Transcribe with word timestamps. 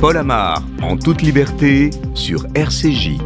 Paul 0.00 0.16
Amar, 0.16 0.62
en 0.80 0.96
toute 0.96 1.22
liberté, 1.22 1.90
sur 2.14 2.46
RCJ. 2.54 3.18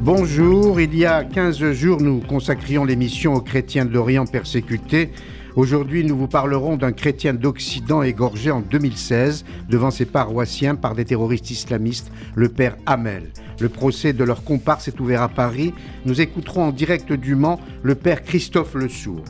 Bonjour, 0.00 0.80
il 0.80 0.94
y 0.96 1.04
a 1.04 1.24
15 1.24 1.72
jours, 1.72 2.00
nous 2.00 2.20
consacrions 2.20 2.84
l'émission 2.84 3.34
aux 3.34 3.40
chrétiens 3.40 3.84
de 3.84 3.92
l'Orient 3.92 4.24
persécutés. 4.24 5.10
Aujourd'hui, 5.56 6.04
nous 6.04 6.16
vous 6.16 6.28
parlerons 6.28 6.76
d'un 6.76 6.92
chrétien 6.92 7.34
d'Occident 7.34 8.04
égorgé 8.04 8.52
en 8.52 8.60
2016 8.60 9.44
devant 9.68 9.90
ses 9.90 10.04
paroissiens 10.04 10.76
par 10.76 10.94
des 10.94 11.04
terroristes 11.04 11.50
islamistes, 11.50 12.12
le 12.36 12.48
père 12.48 12.76
Hamel. 12.86 13.32
Le 13.58 13.68
procès 13.68 14.12
de 14.12 14.22
leur 14.22 14.44
comparse 14.44 14.86
est 14.86 15.00
ouvert 15.00 15.22
à 15.22 15.28
Paris. 15.28 15.74
Nous 16.06 16.20
écouterons 16.20 16.68
en 16.68 16.72
direct 16.72 17.12
du 17.12 17.34
Mans 17.34 17.60
le 17.82 17.96
père 17.96 18.22
Christophe 18.22 18.74
Le 18.74 18.88
Sourd. 18.88 19.24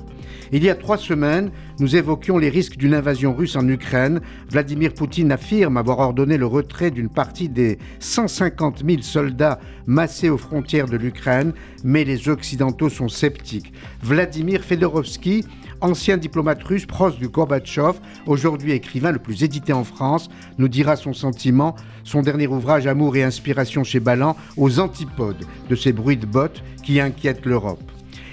Il 0.52 0.62
y 0.62 0.70
a 0.70 0.74
trois 0.74 0.98
semaines, 0.98 1.50
nous 1.78 1.96
évoquions 1.96 2.38
les 2.38 2.48
risques 2.48 2.76
d'une 2.76 2.94
invasion 2.94 3.34
russe 3.34 3.56
en 3.56 3.66
Ukraine. 3.68 4.20
Vladimir 4.50 4.92
Poutine 4.92 5.32
affirme 5.32 5.76
avoir 5.76 5.98
ordonné 6.00 6.36
le 6.36 6.46
retrait 6.46 6.90
d'une 6.90 7.08
partie 7.08 7.48
des 7.48 7.78
150 8.00 8.82
000 8.86 9.02
soldats 9.02 9.58
massés 9.86 10.30
aux 10.30 10.38
frontières 10.38 10.86
de 10.86 10.96
l'Ukraine, 10.96 11.52
mais 11.82 12.04
les 12.04 12.28
Occidentaux 12.28 12.88
sont 12.88 13.08
sceptiques. 13.08 13.72
Vladimir 14.02 14.62
Fedorovski, 14.62 15.44
ancien 15.80 16.16
diplomate 16.16 16.62
russe 16.62 16.86
proche 16.86 17.18
du 17.18 17.28
Gorbatchev, 17.28 17.98
aujourd'hui 18.26 18.72
écrivain 18.72 19.12
le 19.12 19.18
plus 19.18 19.42
édité 19.42 19.72
en 19.72 19.84
France, 19.84 20.28
nous 20.58 20.68
dira 20.68 20.96
son 20.96 21.12
sentiment, 21.12 21.74
son 22.04 22.22
dernier 22.22 22.46
ouvrage 22.46 22.86
Amour 22.86 23.16
et 23.16 23.22
inspiration 23.22 23.84
chez 23.84 24.00
Ballan, 24.00 24.36
aux 24.56 24.80
antipodes 24.80 25.44
de 25.68 25.76
ces 25.76 25.92
bruits 25.92 26.16
de 26.16 26.26
bottes 26.26 26.62
qui 26.82 27.00
inquiètent 27.00 27.46
l'Europe. 27.46 27.82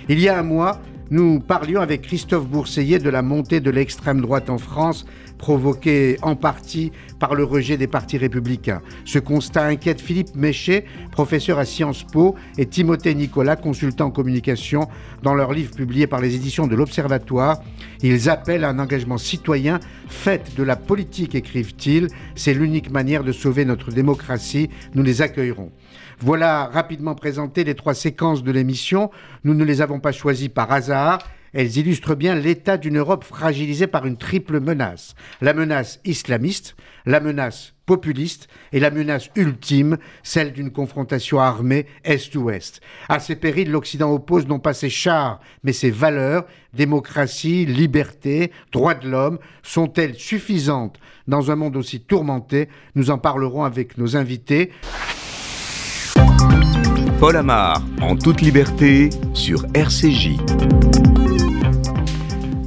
Il 0.09 0.19
y 0.19 0.29
a 0.29 0.37
un 0.37 0.43
mois, 0.43 0.79
nous 1.11 1.41
parlions 1.41 1.81
avec 1.81 2.03
Christophe 2.03 2.47
Bourseillet 2.47 2.97
de 2.97 3.09
la 3.09 3.21
montée 3.21 3.59
de 3.59 3.69
l'extrême 3.69 4.21
droite 4.21 4.49
en 4.49 4.57
France, 4.57 5.05
provoquée 5.37 6.17
en 6.21 6.37
partie 6.37 6.93
par 7.19 7.35
le 7.35 7.43
rejet 7.43 7.75
des 7.75 7.87
partis 7.87 8.17
républicains. 8.17 8.81
Ce 9.03 9.19
constat 9.19 9.65
inquiète 9.65 9.99
Philippe 9.99 10.33
Méchet, 10.35 10.85
professeur 11.11 11.59
à 11.59 11.65
Sciences 11.65 12.05
Po, 12.05 12.35
et 12.57 12.65
Timothée 12.65 13.13
Nicolas, 13.13 13.57
consultant 13.57 14.05
en 14.05 14.11
communication, 14.11 14.87
dans 15.21 15.33
leur 15.33 15.51
livre 15.51 15.75
publié 15.75 16.07
par 16.07 16.21
les 16.21 16.33
éditions 16.35 16.65
de 16.65 16.77
l'Observatoire. 16.77 17.61
Ils 18.01 18.29
appellent 18.29 18.63
à 18.63 18.69
un 18.69 18.79
engagement 18.79 19.17
citoyen. 19.17 19.81
Faites 20.07 20.55
de 20.55 20.63
la 20.63 20.77
politique, 20.77 21.35
écrivent-ils. 21.35 22.07
C'est 22.35 22.53
l'unique 22.53 22.89
manière 22.89 23.25
de 23.25 23.33
sauver 23.33 23.65
notre 23.65 23.91
démocratie. 23.91 24.69
Nous 24.95 25.03
les 25.03 25.21
accueillerons. 25.21 25.71
Voilà 26.23 26.67
rapidement 26.67 27.15
présenté 27.15 27.63
les 27.63 27.73
trois 27.73 27.95
séquences 27.95 28.43
de 28.43 28.51
l'émission. 28.51 29.09
Nous 29.43 29.55
ne 29.55 29.63
les 29.63 29.81
avons 29.81 29.99
pas 29.99 30.11
choisies 30.11 30.49
par 30.49 30.71
hasard. 30.71 31.17
Elles 31.51 31.77
illustrent 31.77 32.13
bien 32.13 32.35
l'état 32.35 32.77
d'une 32.77 32.99
Europe 32.99 33.23
fragilisée 33.23 33.87
par 33.87 34.05
une 34.05 34.17
triple 34.17 34.59
menace. 34.59 35.15
La 35.41 35.53
menace 35.53 35.99
islamiste, 36.05 36.75
la 37.07 37.19
menace 37.19 37.73
populiste 37.87 38.47
et 38.71 38.79
la 38.79 38.91
menace 38.91 39.29
ultime, 39.35 39.97
celle 40.21 40.53
d'une 40.53 40.71
confrontation 40.71 41.39
armée 41.39 41.87
Est-Ouest. 42.05 42.81
À 43.09 43.19
ces 43.19 43.35
périls, 43.35 43.71
l'Occident 43.71 44.13
oppose 44.13 44.47
non 44.47 44.59
pas 44.59 44.73
ses 44.73 44.91
chars, 44.91 45.39
mais 45.63 45.73
ses 45.73 45.89
valeurs, 45.89 46.45
démocratie, 46.73 47.65
liberté, 47.65 48.51
droits 48.71 48.93
de 48.93 49.09
l'homme, 49.09 49.39
sont-elles 49.63 50.15
suffisantes 50.15 50.99
dans 51.27 51.49
un 51.49 51.55
monde 51.55 51.75
aussi 51.75 51.99
tourmenté? 51.99 52.69
Nous 52.93 53.09
en 53.09 53.17
parlerons 53.17 53.63
avec 53.63 53.97
nos 53.97 54.15
invités. 54.15 54.71
Paul 57.21 57.35
Amar, 57.35 57.83
en 58.01 58.15
toute 58.15 58.41
liberté, 58.41 59.11
sur 59.35 59.67
RCJ. 59.75 60.37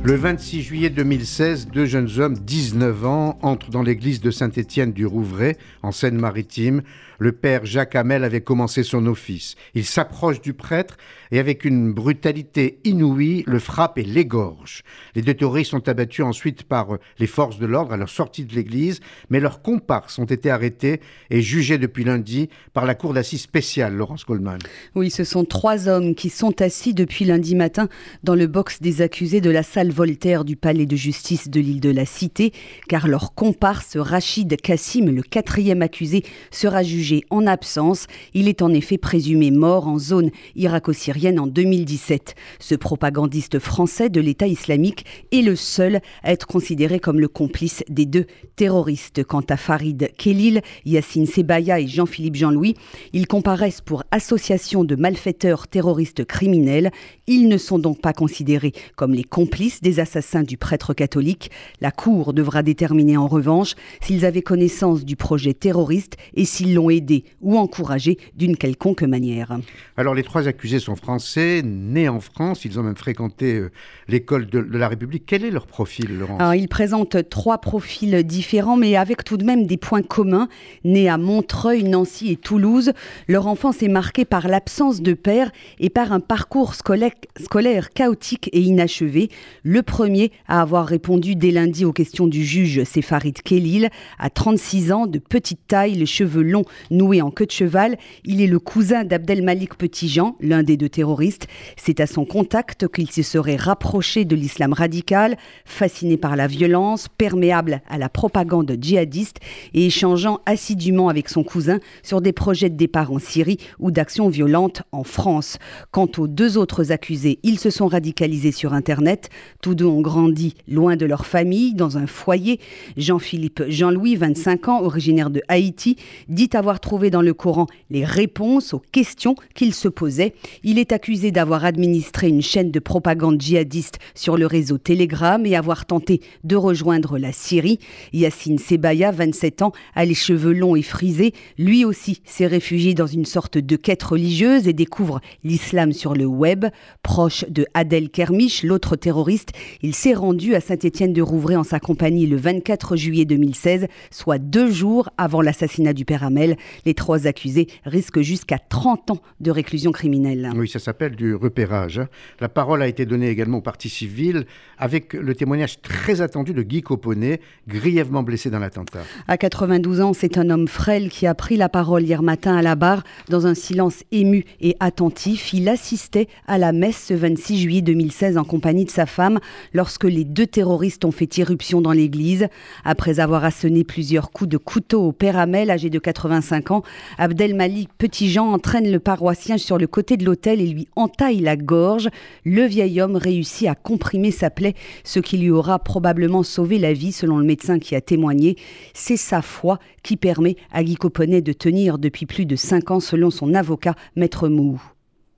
Le 0.05 0.15
26 0.15 0.63
juillet 0.63 0.91
2016, 0.91 1.67
deux 1.73 1.87
jeunes 1.87 2.09
hommes, 2.21 2.37
19 2.39 3.05
ans, 3.05 3.37
entrent 3.43 3.71
dans 3.71 3.83
l'église 3.83 4.21
de 4.21 4.31
Saint-Étienne 4.31 4.93
du 4.93 5.07
Rouvray, 5.07 5.57
en 5.83 5.91
Seine-Maritime. 5.91 6.83
Le 7.19 7.33
père 7.33 7.65
Jacques 7.65 7.95
Hamel 7.95 8.25
avait 8.25 8.41
commencé 8.41 8.83
son 8.83 9.07
office. 9.07 9.55
Il 9.75 9.85
s'approche 9.85 10.41
du 10.41 10.53
prêtre 10.53 10.97
et 11.31 11.39
avec 11.39 11.65
une 11.65 11.93
brutalité 11.93 12.79
inouïe, 12.85 13.45
le 13.47 13.59
frappe 13.59 13.99
et 13.99 14.03
l'égorge. 14.03 14.83
Les 15.15 15.23
deux 15.23 15.35
terroristes 15.35 15.71
sont 15.71 15.89
abattus 15.89 16.25
ensuite 16.25 16.65
par 16.65 16.99
les 17.19 17.27
forces 17.27 17.59
de 17.59 17.67
l'ordre 17.67 17.93
à 17.93 17.97
leur 17.97 18.09
sortie 18.09 18.45
de 18.45 18.55
l'église, 18.55 19.01
mais 19.31 19.41
leurs 19.41 19.63
comparses 19.63 20.19
ont 20.19 20.25
été 20.25 20.51
arrêtés 20.51 21.01
et 21.31 21.41
jugés 21.41 21.79
depuis 21.79 22.05
lundi 22.05 22.49
par 22.73 22.85
la 22.85 22.95
cour 22.95 23.15
d'assises 23.15 23.43
spéciale, 23.43 23.95
Laurence 23.95 24.27
Goldman. 24.27 24.59
Oui, 24.95 25.11
ce 25.11 25.25
sont 25.25 25.45
trois 25.45 25.89
hommes 25.89 26.15
qui 26.15 26.31
sont 26.31 26.61
assis 26.61 26.95
depuis 26.95 27.25
lundi 27.25 27.55
matin 27.55 27.89
dans 28.23 28.35
le 28.35 28.47
box 28.47 28.81
des 28.81 29.03
accusés 29.03 29.41
de 29.41 29.51
la 29.51 29.63
salle 29.63 29.91
Voltaire 29.91 30.45
du 30.45 30.57
palais 30.57 30.87
de 30.87 30.97
justice 30.97 31.49
de 31.49 31.61
l'île 31.61 31.81
de 31.81 31.91
la 31.91 32.07
Cité, 32.07 32.53
car 32.89 33.07
leur 33.07 33.35
comparse 33.35 33.97
Rachid 33.97 34.61
Kassim, 34.61 35.11
le 35.11 35.23
quatrième 35.23 35.83
accusé, 35.83 36.25
sera 36.51 36.83
jugé 36.83 37.04
en 37.31 37.47
absence. 37.47 38.07
Il 38.33 38.49
est 38.49 38.63
en 38.63 38.73
effet 38.73 38.99
présumé 38.99 39.51
mort 39.51 39.87
en 39.89 39.99
zone 39.99 40.31
irako-syrienne 40.57 41.39
en 41.39 41.47
2017. 41.47 42.35
Ce 42.59 42.75
propagandiste 42.75 43.59
français 43.59 44.09
de 44.09 44.21
l'État 44.21 44.47
islamique 44.47 45.05
est 45.33 45.43
le 45.43 45.57
seul 45.57 46.01
à 46.23 46.33
être 46.33 46.47
considéré 46.47 47.01
comme 47.01 47.21
le 47.21 47.29
complice 47.29 47.83
des 47.89 48.07
deux 48.07 48.27
terroristes. 48.57 49.25
Quant 49.25 49.45
à 49.49 49.57
Farid 49.57 50.11
Khelil, 50.17 50.63
Yassine 50.85 51.27
Sebaya 51.27 51.81
et 51.81 51.87
Jean-Philippe 51.87 52.37
Jean-Louis, 52.37 52.75
ils 53.13 53.27
comparaissent 53.27 53.81
pour 53.81 54.05
association 54.11 54.85
de 54.85 54.97
malfaiteurs 54.97 55.69
terroristes 55.69 56.25
criminels. 56.25 56.91
Ils 57.27 57.49
ne 57.49 57.59
sont 57.59 57.79
donc 57.79 58.01
pas 58.01 58.13
considérés 58.13 58.73
comme 58.97 59.15
les 59.15 59.25
complices 59.25 59.81
des 59.81 60.01
assassins 60.01 60.43
du 60.43 60.57
prêtre 60.57 60.95
catholique. 60.95 61.51
La 61.81 61.91
Cour 61.91 62.33
devra 62.33 62.63
déterminer 62.63 63.17
en 63.17 63.27
revanche 63.27 63.75
s'ils 64.01 64.25
avaient 64.25 64.43
connaissance 64.43 65.05
du 65.05 65.17
projet 65.17 65.55
terroriste 65.55 66.17
et 66.35 66.45
s'ils 66.45 66.75
l'ont 66.75 66.91
aider 66.95 67.25
ou 67.41 67.59
encourager 67.59 68.19
d'une 68.37 68.57
quelconque 68.57 69.03
manière. 69.03 69.59
Alors 69.97 70.15
les 70.15 70.23
trois 70.23 70.49
accusés 70.49 70.79
sont 70.79 70.97
français, 70.97 71.63
nés 71.65 72.09
en 72.09 72.21
France, 72.21 72.65
ils 72.65 72.79
ont 72.79 72.83
même 72.83 72.97
fréquenté 72.97 73.55
euh, 73.55 73.71
l'école 74.09 74.47
de, 74.47 74.59
la 74.59 74.89
République. 74.89 75.25
Quel 75.27 75.45
est 75.45 75.51
leur 75.51 75.67
profil, 75.67 76.19
Laurence? 76.19 76.41
Alors, 76.41 76.55
Ils 76.55 76.69
présentent 76.69 77.29
trois 77.29 77.59
profils 77.59 78.25
différents, 78.25 78.77
mais 78.77 78.97
avec 78.97 79.25
tout 79.25 79.37
de 79.37 79.45
même 79.45 79.67
des 79.67 79.77
points 79.77 80.03
communs. 80.03 80.49
Nés 80.85 81.09
à 81.09 81.19
Montreuil, 81.19 81.85
Nancy 81.85 82.31
et 82.31 82.37
Toulouse, 82.37 82.93
leur 83.29 83.47
enfance 83.47 83.83
est 83.83 83.89
marquée 83.89 84.25
par 84.25 84.49
l'absence 84.49 85.01
de 85.01 85.13
père 85.13 85.51
et 85.79 85.91
par 85.91 86.13
un 86.13 86.21
parcours 86.21 86.75
scolaire, 86.75 87.13
scolaire 87.41 87.91
chaotique 87.91 88.51
et 88.53 88.61
inachevé. 88.61 89.31
Le 89.63 89.83
premier 89.83 90.33
à 90.49 90.61
avoir 90.61 90.87
répondu 90.87 91.37
dès 91.37 91.51
lundi 91.51 91.85
aux 91.85 91.93
questions 91.93 92.27
du 92.27 92.45
juge, 92.45 92.83
c'est 92.85 93.03
Farid 93.03 93.43
Khelil, 93.43 93.91
à 94.19 94.31
36 94.31 94.93
ans, 94.93 95.07
de 95.07 95.19
petite 95.19 95.67
taille, 95.67 95.95
les 95.95 96.07
cheveux 96.07 96.43
longs 96.43 96.65
noué 96.91 97.23
en 97.23 97.31
queue 97.31 97.47
de 97.47 97.51
cheval. 97.51 97.97
Il 98.25 98.41
est 98.41 98.47
le 98.47 98.59
cousin 98.59 99.05
d'Abdelmalik 99.05 99.77
Petitjean, 99.77 100.37
l'un 100.41 100.63
des 100.63 100.77
deux 100.77 100.89
terroristes. 100.89 101.47
C'est 101.77 102.01
à 102.01 102.07
son 102.07 102.25
contact 102.25 102.89
qu'il 102.89 103.11
se 103.11 103.23
serait 103.23 103.57
rapproché 103.57 104.25
de 104.25 104.37
l'islam 104.37 104.73
radical, 104.73 105.37
fasciné 105.65 106.17
par 106.17 106.37
la 106.37 106.47
violence, 106.47 107.09
perméable 107.09 107.83
à 107.89 107.99
la 107.99 108.09
propagande 108.09 108.77
djihadiste 108.81 109.39
et 109.75 109.87
échangeant 109.87 110.41
assidûment 110.47 111.09
avec 111.09 111.29
son 111.29 111.45
cousin 111.45 111.81
sur 112.03 112.21
des 112.21 112.33
projets 112.33 112.71
de 112.71 112.77
départ 112.77 113.13
en 113.13 113.19
Syrie 113.19 113.59
ou 113.79 113.91
d'actions 113.91 114.29
violentes 114.29 114.83
en 114.93 115.05
France. 115.05 115.59
Quant 115.91 116.09
aux 116.19 116.29
deux 116.29 116.59
autres 116.59 116.93
accusés, 116.93 117.39
ils 117.43 117.59
se 117.59 117.71
sont 117.71 117.87
radicalisés 117.87 118.53
sur 118.53 118.73
Internet. 118.73 119.31
Tous 119.63 119.75
deux 119.75 119.87
ont 119.87 120.01
grandi 120.01 120.55
loin 120.69 120.97
de 120.97 121.07
leur 121.07 121.27
famille, 121.27 121.75
dans 121.75 121.99
un 121.99 122.07
foyer. 122.07 122.61
Jean-Philippe 122.97 123.65
Jean-Louis, 123.69 124.17
25 124.17 124.69
ans, 124.69 124.83
originaire 124.83 125.31
de 125.31 125.43
Haïti, 125.49 125.97
dit 126.29 126.51
avoir 126.55 126.74
trouvé 126.81 127.11
dans 127.11 127.23
le 127.23 127.35
Coran 127.35 127.67
les 127.91 128.05
réponses 128.05 128.75
aux 128.75 128.83
questions 128.93 129.35
qu'il 129.55 129.75
se 129.75 129.89
posait. 129.89 130.35
Il 130.63 130.79
est 130.79 130.93
accusé 130.93 131.31
d'avoir 131.31 131.65
administré 131.65 132.29
une 132.29 132.43
chaîne 132.43 132.71
de 132.71 132.81
propagande 132.81 133.41
djihadiste 133.41 133.99
sur 134.15 134.37
le 134.37 134.47
réseau 134.47 134.79
Telegram 134.79 135.45
et 135.47 135.57
avoir 135.57 135.87
tenté 135.87 136.21
de 136.45 136.57
rejoindre 136.57 137.19
la 137.19 137.33
Syrie. 137.33 137.79
Yassine 138.13 138.59
Sebaya, 138.59 139.11
27 139.11 139.63
ans, 139.63 139.73
a 139.95 140.05
les 140.05 140.15
cheveux 140.15 140.53
longs 140.53 140.77
et 140.77 140.83
frisés. 140.83 141.33
Lui 141.59 141.85
aussi 141.85 142.21
s'est 142.25 142.47
réfugié 142.47 142.95
dans 142.95 143.07
une 143.07 143.25
sorte 143.25 143.59
de 143.59 143.77
quête 143.77 144.03
religieuse 144.03 144.69
et 144.69 144.73
découvre 144.73 145.21
l'islam 145.43 145.93
sur 145.93 146.15
le 146.15 146.27
web. 146.27 146.67
Proche 147.03 147.45
de 147.49 147.67
Adel 147.75 148.11
Kermiche, 148.11 148.63
l'autre 148.63 148.97
terroriste, 148.97 149.51
il 149.83 149.95
s'est 149.95 150.15
rendu 150.15 150.55
à 150.55 150.61
Saint-Étienne 150.61 151.13
de 151.13 151.23
Rouvray 151.23 151.57
en 151.57 151.65
sa 151.65 151.81
compagnie 151.81 152.27
le 152.27 152.37
24 152.37 152.97
juillet 152.97 153.25
2016, 153.25 153.87
soit 154.11 154.39
deux 154.39 154.71
jours 154.71 155.11
avant 155.19 155.43
l'assassinat 155.43 155.93
du 155.93 156.05
père 156.05 156.25
Hamel. 156.25 156.57
Les 156.87 156.95
trois 156.95 157.27
accusés 157.27 157.69
risquent 157.85 158.21
jusqu'à 158.21 158.59
30 158.59 159.13
ans 159.13 159.23
de 159.41 159.51
réclusion 159.51 159.93
criminelle. 159.93 160.51
Oui, 160.57 160.69
ça 160.69 160.79
s'appelle 160.79 161.17
du 161.17 161.35
repérage. 161.35 161.99
Hein. 161.99 162.09
La 162.41 162.49
parole 162.49 162.83
a 162.83 162.89
été 162.89 163.07
donnée 163.07 163.29
également 163.29 163.59
aux 163.59 163.63
parties 163.63 163.89
civiles 163.89 164.47
avec 164.79 165.13
le 165.15 165.35
témoignage 165.35 165.81
très 165.81 166.21
attendu 166.21 166.53
de 166.53 166.63
Guy 166.63 166.83
Coponnet, 166.83 167.41
grièvement 167.69 168.23
blessé 168.23 168.51
dans 168.51 168.59
l'attentat. 168.59 169.01
À 169.29 169.37
92 169.37 170.01
ans, 170.01 170.13
c'est 170.13 170.39
un 170.39 170.51
homme 170.51 170.69
frêle 170.69 171.09
qui 171.09 171.27
a 171.27 171.35
pris 171.35 171.57
la 171.57 171.69
parole 171.69 172.03
hier 172.03 172.23
matin 172.23 172.57
à 172.57 172.63
la 172.63 172.75
barre 172.75 173.03
dans 173.29 173.47
un 173.47 173.55
silence 173.55 174.05
ému 174.13 174.45
et 174.61 174.77
attentif. 174.81 175.53
Il 175.53 175.69
assistait 175.69 176.29
à 176.47 176.59
la 176.59 176.73
messe 176.73 177.07
ce 177.07 177.15
26 177.15 177.59
juillet 177.59 177.83
2016 177.83 178.39
en 178.39 178.45
compagnie 178.45 178.85
de 178.85 178.91
sa 178.91 179.07
femme 179.07 179.39
lorsque 179.73 180.05
les 180.05 180.25
deux 180.25 180.47
terroristes 180.47 181.05
ont 181.05 181.13
fait 181.13 181.37
irruption 181.39 181.81
dans 181.81 181.93
l'église. 181.93 182.49
Après 182.85 183.21
avoir 183.21 183.45
asséné 183.45 183.85
plusieurs 183.85 184.31
coups 184.31 184.51
de 184.51 184.57
couteau 184.57 185.03
au 185.03 185.13
père 185.13 185.37
Amel, 185.37 185.71
âgé 185.71 185.91
de 185.91 185.99
85 185.99 186.54
ans, 186.71 186.83
Abdelmalik 187.19 187.91
Petitjean 187.99 188.53
entraîne 188.53 188.91
le 188.91 188.99
paroissien 188.99 189.59
sur 189.59 189.79
le 189.79 189.87
côté 189.87 190.17
de 190.17 190.25
l'autel 190.25 190.61
et 190.61 190.67
lui 190.67 190.89
entaille 190.97 191.41
la 191.41 191.57
gorge. 191.57 192.09
Le 192.45 192.65
vieil 192.65 193.01
homme 193.01 193.17
réussit 193.17 193.69
à 193.69 193.75
comprimer 193.75 194.31
sa 194.31 194.51
plaie, 194.51 194.75
ce 195.05 195.21
qui 195.21 195.39
lui 195.39 195.51
aura 195.51 195.79
probablement 195.79 196.43
sauvé 196.43 196.79
la 196.79 196.93
vie 196.93 197.13
selon 197.13 197.39
le 197.39 197.45
médecin 197.45 197.79
qui 197.79 197.95
a 197.95 198.01
témoigné. 198.01 198.57
C'est 198.93 199.17
sa 199.17 199.43
foi 199.43 199.79
qui 200.03 200.17
permet 200.17 200.57
à 200.73 200.85
Guy 200.85 200.97
Coponnet 200.97 201.43
de 201.43 201.53
tenir 201.53 201.99
depuis 201.99 202.27
plus 202.27 202.47
de 202.47 202.57
5 202.57 202.91
ans 202.91 203.01
selon 203.01 203.31
son 203.31 203.55
avocat, 203.55 203.95
Maître 204.17 204.49
Mou. 204.49 204.81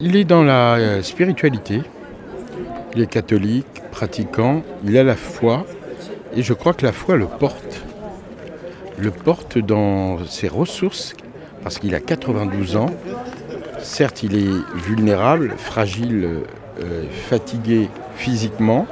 Il 0.00 0.16
est 0.16 0.24
dans 0.24 0.42
la 0.42 0.74
euh, 0.74 1.02
spiritualité, 1.02 1.80
il 2.94 3.00
est 3.00 3.06
catholique, 3.06 3.66
pratiquant, 3.90 4.62
il 4.84 4.96
a 4.98 5.02
la 5.02 5.16
foi, 5.16 5.64
et 6.34 6.42
je 6.42 6.52
crois 6.52 6.74
que 6.74 6.84
la 6.84 6.92
foi 6.92 7.16
le 7.16 7.26
porte. 7.26 7.85
Le 8.98 9.10
porte 9.10 9.58
dans 9.58 10.24
ses 10.26 10.48
ressources, 10.48 11.14
parce 11.62 11.78
qu'il 11.78 11.94
a 11.94 12.00
92 12.00 12.76
ans. 12.76 12.90
Certes, 13.80 14.22
il 14.22 14.36
est 14.36 14.74
vulnérable, 14.74 15.54
fragile, 15.56 16.42
euh, 16.82 17.04
fatigué 17.28 17.88
physiquement, 18.16 18.86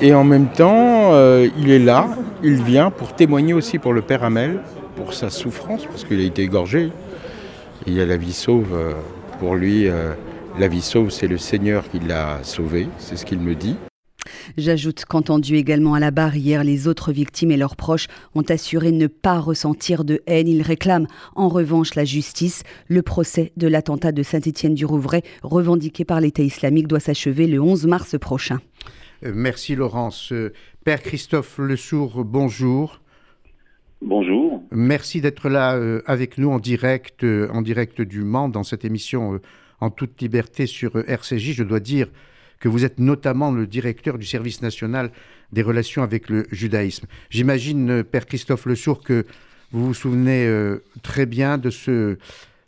et 0.00 0.12
en 0.14 0.24
même 0.24 0.48
temps, 0.48 1.12
euh, 1.12 1.48
il 1.58 1.70
est 1.70 1.78
là, 1.78 2.08
il 2.42 2.62
vient 2.62 2.90
pour 2.90 3.14
témoigner 3.14 3.54
aussi 3.54 3.78
pour 3.78 3.92
le 3.92 4.02
Père 4.02 4.24
Amel, 4.24 4.60
pour 4.96 5.14
sa 5.14 5.30
souffrance, 5.30 5.86
parce 5.86 6.04
qu'il 6.04 6.20
a 6.20 6.24
été 6.24 6.42
égorgé. 6.42 6.90
il 7.86 7.92
y 7.92 8.00
a 8.00 8.06
la 8.06 8.16
vie 8.16 8.32
sauve 8.32 8.74
pour 9.38 9.56
lui, 9.56 9.88
euh, 9.88 10.12
la 10.58 10.68
vie 10.68 10.80
sauve, 10.80 11.10
c'est 11.10 11.26
le 11.26 11.38
Seigneur 11.38 11.84
qui 11.90 12.00
l'a 12.00 12.38
sauvé, 12.42 12.88
c'est 12.98 13.16
ce 13.16 13.24
qu'il 13.24 13.40
me 13.40 13.54
dit. 13.54 13.76
J'ajoute 14.56 15.04
qu'entendu 15.04 15.56
également 15.56 15.94
à 15.94 16.00
la 16.00 16.10
barrière, 16.10 16.64
les 16.64 16.88
autres 16.88 17.12
victimes 17.12 17.50
et 17.50 17.56
leurs 17.56 17.76
proches 17.76 18.08
ont 18.34 18.42
assuré 18.42 18.92
ne 18.92 19.06
pas 19.06 19.38
ressentir 19.38 20.04
de 20.04 20.22
haine. 20.26 20.48
Ils 20.48 20.62
réclament 20.62 21.06
en 21.34 21.48
revanche 21.48 21.94
la 21.94 22.04
justice. 22.04 22.62
Le 22.88 23.02
procès 23.02 23.52
de 23.56 23.68
l'attentat 23.68 24.12
de 24.12 24.22
Saint-Étienne-du-Rouvray, 24.22 25.22
revendiqué 25.42 26.04
par 26.04 26.20
l'État 26.20 26.42
islamique, 26.42 26.88
doit 26.88 27.00
s'achever 27.00 27.46
le 27.46 27.60
11 27.60 27.86
mars 27.86 28.18
prochain. 28.18 28.60
Euh, 29.24 29.32
merci 29.34 29.74
Laurence. 29.74 30.32
Euh, 30.32 30.52
Père 30.84 31.02
Christophe 31.02 31.58
Lesourd, 31.58 32.24
bonjour. 32.24 33.00
Bonjour. 34.02 34.62
Merci 34.70 35.20
d'être 35.20 35.48
là 35.48 35.76
euh, 35.76 36.02
avec 36.06 36.36
nous 36.36 36.50
en 36.50 36.58
direct, 36.58 37.24
en 37.24 37.62
direct 37.62 38.02
du 38.02 38.22
Mans, 38.22 38.48
dans 38.48 38.64
cette 38.64 38.84
émission 38.84 39.40
en 39.80 39.90
toute 39.90 40.20
liberté 40.20 40.66
sur 40.66 40.96
RCJ. 41.08 41.52
Je 41.52 41.64
dois 41.64 41.80
dire 41.80 42.08
que 42.64 42.68
vous 42.70 42.86
êtes 42.86 42.98
notamment 42.98 43.50
le 43.50 43.66
directeur 43.66 44.16
du 44.16 44.24
service 44.24 44.62
national 44.62 45.10
des 45.52 45.60
relations 45.60 46.02
avec 46.02 46.30
le 46.30 46.44
judaïsme. 46.50 47.06
J'imagine, 47.28 48.02
Père 48.02 48.24
Christophe 48.24 48.64
Lesourd, 48.64 49.02
que 49.02 49.26
vous 49.70 49.88
vous 49.88 49.92
souvenez 49.92 50.48
très 51.02 51.26
bien 51.26 51.58
de 51.58 51.68
ce 51.68 52.16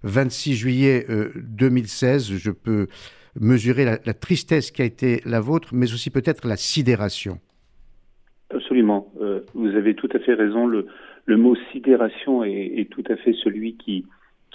26 0.02 0.54
juillet 0.54 1.06
2016. 1.36 2.36
Je 2.36 2.50
peux 2.50 2.88
mesurer 3.40 3.86
la, 3.86 4.12
tristesse 4.12 4.70
qui 4.70 4.82
a 4.82 4.84
été 4.84 5.22
la 5.24 5.40
vôtre, 5.40 5.70
mais 5.72 5.90
aussi 5.94 6.10
peut-être 6.10 6.46
la 6.46 6.56
sidération. 6.56 7.38
Absolument. 8.50 9.10
vous 9.54 9.68
avez 9.68 9.94
tout 9.94 10.10
à 10.12 10.18
fait 10.18 10.34
raison. 10.34 10.66
Le 10.66 11.36
mot 11.38 11.56
sidération 11.72 12.44
est, 12.44 12.86
tout 12.90 13.04
à 13.08 13.16
fait 13.16 13.32
celui 13.42 13.78
qui, 13.78 14.04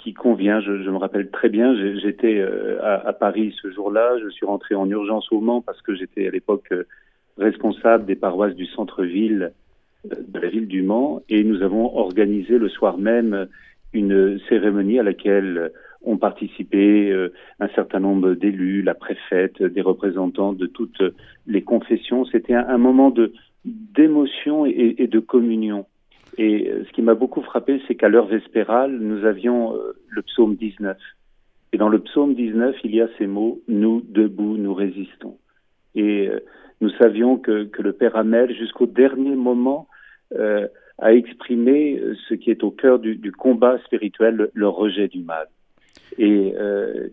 qui 0.02 0.14
convient. 0.14 0.60
Je, 0.60 0.90
me 0.90 0.96
rappelle 0.96 1.30
très 1.30 1.48
bien, 1.48 1.74
j'étais 1.98 2.38
euh, 2.38 2.78
à, 2.82 3.12
Paris 3.12 3.54
ce 3.62 3.70
jour-là, 3.70 4.18
je 4.22 4.28
suis 4.30 4.46
rentré 4.46 4.74
en 4.74 4.88
urgence 4.90 5.30
au 5.30 5.40
Mans 5.40 5.60
parce 5.60 5.80
que 5.82 5.94
j'étais 5.94 6.26
à 6.26 6.30
l'époque 6.30 6.66
euh, 6.72 6.84
responsable 7.38 8.04
des 8.04 8.16
paroisses 8.16 8.54
du 8.54 8.66
centre-ville 8.66 9.52
euh, 10.10 10.14
de 10.26 10.40
la 10.40 10.48
ville 10.48 10.66
du 10.66 10.82
Mans 10.82 11.22
et 11.28 11.44
nous 11.44 11.62
avons 11.62 11.96
organisé 11.96 12.58
le 12.58 12.68
soir 12.68 12.98
même 12.98 13.46
une 13.92 14.40
cérémonie 14.48 14.98
à 14.98 15.02
laquelle 15.02 15.70
ont 16.04 16.16
participé 16.16 17.12
un 17.60 17.68
certain 17.76 18.00
nombre 18.00 18.32
d'élus, 18.32 18.82
la 18.82 18.94
préfète, 18.94 19.62
des 19.62 19.82
représentants 19.82 20.52
de 20.52 20.66
toutes 20.66 21.02
les 21.46 21.62
confessions. 21.62 22.24
C'était 22.24 22.54
un, 22.54 22.78
moment 22.78 23.10
de 23.10 23.34
d'émotion 23.64 24.66
et, 24.66 25.06
de 25.06 25.20
communion. 25.20 25.86
Et 26.38 26.70
euh, 26.70 26.84
ce 26.86 26.92
qui 26.92 27.02
m'a 27.02 27.14
beaucoup 27.14 27.42
frappé, 27.42 27.80
c'est 27.86 27.94
qu'à 27.94 28.08
l'heure 28.08 28.26
vespérale, 28.26 28.92
nous 28.92 29.24
avions 29.24 29.74
euh, 29.74 29.92
le 30.08 30.22
psaume 30.22 30.56
19. 30.56 30.96
Et 31.72 31.78
dans 31.78 31.88
le 31.88 32.00
psaume 32.00 32.34
19, 32.34 32.76
il 32.84 32.94
y 32.94 33.00
a 33.00 33.08
ces 33.18 33.26
mots 33.26 33.60
Nous, 33.68 34.02
debout, 34.02 34.56
nous 34.56 34.74
résistons. 34.74 35.38
Et 35.94 36.28
euh, 36.28 36.40
nous 36.80 36.90
savions 36.90 37.38
que, 37.38 37.64
que, 37.64 37.82
le 37.82 37.92
Père 37.92 38.16
Amel, 38.16 38.54
jusqu'au 38.54 38.86
dernier 38.86 39.36
moment, 39.36 39.88
a 40.98 41.12
exprimé 41.12 42.00
ce 42.26 42.34
qui 42.34 42.50
est 42.50 42.64
au 42.64 42.70
cœur 42.70 42.98
du, 42.98 43.16
du 43.16 43.32
combat 43.32 43.78
spirituel, 43.84 44.50
le, 44.54 44.68
rejet 44.68 45.08
du 45.08 45.20
mal. 45.20 45.46
Et 46.18 46.54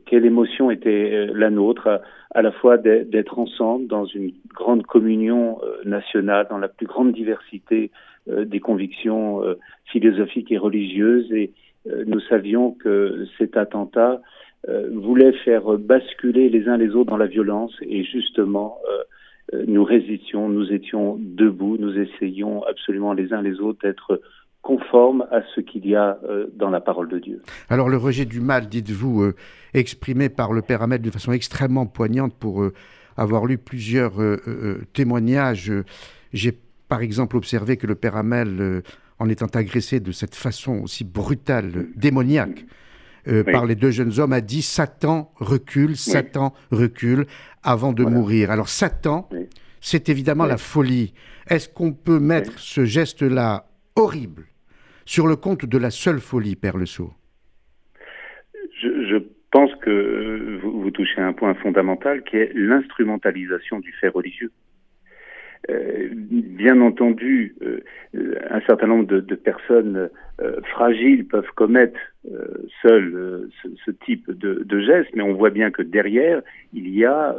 quelle 0.06 0.26
émotion 0.26 0.72
était 0.72 1.28
la 1.34 1.50
nôtre, 1.50 2.02
à, 2.32 2.42
la 2.42 2.52
fois 2.52 2.78
d'être 2.78 3.40
ensemble 3.40 3.88
dans 3.88 4.06
une 4.06 4.34
grande 4.54 4.86
communion 4.86 5.60
nationale, 5.86 6.48
dans 6.50 6.58
la 6.58 6.68
plus 6.68 6.86
grande 6.86 7.14
diversité 7.14 7.92
euh, 8.30 8.46
des 8.46 8.60
convictions 8.60 9.44
euh, 9.44 9.58
philosophiques 9.86 10.52
et 10.52 10.58
religieuses. 10.58 11.32
Et 11.32 11.52
euh, 11.88 12.04
nous 12.06 12.20
savions 12.20 12.72
que 12.72 13.26
cet 13.38 13.58
attentat 13.58 14.22
voulait 14.92 15.32
faire 15.46 15.78
basculer 15.78 16.50
les 16.50 16.68
uns 16.68 16.76
les 16.76 16.90
autres 16.90 17.10
dans 17.10 17.18
la 17.18 17.28
violence. 17.28 17.74
Et 17.82 18.04
justement 18.04 18.78
nous 19.54 19.86
résistions, 19.86 20.50
nous 20.50 20.74
étions 20.74 21.18
debout, 21.18 21.78
nous 21.80 21.98
essayions 21.98 22.64
absolument 22.66 23.14
les 23.14 23.32
uns 23.32 23.42
les 23.42 23.62
autres 23.62 23.80
d'être 23.82 24.22
conformes 24.62 25.26
à 25.32 25.42
ce 25.56 25.62
qu'il 25.62 25.88
y 25.88 25.96
a 25.96 26.20
dans 26.56 26.70
la 26.70 26.82
parole 26.82 27.08
de 27.10 27.18
Dieu. 27.18 27.42
Alors 27.70 27.90
le 27.90 27.98
rejet 27.98 28.26
du 28.26 28.42
mal, 28.42 28.68
dites-vous, 28.68 29.32
exprimé 29.74 30.30
par 30.30 30.54
le 30.54 30.62
Père 30.62 30.82
Ahmed 30.82 31.02
de 31.02 31.10
façon 31.10 31.32
extrêmement 31.32 31.86
poignante 31.86 32.34
pour 32.34 32.64
avoir 33.18 33.46
lu 33.46 33.58
plusieurs 33.58 34.14
témoignages, 34.94 35.72
j'ai 36.34 36.60
par 36.90 37.02
exemple 37.02 37.38
observé 37.38 37.78
que 37.78 37.88
le 37.88 37.96
père 37.96 38.18
Hamel, 38.18 38.58
euh, 38.60 38.82
en 39.20 39.30
étant 39.30 39.48
agressé 39.48 40.00
de 40.00 40.12
cette 40.12 40.36
façon 40.36 40.80
aussi 40.80 41.04
brutale, 41.06 41.88
démoniaque, 41.96 42.66
euh, 43.28 43.44
par 43.44 43.66
les 43.66 43.76
deux 43.76 43.92
jeunes 43.92 44.20
hommes, 44.20 44.34
a 44.34 44.42
dit 44.42 44.62
Satan 44.62 45.32
recule, 45.36 45.96
Satan 45.98 46.54
recule 46.72 47.26
avant 47.62 47.94
de 47.94 48.04
mourir. 48.04 48.50
Alors 48.50 48.70
Satan, 48.70 49.30
c'est 49.82 50.10
évidemment 50.10 50.46
la 50.46 50.58
folie. 50.58 51.14
Est-ce 51.48 51.68
qu'on 51.70 51.92
peut 51.92 52.20
mettre 52.20 52.58
ce 52.58 52.86
geste-là 52.86 53.69
horrible 54.00 54.46
sur 55.06 55.28
le 55.28 55.36
compte 55.36 55.66
de 55.66 55.78
la 55.78 55.92
seule 55.92 56.20
folie, 56.20 56.56
Père 56.56 56.78
Le 56.78 56.86
Sceau 56.86 57.12
je, 58.82 59.18
pense 59.52 59.74
que 59.82 60.60
vous, 60.62 60.82
vous 60.82 60.92
touchez 60.92 61.20
à 61.20 61.28
un 61.28 61.34
point 61.34 61.54
fondamental 61.56 62.24
qui 62.24 62.38
est 62.38 62.52
l'instrumentalisation 62.54 63.80
du 63.80 63.92
fait 63.94 64.08
religieux. 64.08 64.52
Euh, 65.70 66.10
bien 66.14 66.80
entendu, 66.82 67.56
euh, 67.62 67.82
un 68.50 68.62
certain 68.62 68.88
nombre 68.88 69.06
de, 69.06 69.36
personnes 69.36 70.10
euh, 70.40 70.62
fragiles 70.62 71.28
peuvent 71.28 71.52
commettre 71.56 72.00
seules 72.82 73.50
ce, 73.86 73.92
type 73.92 74.30
de, 74.32 74.64
de 74.64 74.80
geste, 74.82 75.10
mais 75.16 75.24
on 75.24 75.34
voit 75.34 75.50
bien 75.50 75.72
que 75.72 75.82
derrière, 75.82 76.42
il 76.74 76.88
y 76.90 77.06
a 77.06 77.36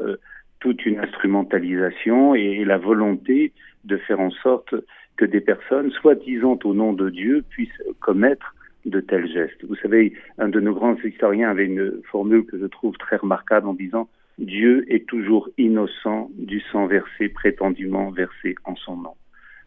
toute 0.59 0.85
une 0.85 0.99
instrumentalisation 0.99 2.35
et, 2.35 2.65
la 2.65 2.79
volonté 2.79 3.53
de 3.85 3.97
faire 3.97 4.21
en 4.21 4.31
sorte 4.31 4.75
que 5.21 5.27
des 5.27 5.43
personnes, 5.43 5.91
soi-disant 5.91 6.59
au 6.65 6.73
nom 6.73 6.95
de 6.95 7.11
Dieu, 7.11 7.45
puissent 7.51 7.83
commettre 8.01 8.55
de 8.87 9.01
tels 9.01 9.31
gestes. 9.31 9.63
Vous 9.69 9.77
savez, 9.77 10.15
un 10.39 10.49
de 10.49 10.61
nos 10.61 10.73
grands 10.73 10.97
historiens 11.05 11.51
avait 11.51 11.67
une 11.67 12.01
formule 12.11 12.47
que 12.47 12.59
je 12.59 12.65
trouve 12.65 12.97
très 12.97 13.17
remarquable 13.17 13.69
en 13.69 13.75
disant 13.75 14.09
Dieu 14.39 14.87
est 14.89 15.07
toujours 15.07 15.51
innocent 15.59 16.31
du 16.39 16.61
sang 16.73 16.87
versé, 16.87 17.29
prétendument 17.29 18.11
versé 18.11 18.55
en 18.65 18.77
son 18.77 18.97
nom. 18.97 19.15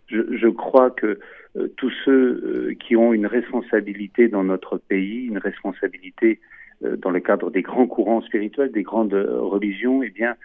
Je, 0.08 0.48
crois 0.48 0.90
que 0.90 1.20
euh, 1.56 1.68
tous 1.78 1.94
ceux 2.04 2.12
euh, 2.12 2.74
qui 2.74 2.96
ont 2.96 3.14
une 3.14 3.28
responsabilité 3.28 4.28
dans 4.30 4.44
notre 4.44 4.78
pays, 4.78 5.26
une 5.26 5.38
responsabilité 5.38 6.40
euh, 6.84 6.98
dans 6.98 7.12
le 7.12 7.20
cadre 7.20 7.52
des 7.52 7.62
grands 7.62 7.88
courants 7.88 8.22
spirituels, 8.22 8.72
des 8.72 8.84
grandes 8.84 9.14
religions, 9.14 10.02
eh 10.02 10.10
bien, 10.10 10.36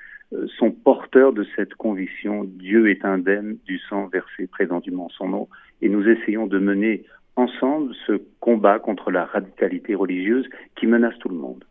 sont 0.59 0.71
porteurs 0.71 1.33
de 1.33 1.47
cette 1.57 1.75
conviction. 1.75 2.45
Dieu 2.45 2.91
est 2.91 3.05
indemne 3.05 3.57
du 3.65 3.79
sang 3.89 4.09
versé 4.09 4.47
prétendument 4.47 5.07
en 5.07 5.11
son 5.11 5.29
nom. 5.29 5.49
Et 5.81 5.89
nous 5.89 6.07
essayons 6.07 6.47
de 6.47 6.59
mener 6.59 7.05
ensemble 7.39 7.95
ce 8.07 8.21
combat 8.41 8.79
contre 8.81 9.11
la 9.11 9.25
radicalité 9.25 9.95
religieuse 9.95 10.45
qui 10.77 10.87
menace 10.87 11.15
tout 11.21 11.29
le 11.29 11.37
monde. 11.37 11.65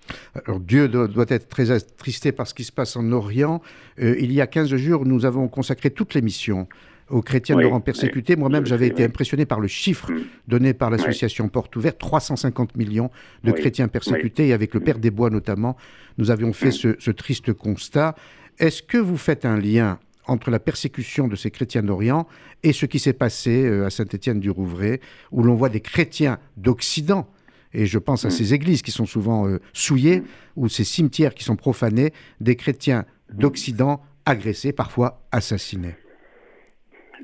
Alors 0.46 0.60
Dieu 0.60 0.88
doit, 0.88 1.26
être 1.28 1.50
très 1.50 1.72
attristé 1.72 2.32
par 2.32 2.48
ce 2.48 2.54
qui 2.54 2.64
se 2.64 2.72
passe 2.72 2.96
en 2.96 3.12
Orient. 3.12 3.62
Euh, 4.00 4.16
il 4.18 4.32
y 4.32 4.40
a 4.40 4.48
15 4.48 4.74
jours, 4.76 5.06
nous 5.06 5.26
avons 5.26 5.48
consacré 5.50 5.90
toute 5.90 6.14
l'émission 6.14 6.68
aux 7.10 7.22
chrétiens 7.22 7.56
de 7.56 7.66
rang 7.66 7.80
persécutés. 7.80 8.36
Moi-même, 8.36 8.66
j'avais 8.66 8.88
été 8.88 9.04
impressionné 9.04 9.46
par 9.46 9.60
le 9.60 9.68
chiffre 9.68 10.12
mm. 10.12 10.24
donné 10.48 10.74
par 10.74 10.90
l'association 10.90 11.48
Porte 11.48 11.76
Ouverte, 11.76 11.98
350 11.98 12.76
millions 12.76 13.10
de 13.44 13.52
chrétiens 13.52 13.88
persécutés, 13.88 14.50
et 14.50 14.54
avec 14.54 14.74
le 14.74 14.80
Père 14.80 15.00
des 15.00 15.12
Bois 15.12 15.30
notamment, 15.30 15.78
nous 16.18 16.32
avions 16.32 16.54
fait 16.54 16.70
mm. 16.70 16.96
ce, 17.00 17.12
triste 17.12 17.54
constat. 17.54 18.16
Est-ce 18.60 18.82
que 18.82 18.98
vous 18.98 19.18
faites 19.18 19.46
un 19.46 19.60
lien 19.60 20.00
entre 20.28 20.52
la 20.52 20.60
persécution 20.60 21.28
de 21.28 21.36
ces 21.36 21.52
chrétiens 21.52 21.84
d'Orient 21.84 22.28
et 22.64 22.74
ce 22.74 22.86
qui 22.86 23.00
s'est 23.00 23.14
passé 23.14 23.66
euh, 23.66 23.86
à 23.86 23.90
Saint-Étienne-du-Rouvray, 23.90 25.00
où 25.32 25.44
l'on 25.44 25.56
voit 25.56 25.70
des 25.70 25.80
chrétiens 25.80 26.38
d'Occident, 26.58 27.28
et 27.74 27.86
je 27.86 27.98
pense 27.98 28.26
à 28.26 28.30
mm. 28.30 28.32
ces 28.32 28.54
églises 28.54 28.82
qui 28.82 28.92
sont 28.92 29.06
souvent 29.06 29.48
euh, 29.48 29.60
souillées, 29.74 30.24
ou 30.56 30.68
ces 30.68 30.84
cimetières 30.84 31.34
qui 31.34 31.44
sont 31.44 31.56
profanés, 31.56 32.12
des 32.42 32.56
chrétiens 32.56 33.06
d'Occident 33.32 34.02
agressés, 34.26 34.74
parfois 34.74 35.22
assassinés? 35.32 35.96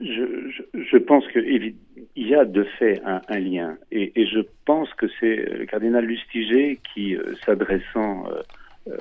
Je, 0.01 0.97
pense 0.97 1.27
qu'il 1.31 1.75
y 2.15 2.33
a 2.33 2.45
de 2.45 2.63
fait 2.79 3.01
un, 3.05 3.39
lien, 3.39 3.77
et, 3.91 4.11
je 4.15 4.39
pense 4.65 4.93
que 4.93 5.07
c'est 5.19 5.35
le 5.35 5.65
cardinal 5.65 6.05
Lustiger 6.05 6.79
qui, 6.93 7.15
euh, 7.15 7.33
s'adressant 7.45 8.25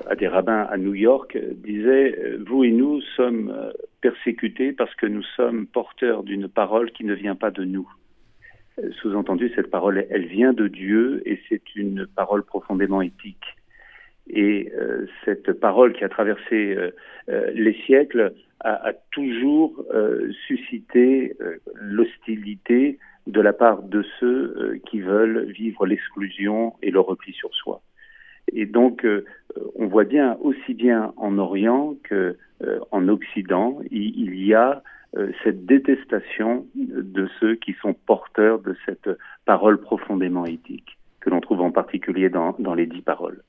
à 0.07 0.15
des 0.15 0.27
rabbins 0.27 0.63
à 0.69 0.77
New 0.77 0.93
York, 0.93 1.37
disait 1.55 2.37
Vous 2.45 2.63
et 2.63 2.71
nous 2.71 3.01
sommes 3.15 3.53
persécutés 4.01 4.71
parce 4.71 4.93
que 4.95 5.05
nous 5.05 5.23
sommes 5.35 5.67
porteurs 5.67 6.23
d'une 6.23 6.47
parole 6.47 6.91
qui 6.91 7.03
ne 7.03 7.13
vient 7.13 7.35
pas 7.35 7.51
de 7.51 7.63
nous. 7.63 7.89
Sous-entendu, 9.01 9.51
cette 9.55 9.69
parole, 9.69 10.05
elle 10.09 10.25
vient 10.25 10.53
de 10.53 10.67
Dieu 10.67 11.21
et 11.25 11.39
c'est 11.47 11.75
une 11.75 12.07
parole 12.07 12.43
profondément 12.43 13.01
éthique. 13.01 13.45
Et 14.29 14.71
euh, 14.75 15.05
cette 15.25 15.51
parole 15.53 15.93
qui 15.93 16.03
a 16.03 16.09
traversé 16.09 16.75
euh, 16.75 16.91
euh, 17.29 17.51
les 17.53 17.73
siècles 17.85 18.33
a 18.65 18.93
toujours 19.11 19.85
suscité 20.47 21.35
l'hostilité 21.73 22.97
de 23.27 23.41
la 23.41 23.51
part 23.51 23.83
de 23.83 24.05
ceux 24.21 24.79
qui 24.89 25.01
veulent 25.01 25.51
vivre 25.51 25.85
l'exclusion 25.85 26.73
et 26.81 26.89
le 26.89 27.01
repli 27.01 27.33
sur 27.33 27.53
soi. 27.53 27.81
Et 28.53 28.65
donc, 28.65 29.05
on 29.75 29.87
voit 29.87 30.03
bien, 30.03 30.37
aussi 30.41 30.73
bien 30.73 31.13
en 31.17 31.37
Orient 31.37 31.95
que 32.03 32.37
euh, 32.63 32.79
en 32.91 33.07
Occident, 33.07 33.79
il, 33.91 34.35
y 34.35 34.53
a 34.53 34.83
euh, 35.17 35.31
cette 35.43 35.65
détestation 35.65 36.65
de 36.75 37.27
ceux 37.39 37.55
qui 37.55 37.75
sont 37.81 37.93
porteurs 37.93 38.59
de 38.59 38.75
cette 38.85 39.09
parole 39.45 39.81
profondément 39.81 40.45
éthique, 40.45 40.97
que 41.19 41.29
l'on 41.29 41.41
trouve 41.41 41.61
en 41.61 41.71
particulier 41.71 42.29
dans, 42.29 42.55
les 42.75 42.85
dix 42.85 43.01
paroles. 43.01 43.41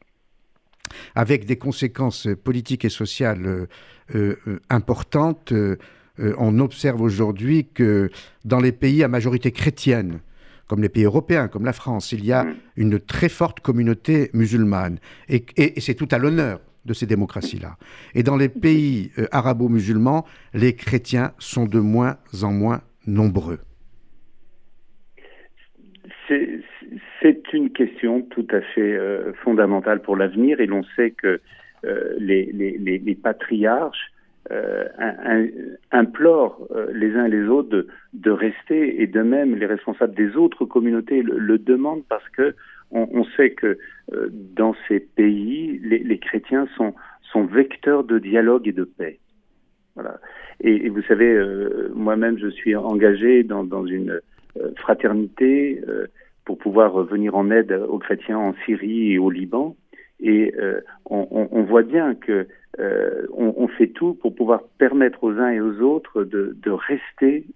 Avec 1.14 1.46
des 1.46 1.56
conséquences 1.56 2.28
politiques 2.42 2.84
et 2.84 2.90
sociales 2.90 3.66
euh, 4.14 4.36
importantes, 4.70 5.52
on 6.18 6.58
observe 6.60 7.00
aujourd'hui 7.00 7.66
que 7.66 8.10
dans 8.44 8.60
les 8.60 8.72
pays 8.72 9.02
à 9.02 9.08
majorité 9.08 9.50
chrétienne, 9.50 10.20
comme 10.66 10.82
les 10.82 10.88
pays 10.88 11.04
européens, 11.04 11.48
comme 11.48 11.64
la 11.64 11.72
France, 11.72 12.12
il 12.12 12.24
y 12.24 12.32
a 12.32 12.44
mm. 12.44 12.56
une 12.76 13.00
très 13.00 13.28
forte 13.28 13.60
communauté 13.60 14.30
musulmane. 14.32 14.98
et 15.28 15.80
c'est 15.80 15.94
tout 15.94 16.08
à 16.10 16.18
l'honneur 16.18 16.60
de 16.84 16.92
ces 16.92 17.06
démocraties-là. 17.06 17.76
Et 18.14 18.22
dans 18.22 18.36
les 18.36 18.48
pays 18.48 19.10
euh, 19.18 19.26
arabo-musulmans, 19.32 20.24
les 20.52 20.74
chrétiens 20.74 21.32
sont 21.38 21.66
de 21.66 21.78
moins 21.78 22.16
en 22.42 22.52
moins 22.52 22.82
nombreux. 23.06 23.60
C'est 26.28 27.52
une 27.52 27.70
question 27.70 28.22
tout 28.22 28.46
à 28.50 28.60
fait 28.60 28.80
euh, 28.80 29.32
fondamentale 29.44 30.02
pour 30.02 30.16
l'avenir 30.16 30.60
et 30.60 30.66
l'on 30.66 30.84
sait 30.96 31.10
que 31.10 31.40
euh, 31.84 32.14
les, 32.18 32.50
les, 32.52 33.14
patriarches 33.14 34.12
implorent 35.90 36.68
les 36.92 37.14
uns 37.14 37.24
et 37.24 37.30
les 37.30 37.46
autres 37.48 37.86
de, 38.12 38.30
rester 38.30 39.00
et 39.00 39.06
de 39.06 39.22
même 39.22 39.56
les 39.56 39.66
responsables 39.66 40.14
des 40.14 40.36
autres 40.36 40.64
communautés 40.66 41.22
le 41.22 41.58
demandent 41.58 42.04
parce 42.08 42.28
que 42.28 42.54
on, 42.94 43.24
sait 43.36 43.50
que 43.50 43.78
euh, 44.12 44.28
dans 44.30 44.74
ces 44.88 45.00
pays, 45.00 45.80
les, 45.82 46.18
chrétiens 46.18 46.68
sont, 46.76 46.94
sont 47.32 47.44
vecteurs 47.44 48.04
de 48.04 48.18
dialogue 48.18 48.68
et 48.68 48.72
de 48.72 48.84
paix. 48.84 49.18
Voilà. 49.94 50.20
Et, 50.60 50.88
vous 50.88 51.02
savez, 51.02 51.32
euh, 51.32 51.90
moi-même, 51.94 52.38
je 52.38 52.48
suis 52.48 52.76
engagé 52.76 53.42
dans, 53.42 53.64
dans 53.64 53.84
une 53.86 54.20
euh, 54.56 54.70
fraternité 54.76 55.82
pour 56.44 56.58
pouvoir 56.58 57.02
venir 57.04 57.34
en 57.34 57.50
aide 57.50 57.72
aux 57.72 57.98
chrétiens 57.98 58.38
en 58.38 58.54
Syrie 58.64 59.12
et 59.12 59.18
au 59.18 59.30
Liban. 59.30 59.76
Et 60.20 60.54
on, 61.06 61.48
on, 61.50 61.62
voit 61.64 61.82
bien 61.82 62.14
que 62.14 62.46
on, 62.78 63.54
on, 63.56 63.68
fait 63.68 63.88
tout 63.88 64.14
pour 64.14 64.34
pouvoir 64.34 64.62
permettre 64.78 65.22
aux 65.24 65.38
uns 65.38 65.50
et 65.50 65.60
aux 65.60 65.80
autres 65.80 66.24
de, 66.24 66.56
de 66.60 66.70
rester 66.70 67.46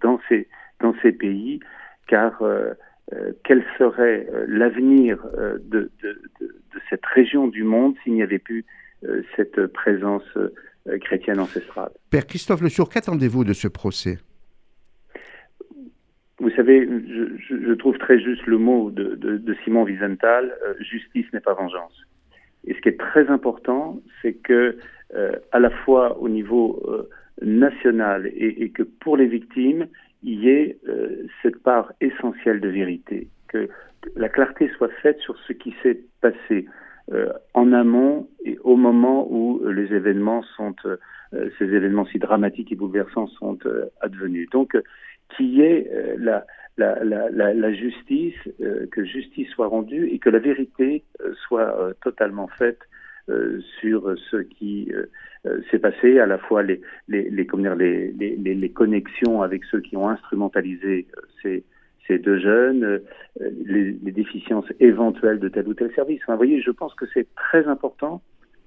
dans 0.00 0.20
ces 0.28 0.48
dans 0.80 0.94
ces 1.02 1.12
pays, 1.12 1.60
car 2.06 2.42
euh, 3.14 3.32
quel 3.44 3.64
serait 3.78 4.26
euh, 4.30 4.44
l'avenir 4.48 5.18
euh, 5.38 5.58
de, 5.62 5.90
cette 6.90 7.06
région 7.06 7.48
du 7.48 7.64
monde 7.64 7.94
s'il 8.02 8.14
n'y 8.14 8.22
avait 8.22 8.38
plus 8.38 8.64
cette 9.36 9.66
présence 9.66 10.24
chrétienne 11.02 11.38
ancestrale? 11.38 11.90
Père 12.10 12.26
Christophe 12.26 12.62
Le 12.62 12.68
Sur, 12.68 12.88
qu'attendez-vous 12.88 13.44
de 13.44 13.52
ce 13.52 13.68
procès? 13.68 14.18
Vous 16.38 16.50
savez, 16.50 16.88
je, 17.48 17.72
trouve 17.74 17.98
très 17.98 18.18
juste 18.20 18.44
le 18.46 18.58
mot 18.58 18.90
de, 18.90 19.56
Simon 19.64 19.84
Wiesenthal, 19.84 20.52
justice 20.80 21.26
n'est 21.32 21.40
pas 21.40 21.54
vengeance. 21.54 22.06
Et 22.66 22.74
ce 22.74 22.80
qui 22.80 22.88
est 22.88 22.98
très 22.98 23.28
important, 23.28 24.00
c'est 24.20 24.34
que 24.34 24.78
à 25.52 25.58
la 25.58 25.70
fois 25.70 26.18
au 26.18 26.28
niveau 26.28 26.82
national 27.42 28.30
et, 28.34 28.70
que 28.70 28.82
pour 28.82 29.16
les 29.16 29.26
victimes, 29.26 29.86
il 30.22 30.40
y 30.40 30.48
ait 30.48 30.78
euh, 30.88 31.26
cette 31.42 31.62
part 31.62 31.92
essentielle 32.00 32.60
de 32.60 32.68
vérité, 32.68 33.28
que 33.48 33.68
la 34.16 34.28
clarté 34.28 34.70
soit 34.76 34.90
faite 35.02 35.18
sur 35.20 35.36
ce 35.46 35.52
qui 35.52 35.74
s'est 35.82 36.00
passé 36.20 36.66
euh, 37.12 37.32
en 37.54 37.72
amont 37.72 38.28
et 38.44 38.58
au 38.64 38.76
moment 38.76 39.26
où 39.30 39.60
euh, 39.64 39.72
les 39.72 39.94
événements 39.94 40.42
sont, 40.56 40.74
ces 41.58 41.64
événements 41.64 42.06
si 42.06 42.18
dramatiques 42.18 42.72
et 42.72 42.76
bouleversants 42.76 43.28
sont 43.28 43.58
advenus. 44.00 44.48
Donc, 44.50 44.76
qu'il 45.36 45.54
y 45.54 45.60
ait 45.60 45.90
la, 46.78 47.72
justice, 47.72 48.36
que 48.90 49.04
justice 49.04 49.48
soit 49.50 49.66
rendue 49.66 50.08
et 50.08 50.18
que 50.18 50.30
la 50.30 50.38
vérité 50.38 51.04
soit 51.46 51.94
totalement 52.02 52.48
faite 52.48 52.80
sur 53.80 54.14
ce 54.30 54.38
qui 54.38 54.90
euh, 55.46 55.60
s'est 55.70 55.78
passé, 55.78 56.18
à 56.18 56.26
la 56.26 56.38
fois 56.38 56.64
les, 56.64 56.80
les, 57.06 57.46
comment 57.46 57.62
dire, 57.62 57.76
les, 57.76 58.10
les, 58.12 58.70
connexions 58.70 59.42
avec 59.42 59.64
ceux 59.64 59.80
qui 59.80 59.96
ont 59.96 60.08
instrumentalisé 60.08 61.06
euh, 61.16 61.20
ces, 61.42 61.64
ces 62.08 62.18
deux 62.18 62.38
jeunes, 62.40 62.82
euh, 62.82 62.98
les, 63.64 63.92
déficiences 63.92 64.66
éventuelles 64.80 65.38
de 65.38 65.48
tel 65.48 65.68
ou 65.68 65.74
tel 65.74 65.92
service. 65.94 66.20
Vous 66.26 66.36
voyez, 66.36 66.60
je 66.60 66.72
pense 66.72 66.92
que 66.94 67.06
c'est 67.14 67.32
très 67.36 67.66
important 67.68 68.20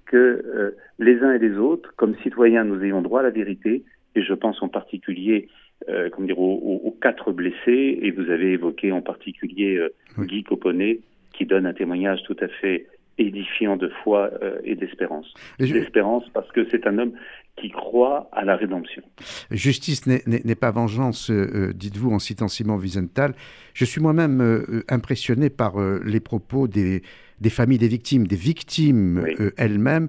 que 0.06 0.76
les 1.00 1.20
uns 1.22 1.34
et 1.34 1.40
les 1.40 1.58
autres, 1.58 1.94
comme 1.96 2.16
citoyens, 2.18 2.66
nous 2.66 2.84
ayons 2.84 3.02
droit 3.02 3.22
à 3.22 3.24
la 3.24 3.30
vérité, 3.30 3.84
et 4.16 4.22
je 4.22 4.34
pense 4.34 4.62
en 4.62 4.68
particulier 4.68 5.48
euh, 5.90 6.10
comment 6.10 6.28
dire, 6.28 6.40
aux, 6.40 6.82
aux, 6.84 6.98
quatre 7.02 7.32
blessés, 7.32 8.00
et 8.02 8.12
vous 8.12 8.30
avez 8.30 8.54
évoqué 8.54 8.92
en 8.92 9.02
particulier 9.02 9.80
Guy 10.18 10.44
Coponnet, 10.44 11.00
qui 11.34 11.46
donne 11.46 11.66
un 11.66 11.74
témoignage 11.74 12.22
tout 12.24 12.38
à 12.42 12.48
fait 12.48 12.88
édifiant 13.18 13.78
de 13.78 13.90
foi 14.04 14.32
euh, 14.42 14.60
et 14.64 14.76
d'espérance. 14.76 15.34
D'espérance 15.60 16.24
parce 16.34 16.52
que 16.52 16.68
c'est 16.70 16.88
un 16.88 16.98
homme 16.98 17.14
qui 17.56 17.70
croit 17.70 18.30
à 18.32 18.46
la 18.46 18.56
rédemption. 18.56 19.04
Justice 19.52 20.06
n'est 20.08 20.56
pas 20.56 20.72
vengeance, 20.72 21.30
euh, 21.30 21.50
euh, 21.54 21.74
dites-vous 21.74 22.12
en 22.12 22.20
citant 22.20 22.48
Simon 22.48 22.78
Wiesenthal. 22.78 23.34
Je 23.74 23.86
suis 23.86 24.02
moi-même 24.02 24.84
impressionné 24.90 25.50
par 25.50 25.76
les 26.04 26.20
propos 26.20 26.68
des, 26.68 27.02
des, 27.40 27.50
familles 27.50 27.78
des 27.78 27.88
victimes, 27.88 28.28
des 28.28 28.36
victimes 28.36 29.26
elles-mêmes, 29.58 30.08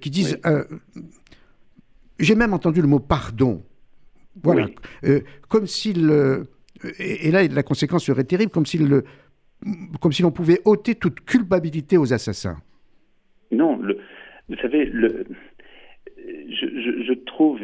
qui 0.00 0.10
disent... 0.10 0.40
J'ai 2.18 2.34
même 2.34 2.52
entendu 2.52 2.82
le 2.82 2.86
mot 2.86 3.00
pardon. 3.00 3.62
Voilà. 4.42 4.66
comme 5.48 5.66
s'il... 5.66 6.10
Et, 6.98 7.28
et, 7.28 7.30
là, 7.30 7.46
la 7.46 7.62
conséquence 7.62 8.04
serait 8.04 8.24
terrible, 8.24 8.50
comme 8.50 8.64
s'il 8.64 9.02
comme 10.00 10.12
si 10.12 10.22
l'on 10.22 10.30
pouvait 10.30 10.60
ôter 10.64 10.94
toute 10.94 11.20
culpabilité 11.20 11.96
aux 11.98 12.12
assassins. 12.12 12.56
Non, 13.50 13.78
vous 14.48 14.56
savez, 14.56 14.86
le, 14.86 15.26
je, 16.16 17.12
trouve 17.12 17.60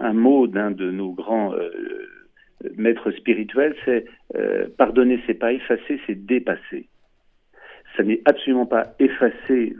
un 0.00 0.12
mot 0.12 0.46
d'un 0.46 0.70
de 0.70 0.90
nos 0.90 1.12
grands 1.12 1.52
euh, 1.54 1.70
maîtres 2.76 3.10
spirituels, 3.12 3.74
c'est 3.84 4.04
euh, 4.36 4.68
pardonner, 4.76 5.20
c'est 5.26 5.34
pas 5.34 5.52
effacer, 5.52 6.00
c'est 6.06 6.26
dépasser. 6.26 6.88
Ça 7.96 8.02
n'est 8.04 8.22
absolument 8.24 8.66
pas 8.66 8.94
effacer 8.98 9.76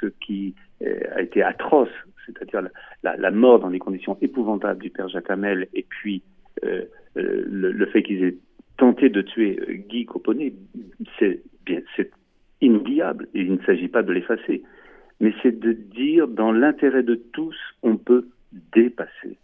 ce 0.00 0.06
qui 0.24 0.54
euh, 0.56 0.65
a 0.84 1.22
été 1.22 1.42
atroce, 1.42 1.88
c'est-à-dire 2.26 2.62
la, 3.02 3.30
mort 3.30 3.60
dans 3.60 3.70
des 3.70 3.78
conditions 3.78 4.18
épouvantables 4.20 4.82
du 4.82 4.90
père 4.90 5.08
Jacques 5.08 5.30
Hamel, 5.30 5.68
et 5.74 5.84
puis 5.88 6.22
le, 6.62 6.90
le, 7.72 7.86
fait 7.86 8.02
qu'ils 8.02 8.24
aient 8.24 8.36
tenter 8.76 9.08
de 9.08 9.22
tuer 9.22 9.58
euh, 9.60 9.74
Guy 9.88 10.04
Coponnet, 10.04 10.52
c'est 11.18 11.40
inoubliable 12.60 13.28
il 13.34 13.52
ne 13.52 13.58
s'agit 13.64 13.88
pas 13.88 14.02
de 14.02 14.12
l'effacer. 14.12 14.62
Mais 15.20 15.32
c'est 15.42 15.58
de 15.58 15.72
dire, 15.72 16.28
dans 16.28 16.52
l'intérêt 16.52 17.02
de 17.02 17.14
tous, 17.14 17.56
on 17.82 17.96
peut 17.96 18.28
dépasser. 18.74 19.38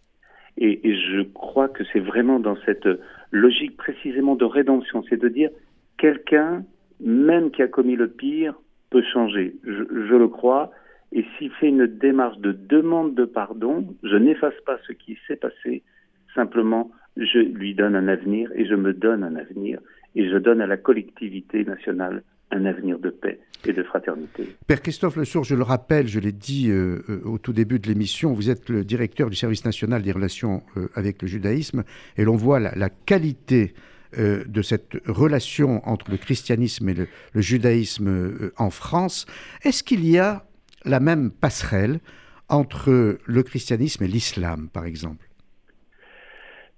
Et, 0.57 0.95
je 0.95 1.21
crois 1.21 1.67
que 1.67 1.83
c'est 1.91 1.99
vraiment 1.99 2.39
dans 2.39 2.55
cette 2.65 2.87
logique 3.31 3.75
précisément 3.75 4.35
de 4.35 4.45
rédemption, 4.45 5.03
c'est 5.09 5.19
de 5.19 5.29
dire, 5.29 5.49
quelqu'un, 5.97 6.63
même 6.99 7.49
qui 7.49 7.63
a 7.63 7.67
commis 7.67 7.95
le 7.95 8.07
pire, 8.07 8.53
peut 8.91 9.01
changer. 9.01 9.55
Je, 9.63 10.15
le 10.15 10.27
crois. 10.27 10.71
Et 11.13 11.25
s'il 11.37 11.51
fait 11.51 11.69
une 11.69 11.85
démarche 11.85 12.39
de 12.39 12.51
demande 12.51 13.13
de 13.13 13.25
pardon, 13.25 13.85
je 14.03 14.15
n'efface 14.15 14.59
pas 14.65 14.77
ce 14.87 14.93
qui 14.93 15.17
s'est 15.27 15.35
passé, 15.35 15.83
simplement 16.33 16.91
je 17.17 17.37
lui 17.37 17.75
donne 17.75 17.95
un 17.95 18.07
avenir 18.07 18.49
et 18.55 18.65
je 18.65 18.73
me 18.73 18.93
donne 18.93 19.23
un 19.23 19.35
avenir 19.35 19.79
et 20.15 20.27
je 20.27 20.37
donne 20.37 20.61
à 20.61 20.67
la 20.67 20.77
collectivité 20.77 21.63
nationale 21.63 22.23
un 22.51 22.65
avenir 22.65 22.99
de 22.99 23.09
paix 23.09 23.39
et 23.65 23.73
de 23.73 23.83
fraternité. 23.83 24.55
Père 24.67 24.81
Christophe 24.81 25.15
Le 25.15 25.25
Sourd, 25.25 25.43
je 25.43 25.55
le 25.55 25.63
rappelle, 25.63 26.07
je 26.07 26.19
l'ai 26.19 26.31
dit 26.31 26.69
euh, 26.69 27.03
euh, 27.09 27.21
au 27.25 27.37
tout 27.37 27.53
début 27.53 27.79
de 27.79 27.87
l'émission, 27.87 28.33
vous 28.33 28.49
êtes 28.49 28.69
le 28.69 28.83
directeur 28.83 29.29
du 29.29 29.35
service 29.35 29.65
national 29.65 30.01
des 30.01 30.11
relations 30.11 30.63
euh, 30.77 30.87
avec 30.95 31.21
le 31.21 31.27
judaïsme 31.27 31.83
et 32.17 32.23
l'on 32.23 32.35
voit 32.35 32.59
la, 32.59 32.89
qualité 32.89 33.73
de 34.15 34.61
cette 34.61 34.99
relation 35.07 35.81
entre 35.89 36.11
le 36.11 36.17
christianisme 36.17 36.87
et 36.87 36.93
le, 36.93 37.07
le 37.33 37.41
judaïsme 37.41 38.51
en 38.57 38.69
France. 38.69 39.25
Est-ce 39.63 39.83
qu'il 39.83 40.07
y 40.07 40.19
a 40.19 40.45
la 40.85 40.99
même 40.99 41.31
passerelle 41.31 41.99
entre 42.49 43.17
le 43.25 43.43
christianisme 43.43 44.03
et 44.03 44.07
l'islam, 44.07 44.69
par 44.71 44.85
exemple 44.85 45.25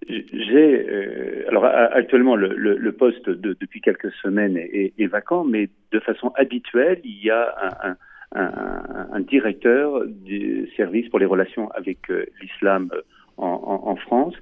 j'ai 0.08 0.88
euh, 0.90 1.46
alors 1.50 1.66
actuellement 1.66 2.36
le, 2.36 2.92
poste 2.92 3.30
de, 3.30 3.56
depuis 3.60 3.82
quelques 3.82 4.12
semaines 4.22 4.58
est, 4.58 5.08
vacant, 5.08 5.44
mais 5.44 5.70
de 5.92 6.00
façon 6.00 6.32
habituelle, 6.36 7.00
il 7.04 7.24
y 7.24 7.30
a 7.30 7.96
un, 8.34 9.20
directeur 9.22 10.06
du 10.06 10.70
service 10.76 11.10
pour 11.10 11.20
les 11.20 11.26
relations 11.26 11.70
avec 11.72 12.10
euh, 12.10 12.26
l'islam 12.42 12.90
en, 13.38 13.82
en, 13.86 13.96
France. 13.96 14.36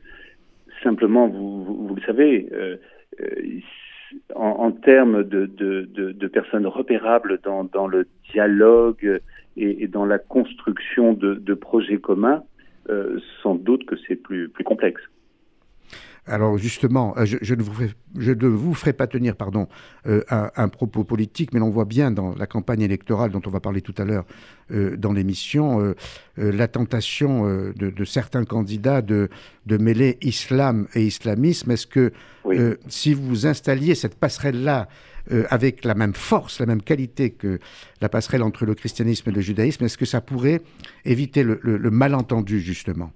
Simplement, 0.81 1.27
vous, 1.27 1.95
le 1.95 2.01
savez, 2.01 2.49
euh, 2.51 2.77
en, 4.35 4.71
termes 4.71 5.23
de, 5.23 6.27
personnes 6.27 6.67
repérables 6.67 7.39
dans 7.43 7.87
le 7.87 8.07
dialogue 8.31 9.21
et, 9.57 9.83
et, 9.83 9.87
dans 9.87 10.05
la 10.05 10.19
construction 10.19 11.13
de, 11.13 11.53
projets 11.53 11.99
communs, 11.99 12.43
sans 13.41 13.55
doute 13.55 13.85
que 13.85 13.95
c'est 14.07 14.15
plus, 14.15 14.49
plus 14.49 14.63
complexe. 14.63 15.01
Alors 16.25 16.57
justement, 16.57 17.13
euh, 17.17 17.25
je, 17.25 17.53
ne, 17.53 17.61
vous 17.61 17.73
ferai, 17.73 17.89
je 18.17 18.31
ne 18.31 18.47
vous 18.47 18.73
ferai 18.73 18.93
pas 18.93 19.07
tenir 19.07 19.35
pardon, 19.35 19.67
euh, 20.07 20.21
un, 20.29 20.69
propos 20.69 21.03
politique, 21.03 21.53
mais 21.53 21.59
l'on 21.59 21.69
voit 21.69 21.85
bien 21.85 22.11
dans 22.11 22.33
la 22.35 22.47
campagne 22.47 22.81
électorale 22.81 23.31
dont 23.31 23.41
on 23.45 23.49
va 23.49 23.59
parler 23.59 23.81
tout 23.81 23.95
à 23.97 24.05
l'heure 24.05 24.23
euh, 24.71 24.95
dans 24.95 25.11
l'émission, 25.11 25.93
la 26.37 26.67
tentation 26.67 27.45
de, 27.75 28.05
certains 28.05 28.45
candidats 28.45 29.01
de, 29.01 29.29
de, 29.65 29.77
mêler 29.77 30.17
islam 30.21 30.87
et 30.95 31.03
islamisme. 31.03 31.71
Est-ce 31.71 31.87
que 31.87 32.13
si 32.87 33.13
vous 33.13 33.45
installiez 33.45 33.95
cette 33.95 34.15
passerelle-là 34.15 34.87
avec 35.49 35.85
la 35.85 35.93
même 35.93 36.13
force, 36.13 36.59
la 36.59 36.65
même 36.65 36.81
qualité 36.81 37.31
que 37.31 37.59
la 38.01 38.09
passerelle 38.09 38.43
entre 38.43 38.65
le 38.65 38.75
christianisme 38.75 39.29
et 39.29 39.33
le 39.33 39.41
judaïsme, 39.41 39.83
est-ce 39.85 39.97
que 39.97 40.05
ça 40.05 40.21
pourrait 40.21 40.61
éviter 41.05 41.43
le 41.43 41.91
malentendu 41.91 42.59
justement? 42.59 43.11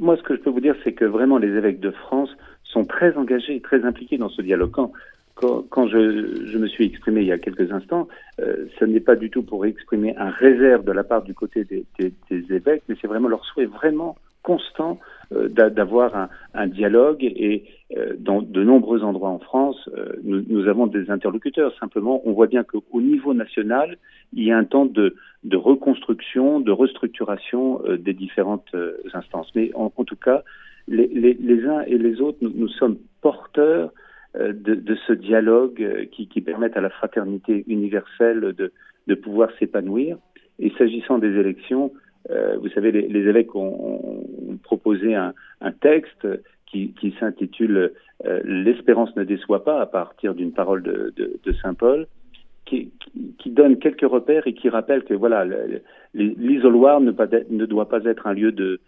Moi, 0.00 0.16
ce 0.16 0.22
que 0.22 0.34
je 0.36 0.40
peux 0.40 0.50
vous 0.50 0.60
dire, 0.60 0.76
c'est 0.84 0.92
que 0.92 1.04
vraiment 1.04 1.38
les 1.38 1.48
évêques 1.48 1.80
de 1.80 1.90
France 1.90 2.30
sont 2.64 2.84
très 2.84 3.16
engagés, 3.16 3.60
très 3.60 3.84
impliqués 3.84 4.18
dans 4.18 4.28
ce 4.28 4.42
dialogue. 4.42 4.70
Quand, 4.72 4.92
quand, 5.34 5.88
je, 5.88 6.46
je, 6.46 6.58
me 6.58 6.66
suis 6.66 6.86
exprimé 6.86 7.22
il 7.22 7.26
y 7.26 7.32
a 7.32 7.38
quelques 7.38 7.72
instants, 7.72 8.08
euh, 8.40 8.66
ce 8.78 8.84
n'est 8.84 9.00
pas 9.00 9.16
du 9.16 9.30
tout 9.30 9.42
pour 9.42 9.66
exprimer 9.66 10.16
un 10.16 10.30
réserve 10.30 10.84
de 10.84 10.92
la 10.92 11.02
part 11.02 11.22
du 11.22 11.34
côté 11.34 11.64
des, 11.64 11.84
des, 11.98 12.12
évêques, 12.54 12.84
mais 12.88 12.96
c'est 13.00 13.08
vraiment 13.08 13.28
leur 13.28 13.44
souhait 13.44 13.66
vraiment 13.66 14.16
constant 14.42 15.00
d'avoir 15.30 16.16
un, 16.16 16.28
un, 16.54 16.66
dialogue 16.66 17.22
et 17.22 17.64
euh, 17.96 18.14
dans 18.18 18.42
de 18.42 18.62
nombreux 18.62 19.02
endroits 19.02 19.30
en 19.30 19.38
France, 19.38 19.88
euh, 19.96 20.14
nous, 20.22 20.42
nous, 20.48 20.68
avons 20.68 20.86
des 20.86 21.10
interlocuteurs. 21.10 21.72
Simplement, 21.78 22.22
on 22.24 22.32
voit 22.32 22.46
bien 22.46 22.64
qu'au 22.64 23.00
niveau 23.00 23.34
national, 23.34 23.98
il 24.32 24.44
y 24.44 24.52
a 24.52 24.58
un 24.58 24.64
temps 24.64 24.86
de, 24.86 25.14
de 25.44 25.56
reconstruction, 25.56 26.60
de 26.60 26.72
restructuration 26.72 27.82
des 27.98 28.14
différentes 28.14 28.74
instances. 29.12 29.50
Mais 29.54 29.70
en, 29.74 29.92
en 29.96 30.04
tout 30.04 30.16
cas, 30.16 30.42
les, 30.88 31.08
les, 31.08 31.34
les, 31.34 31.64
uns 31.66 31.82
et 31.82 31.98
les 31.98 32.20
autres, 32.20 32.38
nous, 32.40 32.52
nous 32.54 32.68
sommes 32.68 32.96
porteurs 33.20 33.92
de, 34.38 34.74
de, 34.74 34.96
ce 35.06 35.12
dialogue 35.12 36.08
qui, 36.10 36.26
qui 36.26 36.40
permet 36.40 36.76
à 36.76 36.80
la 36.80 36.90
fraternité 36.90 37.64
universelle 37.68 38.52
de, 38.56 38.72
de 39.06 39.14
pouvoir 39.14 39.50
s'épanouir. 39.58 40.18
Et 40.58 40.70
s'agissant 40.78 41.18
des 41.18 41.36
élections, 41.38 41.92
euh, 42.30 42.56
vous 42.60 42.68
savez, 42.70 42.90
les, 42.92 43.28
évêques 43.28 43.54
ont, 43.54 44.24
proposé 44.62 45.14
un, 45.14 45.32
texte 45.80 46.26
qui, 46.66 47.14
s'intitule 47.20 47.92
euh, 48.24 48.40
L'espérance 48.44 49.14
ne 49.16 49.24
déçoit 49.24 49.64
pas 49.64 49.80
à 49.80 49.86
partir 49.86 50.34
d'une 50.34 50.52
parole 50.52 50.82
de, 50.82 51.12
Saint 51.62 51.74
Paul, 51.74 52.06
qui, 52.64 52.90
donne 53.46 53.78
quelques 53.78 54.08
repères 54.08 54.46
et 54.46 54.54
qui 54.54 54.68
rappelle 54.68 55.04
que 55.04 55.14
voilà, 55.14 55.46
l'isoloir 56.14 57.00
ne, 57.00 57.12
doit 57.66 57.88
pas 57.88 58.04
être 58.04 58.26
un 58.26 58.32
lieu 58.32 58.52
de 58.52 58.80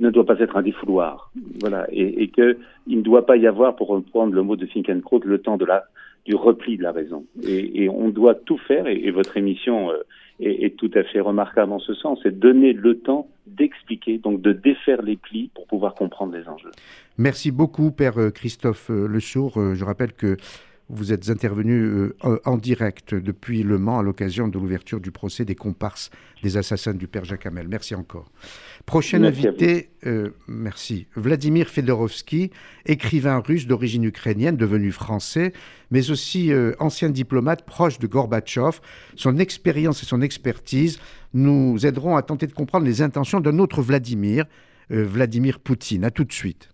ne 0.00 0.08
doit 0.08 0.24
pas 0.24 0.38
être 0.38 0.56
un 0.56 0.62
défouloir, 0.62 1.30
voilà, 1.60 1.86
et, 1.90 2.22
et 2.22 2.28
que 2.28 2.56
il 2.86 2.98
ne 2.98 3.02
doit 3.02 3.26
pas 3.26 3.36
y 3.36 3.46
avoir, 3.46 3.76
pour 3.76 3.88
reprendre 3.88 4.32
le 4.32 4.42
mot 4.42 4.56
de 4.56 4.64
Finkenkraut, 4.64 5.20
le 5.24 5.38
temps 5.38 5.58
de 5.58 5.66
la 5.66 5.84
du 6.24 6.34
repli 6.34 6.76
de 6.76 6.82
la 6.82 6.92
raison. 6.92 7.26
Et, 7.42 7.88
on 7.88 8.08
doit 8.08 8.34
tout 8.34 8.58
faire, 8.58 8.86
et, 8.86 9.10
votre 9.10 9.36
émission 9.36 9.90
euh, 9.90 10.02
est, 10.40 10.76
tout 10.76 10.90
à 10.94 11.04
fait 11.04 11.20
remarquable 11.20 11.72
en 11.72 11.78
ce 11.78 11.94
sens, 11.94 12.18
c'est 12.22 12.38
donner 12.38 12.72
le 12.72 12.98
temps 12.98 13.28
d'expliquer, 13.46 14.18
donc 14.18 14.40
de 14.40 14.52
défaire 14.52 15.02
les 15.02 15.16
plis 15.16 15.50
pour 15.54 15.66
pouvoir 15.66 15.94
comprendre 15.94 16.34
les 16.34 16.48
enjeux. 16.48 16.70
Merci 17.18 17.50
beaucoup, 17.50 17.90
Père 17.90 18.18
euh, 18.18 18.30
Christophe 18.30 18.90
euh, 18.90 19.06
Le 19.06 19.20
Sourd. 19.20 19.60
Euh, 19.60 19.74
je 19.74 19.84
rappelle 19.84 20.12
que 20.12 20.36
vous 20.90 21.12
êtes 21.12 21.30
intervenu 21.30 22.12
en 22.22 22.56
direct 22.58 23.14
depuis 23.14 23.62
Le 23.62 23.78
Mans 23.78 24.00
à 24.00 24.02
l'occasion 24.02 24.48
de 24.48 24.58
l'ouverture 24.58 25.00
du 25.00 25.10
procès 25.10 25.44
des 25.44 25.54
comparses 25.54 26.10
des 26.42 26.58
assassins 26.58 26.92
du 26.92 27.08
Père 27.08 27.24
Jacques 27.24 27.46
Hamel. 27.46 27.68
Merci 27.68 27.94
encore. 27.94 28.30
Prochain 28.84 29.24
invité, 29.24 29.88
merci. 30.46 31.06
Vladimir 31.16 31.68
Fedorovski, 31.68 32.50
écrivain 32.84 33.38
russe 33.38 33.66
d'origine 33.66 34.04
ukrainienne 34.04 34.56
devenu 34.56 34.92
français, 34.92 35.54
mais 35.90 36.10
aussi 36.10 36.52
ancien 36.78 37.08
diplomate 37.08 37.64
proche 37.64 37.98
de 37.98 38.06
Gorbatchev. 38.06 38.80
Son 39.16 39.38
expérience 39.38 40.02
et 40.02 40.06
son 40.06 40.20
expertise 40.20 40.98
nous 41.32 41.86
aideront 41.86 42.16
à 42.16 42.22
tenter 42.22 42.46
de 42.46 42.52
comprendre 42.52 42.84
les 42.84 43.00
intentions 43.00 43.40
d'un 43.40 43.58
autre 43.58 43.80
Vladimir, 43.80 44.44
Vladimir 44.90 45.60
Poutine. 45.60 46.04
À 46.04 46.10
tout 46.10 46.24
de 46.24 46.32
suite. 46.32 46.68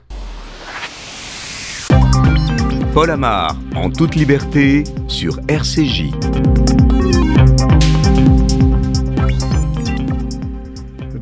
Paul 2.92 3.09
Amar, 3.11 3.57
en 3.76 3.88
toute 3.88 4.16
liberté, 4.16 4.83
sur 5.07 5.38
RCJ. 5.46 6.11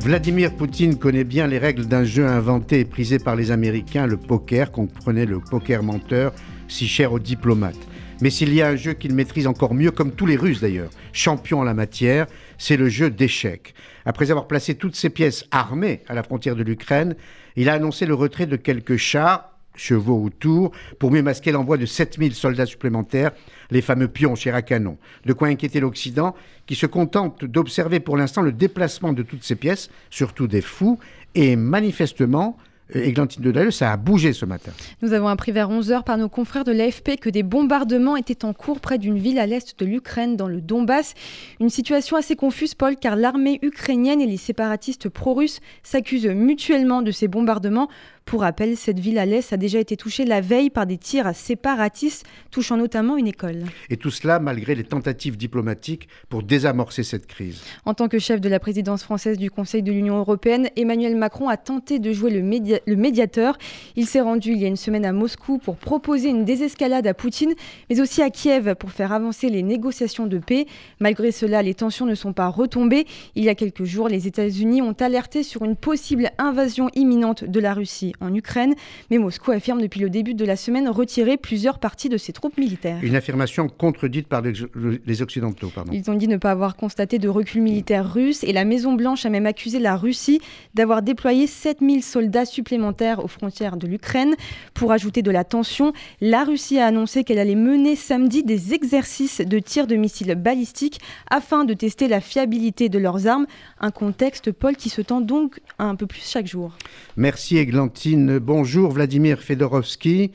Vladimir 0.03 0.55
Poutine 0.55 0.97
connaît 0.97 1.23
bien 1.23 1.45
les 1.45 1.59
règles 1.59 1.85
d'un 1.85 2.03
jeu 2.03 2.25
inventé 2.25 2.79
et 2.79 2.85
prisé 2.85 3.19
par 3.19 3.35
les 3.35 3.51
Américains, 3.51 4.07
le 4.07 4.17
poker, 4.17 4.71
qu'on 4.71 4.87
prenait 4.87 5.27
le 5.27 5.39
poker 5.39 5.83
menteur, 5.83 6.33
si 6.67 6.87
cher 6.87 7.13
aux 7.13 7.19
diplomates. 7.19 7.87
Mais 8.19 8.31
s'il 8.31 8.51
y 8.51 8.63
a 8.63 8.67
un 8.69 8.75
jeu 8.75 8.93
qu'il 8.93 9.13
maîtrise 9.13 9.45
encore 9.45 9.75
mieux, 9.75 9.91
comme 9.91 10.11
tous 10.11 10.25
les 10.25 10.37
Russes 10.37 10.61
d'ailleurs, 10.61 10.89
champion 11.13 11.59
en 11.59 11.63
la 11.63 11.75
matière, 11.75 12.25
c'est 12.57 12.77
le 12.77 12.89
jeu 12.89 13.11
d'échecs. 13.11 13.75
Après 14.05 14.31
avoir 14.31 14.47
placé 14.47 14.73
toutes 14.73 14.95
ses 14.95 15.11
pièces 15.11 15.45
armées 15.51 16.01
à 16.07 16.15
la 16.15 16.23
frontière 16.23 16.55
de 16.55 16.63
l'Ukraine, 16.63 17.15
il 17.55 17.69
a 17.69 17.73
annoncé 17.73 18.07
le 18.07 18.15
retrait 18.15 18.47
de 18.47 18.55
quelques 18.55 18.97
chars 18.97 19.48
chevaux 19.75 20.23
autour, 20.23 20.71
pour 20.99 21.11
mieux 21.11 21.21
masquer 21.21 21.51
l'envoi 21.51 21.77
de 21.77 21.85
7000 21.85 22.33
soldats 22.33 22.65
supplémentaires, 22.65 23.31
les 23.71 23.81
fameux 23.81 24.07
pions 24.07 24.35
chez 24.35 24.51
à 24.51 24.61
canon. 24.61 24.97
De 25.25 25.33
quoi 25.33 25.47
inquiéter 25.47 25.79
l'Occident, 25.79 26.35
qui 26.65 26.75
se 26.75 26.85
contente 26.85 27.45
d'observer 27.45 27.99
pour 27.99 28.17
l'instant 28.17 28.41
le 28.41 28.51
déplacement 28.51 29.13
de 29.13 29.23
toutes 29.23 29.43
ces 29.43 29.55
pièces, 29.55 29.89
surtout 30.09 30.47
des 30.47 30.61
fous, 30.61 30.99
et 31.35 31.55
manifestement, 31.55 32.57
Églantine 32.93 33.45
euh, 33.45 33.65
de 33.65 33.69
ça 33.69 33.91
a 33.91 33.97
bougé 33.97 34.33
ce 34.33 34.45
matin. 34.45 34.71
Nous 35.01 35.13
avons 35.13 35.27
appris 35.27 35.51
vers 35.51 35.69
11h 35.69 36.03
par 36.03 36.17
nos 36.17 36.29
confrères 36.29 36.63
de 36.63 36.71
l'AFP 36.71 37.17
que 37.19 37.29
des 37.29 37.43
bombardements 37.43 38.15
étaient 38.15 38.45
en 38.45 38.53
cours 38.53 38.79
près 38.79 38.97
d'une 38.97 39.17
ville 39.17 39.39
à 39.39 39.45
l'est 39.45 39.79
de 39.79 39.85
l'Ukraine, 39.85 40.35
dans 40.35 40.47
le 40.47 40.61
Donbass. 40.61 41.13
Une 41.59 41.69
situation 41.69 42.17
assez 42.17 42.35
confuse, 42.35 42.73
Paul, 42.73 42.95
car 42.95 43.15
l'armée 43.15 43.59
ukrainienne 43.61 44.21
et 44.21 44.25
les 44.25 44.37
séparatistes 44.37 45.09
pro-russes 45.09 45.59
s'accusent 45.83 46.27
mutuellement 46.27 47.01
de 47.01 47.11
ces 47.11 47.27
bombardements. 47.27 47.89
Pour 48.29 48.41
rappel, 48.41 48.77
cette 48.77 48.99
ville 48.99 49.17
à 49.17 49.25
l'Est 49.25 49.53
a 49.53 49.57
déjà 49.57 49.79
été 49.79 49.97
touchée 49.97 50.23
la 50.23 50.39
veille 50.39 50.69
par 50.69 50.85
des 50.85 50.99
tirs 50.99 51.33
séparatistes, 51.33 52.27
touchant 52.51 52.77
notamment 52.77 53.17
une 53.17 53.25
école. 53.25 53.63
Et 53.89 53.97
tout 53.97 54.11
cela 54.11 54.37
malgré 54.37 54.75
les 54.75 54.83
tentatives 54.83 55.35
diplomatiques 55.35 56.07
pour 56.29 56.43
désamorcer 56.43 57.01
cette 57.01 57.25
crise. 57.25 57.63
En 57.85 57.95
tant 57.95 58.07
que 58.07 58.19
chef 58.19 58.39
de 58.39 58.47
la 58.47 58.59
présidence 58.59 59.01
française 59.01 59.39
du 59.39 59.49
Conseil 59.49 59.81
de 59.81 59.91
l'Union 59.91 60.19
européenne, 60.19 60.69
Emmanuel 60.75 61.15
Macron 61.15 61.49
a 61.49 61.57
tenté 61.57 61.97
de 61.97 62.13
jouer 62.13 62.29
le, 62.29 62.41
le 62.41 62.95
médiateur. 62.95 63.57
Il 63.95 64.05
s'est 64.05 64.21
rendu 64.21 64.51
il 64.51 64.59
y 64.59 64.65
a 64.65 64.67
une 64.67 64.75
semaine 64.75 65.07
à 65.07 65.11
Moscou 65.11 65.57
pour 65.57 65.77
proposer 65.77 66.29
une 66.29 66.45
désescalade 66.45 67.07
à 67.07 67.15
Poutine, 67.15 67.55
mais 67.89 67.99
aussi 67.99 68.21
à 68.21 68.29
Kiev 68.29 68.75
pour 68.75 68.91
faire 68.91 69.11
avancer 69.11 69.49
les 69.49 69.63
négociations 69.63 70.27
de 70.27 70.37
paix. 70.37 70.67
Malgré 70.99 71.31
cela, 71.31 71.63
les 71.63 71.73
tensions 71.73 72.05
ne 72.05 72.13
sont 72.13 72.33
pas 72.33 72.49
retombées. 72.49 73.07
Il 73.33 73.43
y 73.43 73.49
a 73.49 73.55
quelques 73.55 73.85
jours, 73.85 74.07
les 74.07 74.27
États-Unis 74.27 74.83
ont 74.83 74.93
alerté 74.99 75.41
sur 75.41 75.65
une 75.65 75.75
possible 75.75 76.29
invasion 76.37 76.91
imminente 76.93 77.43
de 77.43 77.59
la 77.59 77.73
Russie 77.73 78.13
en 78.21 78.33
Ukraine. 78.33 78.75
Mais 79.09 79.17
Moscou 79.17 79.51
affirme 79.51 79.81
depuis 79.81 79.99
le 79.99 80.09
début 80.09 80.33
de 80.33 80.45
la 80.45 80.55
semaine 80.55 80.87
retirer 80.89 81.37
plusieurs 81.37 81.79
parties 81.79 82.09
de 82.09 82.17
ses 82.17 82.33
troupes 82.33 82.57
militaires. 82.57 82.99
Une 83.01 83.15
affirmation 83.15 83.67
contredite 83.69 84.27
par 84.27 84.41
les 84.41 85.21
Occidentaux. 85.21 85.71
Pardon. 85.73 85.91
Ils 85.93 86.09
ont 86.09 86.13
dit 86.13 86.27
ne 86.27 86.37
pas 86.37 86.51
avoir 86.51 86.75
constaté 86.75 87.19
de 87.19 87.27
recul 87.27 87.61
militaire 87.61 88.11
russe 88.11 88.43
et 88.43 88.53
la 88.53 88.65
Maison-Blanche 88.65 89.25
a 89.25 89.29
même 89.29 89.45
accusé 89.45 89.79
la 89.79 89.95
Russie 89.95 90.41
d'avoir 90.73 91.01
déployé 91.01 91.47
7000 91.47 92.03
soldats 92.03 92.45
supplémentaires 92.45 93.23
aux 93.23 93.27
frontières 93.27 93.77
de 93.77 93.87
l'Ukraine. 93.87 94.35
Pour 94.73 94.91
ajouter 94.91 95.21
de 95.21 95.31
la 95.31 95.43
tension, 95.43 95.93
la 96.21 96.43
Russie 96.43 96.79
a 96.79 96.87
annoncé 96.87 97.23
qu'elle 97.23 97.39
allait 97.39 97.55
mener 97.55 97.95
samedi 97.95 98.43
des 98.43 98.73
exercices 98.73 99.41
de 99.41 99.59
tir 99.59 99.87
de 99.87 99.95
missiles 99.95 100.35
balistiques 100.35 100.99
afin 101.29 101.65
de 101.65 101.73
tester 101.73 102.07
la 102.07 102.21
fiabilité 102.21 102.89
de 102.89 102.99
leurs 102.99 103.27
armes. 103.27 103.45
Un 103.79 103.91
contexte, 103.91 104.51
Paul, 104.51 104.75
qui 104.75 104.89
se 104.89 105.01
tend 105.01 105.21
donc 105.21 105.59
un 105.77 105.95
peu 105.95 106.07
plus 106.07 106.27
chaque 106.27 106.47
jour. 106.47 106.73
Merci 107.17 107.57
Bonjour 108.07 108.91
Vladimir 108.91 109.39
Fedorovski. 109.39 110.31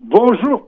Bonjour 0.00 0.64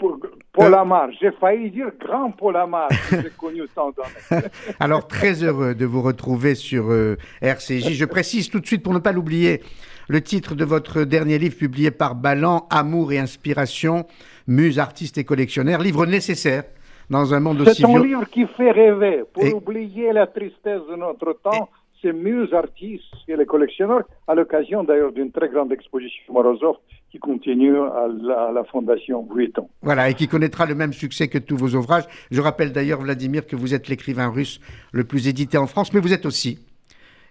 Paul 0.52 0.74
euh, 0.74 0.78
Amar. 0.78 1.08
J'ai 1.20 1.32
failli 1.32 1.70
dire 1.70 1.86
grand 1.98 2.30
Paul 2.30 2.56
Amar. 2.56 2.88
J'ai 3.10 3.30
connu 3.38 3.62
tant 3.74 3.90
Alors 4.80 5.06
très 5.06 5.42
heureux 5.42 5.74
de 5.74 5.86
vous 5.86 6.02
retrouver 6.02 6.54
sur 6.54 6.90
euh, 6.90 7.16
RCJ. 7.40 7.92
Je 7.92 8.04
précise 8.04 8.50
tout 8.50 8.60
de 8.60 8.66
suite 8.66 8.82
pour 8.82 8.92
ne 8.92 8.98
pas 8.98 9.12
l'oublier 9.12 9.62
le 10.08 10.20
titre 10.20 10.54
de 10.54 10.64
votre 10.64 11.04
dernier 11.04 11.38
livre 11.38 11.56
publié 11.56 11.90
par 11.90 12.14
Ballan, 12.14 12.66
Amour 12.70 13.12
et 13.12 13.18
inspiration, 13.18 14.04
muse, 14.46 14.78
artiste 14.78 15.16
et 15.16 15.24
collectionneur, 15.24 15.80
livre 15.80 16.04
nécessaire 16.04 16.64
dans 17.08 17.32
un 17.32 17.40
monde 17.40 17.62
aussi 17.62 17.80
C'est 17.82 17.86
un 17.86 18.02
livre 18.02 18.28
qui 18.28 18.46
fait 18.56 18.70
rêver 18.70 19.22
pour 19.32 19.54
oublier 19.54 20.12
la 20.12 20.26
tristesse 20.26 20.82
de 20.90 20.96
notre 20.96 21.32
temps. 21.42 21.70
C'est 22.04 22.12
Muse, 22.12 22.52
artistes 22.52 23.02
et 23.28 23.34
les 23.34 23.46
collectionneurs, 23.46 24.02
à 24.28 24.34
l'occasion 24.34 24.84
d'ailleurs 24.84 25.10
d'une 25.10 25.32
très 25.32 25.48
grande 25.48 25.72
exposition 25.72 26.34
Morozov 26.34 26.76
qui 27.10 27.18
continue 27.18 27.78
à 27.78 28.08
la, 28.52 28.62
Fondation 28.64 29.26
Vuitton. 29.34 29.70
Voilà, 29.80 30.10
et 30.10 30.14
qui 30.14 30.28
connaîtra 30.28 30.66
le 30.66 30.74
même 30.74 30.92
succès 30.92 31.28
que 31.28 31.38
tous 31.38 31.56
vos 31.56 31.74
ouvrages. 31.74 32.04
Je 32.30 32.42
rappelle 32.42 32.72
d'ailleurs, 32.72 33.00
Vladimir, 33.00 33.46
que 33.46 33.56
vous 33.56 33.72
êtes 33.72 33.88
l'écrivain 33.88 34.28
russe 34.28 34.60
le 34.92 35.04
plus 35.04 35.28
édité 35.28 35.56
en 35.56 35.66
France, 35.66 35.94
mais 35.94 36.00
vous 36.00 36.12
êtes 36.12 36.26
aussi, 36.26 36.58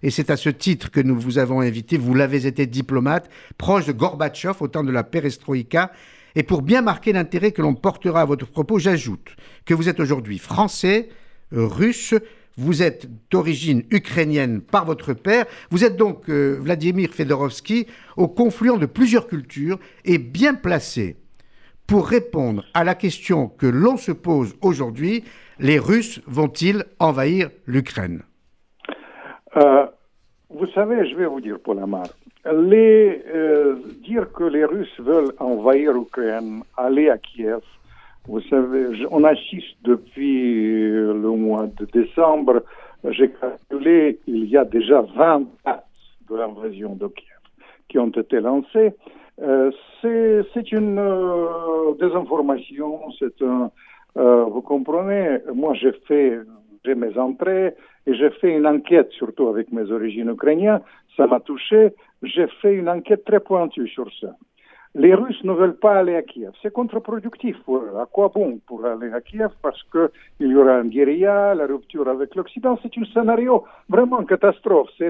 et 0.01 0.09
c'est 0.09 0.31
à 0.31 0.37
ce 0.37 0.49
titre 0.49 0.89
que 0.89 1.01
nous 1.01 1.19
vous 1.19 1.37
avons 1.37 1.59
invité, 1.59 1.97
vous 1.97 2.15
l'avez 2.15 2.47
été 2.47 2.65
diplomate, 2.65 3.29
proche 3.59 3.85
de 3.85 3.91
Gorbatchev 3.91 4.55
au 4.59 4.67
temps 4.67 4.83
de 4.83 4.91
la 4.91 5.03
perestroïka, 5.03 5.91
et 6.33 6.41
pour 6.41 6.63
bien 6.63 6.81
marquer 6.81 7.13
l'intérêt 7.13 7.51
que 7.51 7.61
l'on 7.61 7.75
portera 7.75 8.21
à 8.21 8.25
votre 8.25 8.47
propos, 8.47 8.79
j'ajoute 8.79 9.35
que 9.65 9.75
vous 9.75 9.87
êtes 9.87 9.99
aujourd'hui 9.99 10.39
français, 10.39 11.09
russe, 11.51 12.15
vous 12.57 12.83
êtes 12.83 13.07
d'origine 13.31 13.83
ukrainienne 13.91 14.61
par 14.61 14.85
votre 14.85 15.13
père. 15.13 15.45
Vous 15.71 15.83
êtes 15.83 15.95
donc, 15.95 16.29
euh, 16.29 16.57
Vladimir 16.59 17.09
Fedorovski, 17.09 17.87
au 18.17 18.27
confluent 18.27 18.77
de 18.77 18.85
plusieurs 18.85 19.27
cultures 19.27 19.79
et 20.05 20.17
bien 20.17 20.53
placé 20.53 21.17
pour 21.87 22.07
répondre 22.07 22.63
à 22.73 22.83
la 22.83 22.95
question 22.95 23.47
que 23.47 23.65
l'on 23.65 23.97
se 23.97 24.11
pose 24.11 24.55
aujourd'hui 24.61 25.23
les 25.59 25.79
Russes 25.79 26.21
vont-ils 26.27 26.83
envahir 26.99 27.49
l'Ukraine? 27.65 28.23
Euh, 29.55 29.85
Vous 30.49 30.67
savez, 30.67 31.09
je 31.09 31.15
vais 31.15 31.25
vous 31.25 31.41
dire, 31.41 31.57
Paul 31.63 31.79
Amar, 31.79 32.07
euh, 32.45 33.75
dire 34.03 34.31
que 34.33 34.43
les 34.43 34.65
Russes 34.65 34.99
veulent 34.99 35.33
envahir 35.39 35.93
l'Ukraine, 35.93 36.63
aller 36.77 37.09
à 37.09 37.17
Kiev, 37.17 37.61
vous 38.27 38.41
savez, 38.41 39.05
on 39.11 39.23
assiste 39.23 39.75
depuis 39.83 40.81
le 40.89 41.29
mois 41.31 41.67
de 41.67 41.85
décembre, 41.85 42.63
j'ai 43.09 43.29
calculé, 43.31 44.19
il 44.27 44.45
y 44.45 44.57
a 44.57 44.63
déjà 44.63 45.01
20 45.01 45.43
dates 45.65 45.85
de 46.29 46.35
l'invasion 46.35 46.95
de 46.95 47.07
Kiev 47.07 47.27
qui 47.89 47.99
ont 47.99 48.09
été 48.09 48.39
lancées. 48.39 48.93
Euh, 49.41 49.71
c'est 50.01 50.71
une 50.71 50.99
euh, 50.99 51.93
désinformation, 51.99 53.01
c'est 53.19 53.41
un, 53.41 53.71
euh, 54.17 54.43
vous 54.45 54.61
comprenez, 54.61 55.39
moi 55.53 55.73
j'ai 55.73 55.91
fait 56.07 56.39
j'ai 56.85 56.95
mes 56.95 57.17
entrées 57.17 57.73
et 58.05 58.13
j'ai 58.13 58.29
fait 58.29 58.55
une 58.55 58.67
enquête, 58.67 59.09
surtout 59.11 59.47
avec 59.47 59.71
mes 59.71 59.89
origines 59.91 60.29
ukrainiennes, 60.29 60.81
ça 61.17 61.27
m'a 61.27 61.39
touché, 61.39 61.93
j'ai 62.21 62.47
fait 62.61 62.73
une 62.73 62.89
enquête 62.89 63.25
très 63.25 63.39
pointue 63.39 63.87
sur 63.87 64.07
ça. 64.19 64.35
Les 64.95 65.15
Russes 65.15 65.43
ne 65.43 65.53
veulent 65.53 65.77
pas 65.77 65.95
aller 65.95 66.15
à 66.15 66.21
Kiev. 66.21 66.51
C'est 66.61 66.71
contre-productif. 66.71 67.57
À 67.99 68.05
quoi 68.05 68.29
bon 68.29 68.59
pour 68.67 68.85
aller 68.85 69.11
à 69.11 69.21
Kiev? 69.21 69.49
Parce 69.63 69.81
qu'il 69.91 70.47
y 70.47 70.55
aura 70.55 70.75
un 70.75 70.85
guérilla, 70.85 71.55
la 71.55 71.65
rupture 71.65 72.07
avec 72.07 72.35
l'Occident. 72.35 72.77
C'est 72.83 72.95
un 72.99 73.05
scénario 73.05 73.63
vraiment 73.89 74.23
catastrophe. 74.23 74.89
C'est 74.99 75.09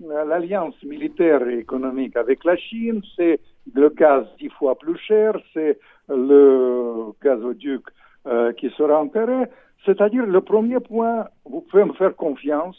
l'alliance 0.00 0.74
militaire 0.82 1.48
et 1.48 1.58
économique 1.58 2.14
avec 2.16 2.44
la 2.44 2.56
Chine, 2.56 3.00
c'est 3.16 3.40
le 3.74 3.88
gaz 3.88 4.26
dix 4.38 4.50
fois 4.50 4.78
plus 4.78 4.98
cher, 4.98 5.32
c'est 5.54 5.78
le 6.10 7.12
gazoduc 7.22 7.82
euh, 8.26 8.52
qui 8.52 8.68
sera 8.76 9.00
enterré. 9.00 9.46
C'est-à-dire, 9.86 10.26
le 10.26 10.40
premier 10.42 10.80
point, 10.80 11.26
vous 11.46 11.62
pouvez 11.62 11.84
me 11.84 11.94
faire 11.94 12.14
confiance. 12.14 12.76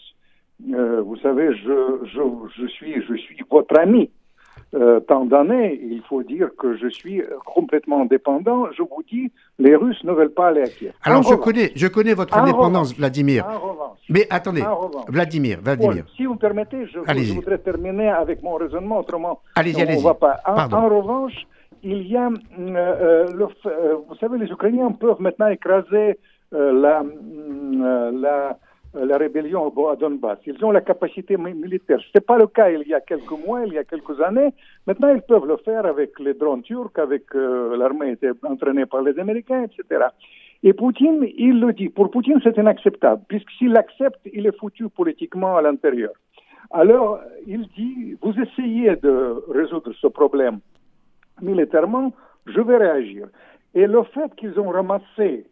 Euh, 0.71 1.01
vous 1.01 1.17
savez, 1.17 1.55
je, 1.55 2.05
je, 2.05 2.21
je, 2.57 2.67
suis, 2.67 3.01
je 3.01 3.15
suis 3.15 3.37
votre 3.49 3.79
ami 3.79 4.11
euh, 4.73 4.99
tant 4.99 5.25
d'années, 5.25 5.79
il 5.81 6.01
faut 6.09 6.23
dire 6.23 6.49
que 6.57 6.75
je 6.75 6.87
suis 6.87 7.21
complètement 7.45 8.01
indépendant. 8.01 8.65
Je 8.77 8.81
vous 8.81 9.03
dis, 9.09 9.31
les 9.59 9.75
Russes 9.75 10.03
ne 10.03 10.11
veulent 10.11 10.33
pas 10.33 10.49
aller 10.49 10.61
à 10.61 10.67
Kiev. 10.67 10.93
Alors, 11.03 11.23
je, 11.23 11.35
connais, 11.35 11.71
je 11.75 11.87
connais 11.87 12.13
votre 12.13 12.37
indépendance, 12.37 12.95
Vladimir. 12.95 13.45
Mais 14.09 14.27
attendez, 14.29 14.63
Vladimir, 15.07 15.59
Vladimir. 15.61 16.05
si 16.15 16.25
vous 16.25 16.33
me 16.33 16.39
permettez, 16.39 16.85
je, 16.87 16.99
voudrais 17.33 17.57
terminer 17.57 18.09
avec 18.09 18.43
mon 18.43 18.55
raisonnement, 18.55 18.99
autrement, 18.99 19.41
allez-y, 19.55 19.81
allez-y. 19.81 20.03
pas. 20.19 20.41
En, 20.45 20.89
revanche, 20.89 21.47
il 21.83 22.07
y 22.07 22.17
a, 22.17 22.27
euh, 22.27 22.35
euh, 22.59 23.47
euh, 23.65 23.95
vous 24.07 24.15
savez, 24.15 24.37
les 24.37 24.51
Ukrainiens 24.51 24.91
peuvent 24.91 25.21
maintenant 25.21 25.47
écraser 25.47 26.17
la, 26.51 27.03
la 28.11 28.49
euh, 28.49 28.53
la 28.93 29.17
rébellion 29.17 29.71
à 29.89 29.95
Donbass. 29.95 30.39
Ils 30.45 30.63
ont 30.63 30.71
la 30.71 30.81
capacité 30.81 31.37
militaire. 31.37 31.99
Ce 31.99 32.07
n'était 32.07 32.21
pas 32.21 32.37
le 32.37 32.47
cas 32.47 32.69
il 32.69 32.87
y 32.87 32.93
a 32.93 33.01
quelques 33.01 33.37
mois, 33.45 33.65
il 33.65 33.73
y 33.73 33.77
a 33.77 33.83
quelques 33.83 34.19
années. 34.21 34.53
Maintenant, 34.85 35.09
ils 35.13 35.21
peuvent 35.21 35.45
le 35.45 35.57
faire 35.57 35.85
avec 35.85 36.19
les 36.19 36.33
drones 36.33 36.63
turcs, 36.63 36.97
avec 36.97 37.23
euh, 37.35 37.77
l'armée 37.77 38.17
entraînée 38.43 38.85
par 38.85 39.01
les 39.01 39.17
Américains, 39.19 39.63
etc. 39.63 40.05
Et 40.63 40.73
Poutine, 40.73 41.27
il 41.37 41.59
le 41.59 41.73
dit. 41.73 41.89
Pour 41.89 42.09
Poutine, 42.09 42.39
c'est 42.43 42.57
inacceptable, 42.57 43.21
puisque 43.27 43.51
s'il 43.51 43.71
l'accepte, 43.73 44.19
il 44.33 44.47
est 44.47 44.57
foutu 44.57 44.89
politiquement 44.89 45.57
à 45.57 45.61
l'intérieur. 45.61 46.11
Alors, 46.71 47.19
il 47.45 47.67
dit, 47.77 48.17
vous 48.21 48.33
essayez 48.39 48.95
de 48.95 49.43
résoudre 49.49 49.93
ce 50.01 50.07
problème 50.07 50.59
militairement, 51.41 52.13
je 52.45 52.61
vais 52.61 52.77
réagir. 52.77 53.27
Et 53.73 53.87
le 53.87 54.03
fait 54.03 54.33
qu'ils 54.37 54.59
ont 54.59 54.69
ramassé 54.69 55.45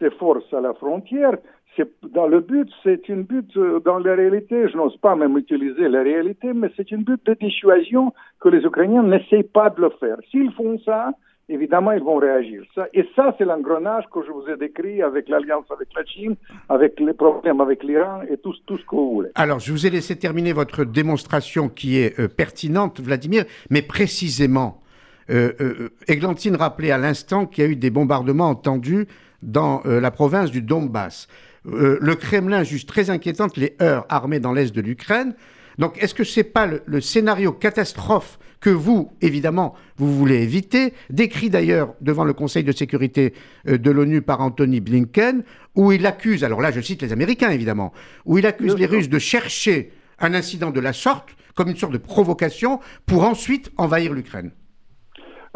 ces 0.00 0.10
forces 0.10 0.52
à 0.52 0.60
la 0.60 0.74
frontière, 0.74 1.36
c'est 1.76 1.88
dans 2.02 2.26
le 2.26 2.40
but, 2.40 2.68
c'est 2.82 3.08
une 3.08 3.22
but 3.22 3.56
euh, 3.56 3.78
dans 3.80 3.98
la 3.98 4.14
réalité, 4.14 4.68
je 4.68 4.76
n'ose 4.76 4.96
pas 4.96 5.14
même 5.14 5.38
utiliser 5.38 5.88
la 5.88 6.02
réalité, 6.02 6.52
mais 6.52 6.68
c'est 6.76 6.90
une 6.90 7.04
but 7.04 7.24
de 7.24 7.34
dissuasion 7.34 8.12
que 8.40 8.48
les 8.48 8.64
Ukrainiens 8.64 9.04
n'essayent 9.04 9.44
pas 9.44 9.70
de 9.70 9.82
le 9.82 9.90
faire. 10.00 10.16
S'ils 10.30 10.52
font 10.52 10.78
ça, 10.84 11.12
évidemment, 11.48 11.92
ils 11.92 12.02
vont 12.02 12.16
réagir. 12.16 12.62
Et 12.94 13.06
ça, 13.14 13.34
c'est 13.38 13.44
l'engrenage 13.44 14.04
que 14.12 14.20
je 14.26 14.30
vous 14.30 14.48
ai 14.48 14.56
décrit 14.56 15.02
avec 15.02 15.28
l'alliance 15.28 15.66
avec 15.70 15.88
la 15.94 16.04
Chine, 16.04 16.36
avec 16.68 16.98
les 16.98 17.12
problèmes 17.12 17.60
avec 17.60 17.84
l'Iran 17.84 18.22
et 18.28 18.36
tout, 18.38 18.52
ce 18.52 18.74
que 18.74 18.94
vous 18.94 19.14
voulez. 19.14 19.30
Alors, 19.34 19.58
je 19.60 19.70
vous 19.72 19.86
ai 19.86 19.90
laissé 19.90 20.18
terminer 20.18 20.52
votre 20.52 20.84
démonstration 20.84 21.68
qui 21.68 21.98
est 21.98 22.18
euh, 22.18 22.28
pertinente, 22.28 23.00
Vladimir, 23.00 23.44
mais 23.68 23.82
précisément, 23.82 24.82
euh, 25.30 25.52
euh, 25.60 25.90
Églantine 26.08 26.56
rappelait 26.56 26.90
à 26.90 26.98
l'instant 26.98 27.46
qu'il 27.46 27.64
y 27.64 27.66
a 27.66 27.70
eu 27.70 27.76
des 27.76 27.90
bombardements 27.90 28.48
entendus 28.48 29.06
dans 29.42 29.82
la 29.84 30.10
province 30.10 30.50
du 30.50 30.62
Donbass. 30.62 31.28
Euh, 31.66 31.98
le 32.00 32.14
Kremlin 32.14 32.62
juge 32.62 32.86
très 32.86 33.10
inquiétante 33.10 33.56
les 33.56 33.76
heurts 33.82 34.06
armés 34.08 34.40
dans 34.40 34.52
l'est 34.52 34.74
de 34.74 34.80
l'Ukraine. 34.80 35.34
Donc, 35.78 36.02
est-ce 36.02 36.14
que 36.14 36.24
ce 36.24 36.40
n'est 36.40 36.44
pas 36.44 36.68
le, 36.86 37.00
scénario 37.00 37.52
catastrophe 37.52 38.38
que 38.60 38.70
vous, 38.70 39.12
évidemment, 39.22 39.74
vous 39.96 40.14
voulez 40.14 40.42
éviter, 40.42 40.92
décrit 41.08 41.48
d'ailleurs 41.48 41.94
devant 42.00 42.24
le 42.24 42.34
Conseil 42.34 42.64
de 42.64 42.72
sécurité 42.72 43.32
euh, 43.68 43.78
de 43.78 43.90
l'ONU 43.90 44.20
par 44.20 44.40
Anthony 44.40 44.80
Blinken, 44.80 45.42
où 45.74 45.92
il 45.92 46.04
accuse, 46.06 46.44
alors 46.44 46.60
là 46.60 46.70
je 46.70 46.80
cite 46.80 47.00
les 47.02 47.12
Américains 47.12 47.50
évidemment, 47.50 47.92
où 48.26 48.36
il 48.36 48.46
accuse 48.46 48.74
les 48.74 48.86
Russes 48.86 49.08
de 49.08 49.18
chercher 49.18 49.92
un 50.18 50.34
incident 50.34 50.70
de 50.70 50.80
la 50.80 50.92
sorte 50.92 51.30
comme 51.54 51.68
une 51.68 51.76
sorte 51.76 51.92
de 51.92 51.98
provocation 51.98 52.80
pour 53.06 53.24
ensuite 53.24 53.70
envahir 53.78 54.12
l'Ukraine 54.12 54.50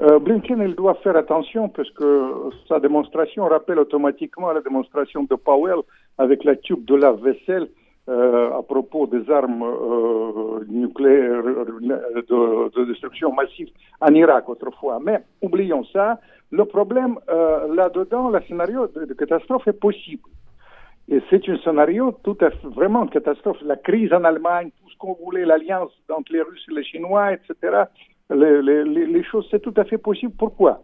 euh, 0.00 0.18
Blinken, 0.18 0.60
il 0.60 0.74
doit 0.74 0.94
faire 0.96 1.16
attention 1.16 1.68
parce 1.68 1.90
que 1.90 2.50
sa 2.68 2.80
démonstration 2.80 3.44
rappelle 3.44 3.78
automatiquement 3.78 4.50
la 4.50 4.60
démonstration 4.60 5.22
de 5.22 5.36
Powell 5.36 5.78
avec 6.18 6.42
la 6.42 6.56
tube 6.56 6.84
de 6.84 6.96
lave-vaisselle 6.96 7.68
euh, 8.08 8.50
à 8.58 8.62
propos 8.62 9.06
des 9.06 9.30
armes 9.30 9.62
euh, 9.62 10.64
nucléaires 10.68 11.44
de, 11.44 12.84
destruction 12.86 13.32
massive 13.32 13.68
en 14.00 14.12
Irak 14.14 14.48
autrefois. 14.48 14.98
Mais 15.00 15.20
oublions 15.40 15.84
ça. 15.84 16.18
Le 16.50 16.64
problème 16.64 17.18
là-dedans, 17.28 18.30
le 18.30 18.40
scénario 18.42 18.88
de, 18.88 19.12
catastrophe 19.14 19.66
est 19.68 19.80
possible. 19.80 20.22
Et 21.08 21.20
c'est 21.30 21.48
un 21.48 21.58
scénario 21.58 22.16
tout 22.22 22.36
à 22.40 22.50
fait 22.50 22.68
vraiment 22.68 23.06
catastrophe. 23.06 23.58
La 23.62 23.76
crise 23.76 24.12
en 24.12 24.24
Allemagne, 24.24 24.70
tout 24.80 24.90
ce 24.90 24.96
qu'on 24.98 25.14
voulait, 25.14 25.44
l'alliance 25.44 25.92
entre 26.10 26.32
les 26.32 26.42
Russes 26.42 26.64
et 26.70 26.74
les 26.74 26.84
Chinois, 26.84 27.32
etc 27.32 27.84
les, 28.30 29.22
choses, 29.24 29.46
c'est 29.50 29.60
tout 29.60 29.74
à 29.76 29.84
fait 29.84 29.98
possible. 29.98 30.34
Pourquoi? 30.38 30.82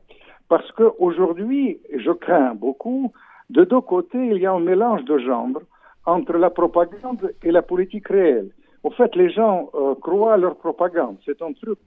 Parce 0.49 0.71
qu'aujourd'hui, 0.73 1.81
je 1.97 2.11
crains 2.11 2.55
beaucoup, 2.55 3.13
de 3.51 3.65
deux 3.65 3.81
côtés, 3.81 4.27
il 4.27 4.39
y 4.39 4.47
a 4.47 4.53
un 4.53 4.61
mélange 4.61 5.05
de 5.05 5.19
genres 5.19 5.63
entre 6.07 6.35
la 6.35 6.51
propagande 6.51 7.33
et 7.43 7.51
la 7.51 7.63
politique 7.63 8.09
réelle. 8.09 8.51
En 8.83 8.91
fait, 8.91 9.15
les 9.15 9.31
gens 9.31 9.71
euh, 9.75 9.95
croient 9.95 10.35
à 10.35 10.37
leur 10.39 10.57
propagande. 10.57 11.17
C'est 11.25 11.43
un 11.43 11.53
truc, 11.53 11.79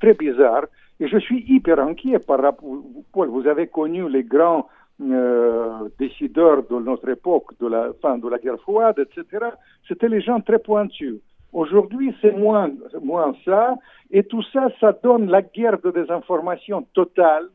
très 0.00 0.14
bizarre. 0.14 0.66
Et 1.00 1.08
je 1.08 1.18
suis 1.18 1.44
hyper 1.48 1.80
inquiet 1.80 2.18
par 2.20 2.40
rapport. 2.40 2.68
Vous 3.14 3.46
avez 3.46 3.66
connu 3.66 4.08
les 4.08 4.22
grands 4.22 4.68
euh, 5.02 5.88
décideurs 5.98 6.62
de 6.62 6.76
notre 6.78 7.08
époque, 7.08 7.58
de 7.60 7.66
la 7.66 7.92
fin 8.00 8.16
de 8.16 8.28
la 8.28 8.38
guerre 8.38 8.60
froide, 8.60 8.98
etc. 8.98 9.46
C'était 9.88 10.08
les 10.08 10.20
gens 10.20 10.40
très 10.40 10.58
pointus. 10.58 11.16
Aujourd'hui, 11.56 12.14
c'est 12.20 12.36
moins, 12.36 12.70
moins 13.02 13.34
ça. 13.46 13.76
Et 14.10 14.24
tout 14.24 14.42
ça, 14.52 14.68
ça 14.78 14.92
donne 15.02 15.30
la 15.30 15.40
guerre 15.40 15.78
de 15.82 15.90
désinformation 15.90 16.86
totale. 16.92 17.46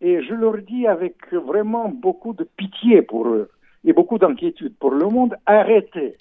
Et 0.00 0.20
je 0.24 0.34
leur 0.34 0.58
dis 0.58 0.88
avec 0.88 1.14
vraiment 1.32 1.88
beaucoup 1.88 2.32
de 2.32 2.42
pitié 2.56 3.02
pour 3.02 3.28
eux 3.28 3.48
et 3.84 3.92
beaucoup 3.92 4.18
d'inquiétude 4.18 4.74
pour 4.80 4.90
le 4.90 5.06
monde, 5.06 5.36
arrêtez, 5.46 6.16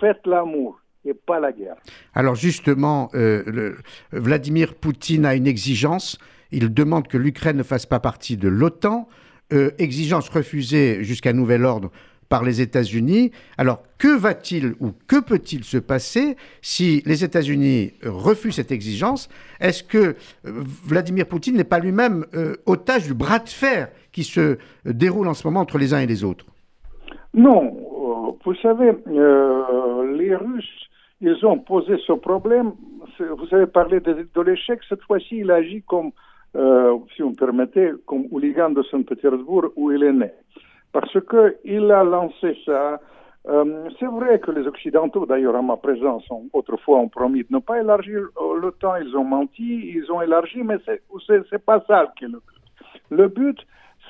faites 0.00 0.26
l'amour 0.26 0.80
et 1.04 1.12
pas 1.12 1.38
la 1.38 1.52
guerre. 1.52 1.76
Alors 2.14 2.34
justement, 2.34 3.10
euh, 3.12 3.74
Vladimir 4.12 4.74
Poutine 4.74 5.26
a 5.26 5.34
une 5.34 5.46
exigence. 5.46 6.18
Il 6.50 6.72
demande 6.72 7.08
que 7.08 7.18
l'Ukraine 7.18 7.58
ne 7.58 7.62
fasse 7.62 7.84
pas 7.84 8.00
partie 8.00 8.38
de 8.38 8.48
l'OTAN. 8.48 9.06
Euh, 9.52 9.72
exigence 9.78 10.30
refusée 10.30 11.04
jusqu'à 11.04 11.34
nouvel 11.34 11.66
ordre 11.66 11.90
par 12.30 12.42
les 12.42 12.62
États-Unis. 12.62 13.32
Alors, 13.58 13.82
que 13.98 14.16
va-t-il 14.16 14.72
ou 14.80 14.92
que 15.06 15.20
peut-il 15.20 15.64
se 15.64 15.76
passer 15.76 16.36
si 16.62 17.02
les 17.04 17.22
États-Unis 17.22 17.92
refusent 18.04 18.54
cette 18.54 18.72
exigence? 18.72 19.28
Est-ce 19.60 19.82
que 19.82 19.98
euh, 19.98 20.14
Vladimir 20.44 21.26
Poutine 21.26 21.56
n'est 21.56 21.64
pas 21.64 21.80
lui-même 21.80 22.24
euh, 22.34 22.56
otage 22.64 23.06
du 23.06 23.14
bras 23.14 23.40
de 23.40 23.48
fer 23.48 23.88
qui 24.12 24.24
se 24.24 24.56
déroule 24.86 25.28
en 25.28 25.34
ce 25.34 25.46
moment 25.46 25.60
entre 25.60 25.76
les 25.76 25.92
uns 25.92 26.00
et 26.00 26.06
les 26.06 26.24
autres? 26.24 26.46
Non. 27.34 27.76
Vous 28.44 28.54
savez, 28.54 28.92
les 29.06 30.34
Russes, 30.34 30.88
ils 31.20 31.44
ont 31.44 31.58
posé 31.58 31.96
ce 32.06 32.12
problème. 32.14 32.72
Vous 33.18 33.54
avez 33.54 33.66
parlé 33.66 34.00
de, 34.00 34.40
l'échec. 34.40 34.80
Cette 34.88 35.02
fois-ci, 35.02 35.38
il 35.38 35.50
agit 35.50 35.82
comme 35.82 36.12
euh, 36.56 36.96
si 37.14 37.22
vous 37.22 37.30
me 37.30 37.34
permettez, 37.34 37.90
comme 38.06 38.26
hooligan 38.30 38.70
de 38.70 38.82
Saint-Pétersbourg 38.84 39.66
où 39.76 39.92
il 39.92 40.02
est 40.02 40.12
né. 40.12 40.30
Parce 40.92 41.16
qu'il 41.28 41.90
a 41.90 42.04
lancé 42.04 42.56
ça. 42.64 43.00
Euh, 43.48 43.88
c'est 43.98 44.06
vrai 44.06 44.38
que 44.38 44.50
les 44.50 44.66
Occidentaux, 44.66 45.24
d'ailleurs, 45.24 45.56
à 45.56 45.62
ma 45.62 45.76
présence, 45.76 46.24
ont, 46.30 46.48
autrefois 46.52 46.98
ont 46.98 47.08
promis 47.08 47.40
de 47.40 47.48
ne 47.50 47.58
pas 47.58 47.80
élargir 47.80 48.28
le 48.60 48.70
temps. 48.72 48.96
Ils 48.96 49.16
ont 49.16 49.24
menti, 49.24 49.92
ils 49.94 50.10
ont 50.12 50.20
élargi, 50.20 50.62
mais 50.62 50.76
c'est, 50.84 51.02
c'est, 51.48 51.64
pas 51.64 51.82
ça 51.86 52.12
qui 52.16 52.24
est 52.24 52.28
le 52.28 52.40
but. 52.40 52.60
Le 53.10 53.28
but, 53.28 53.58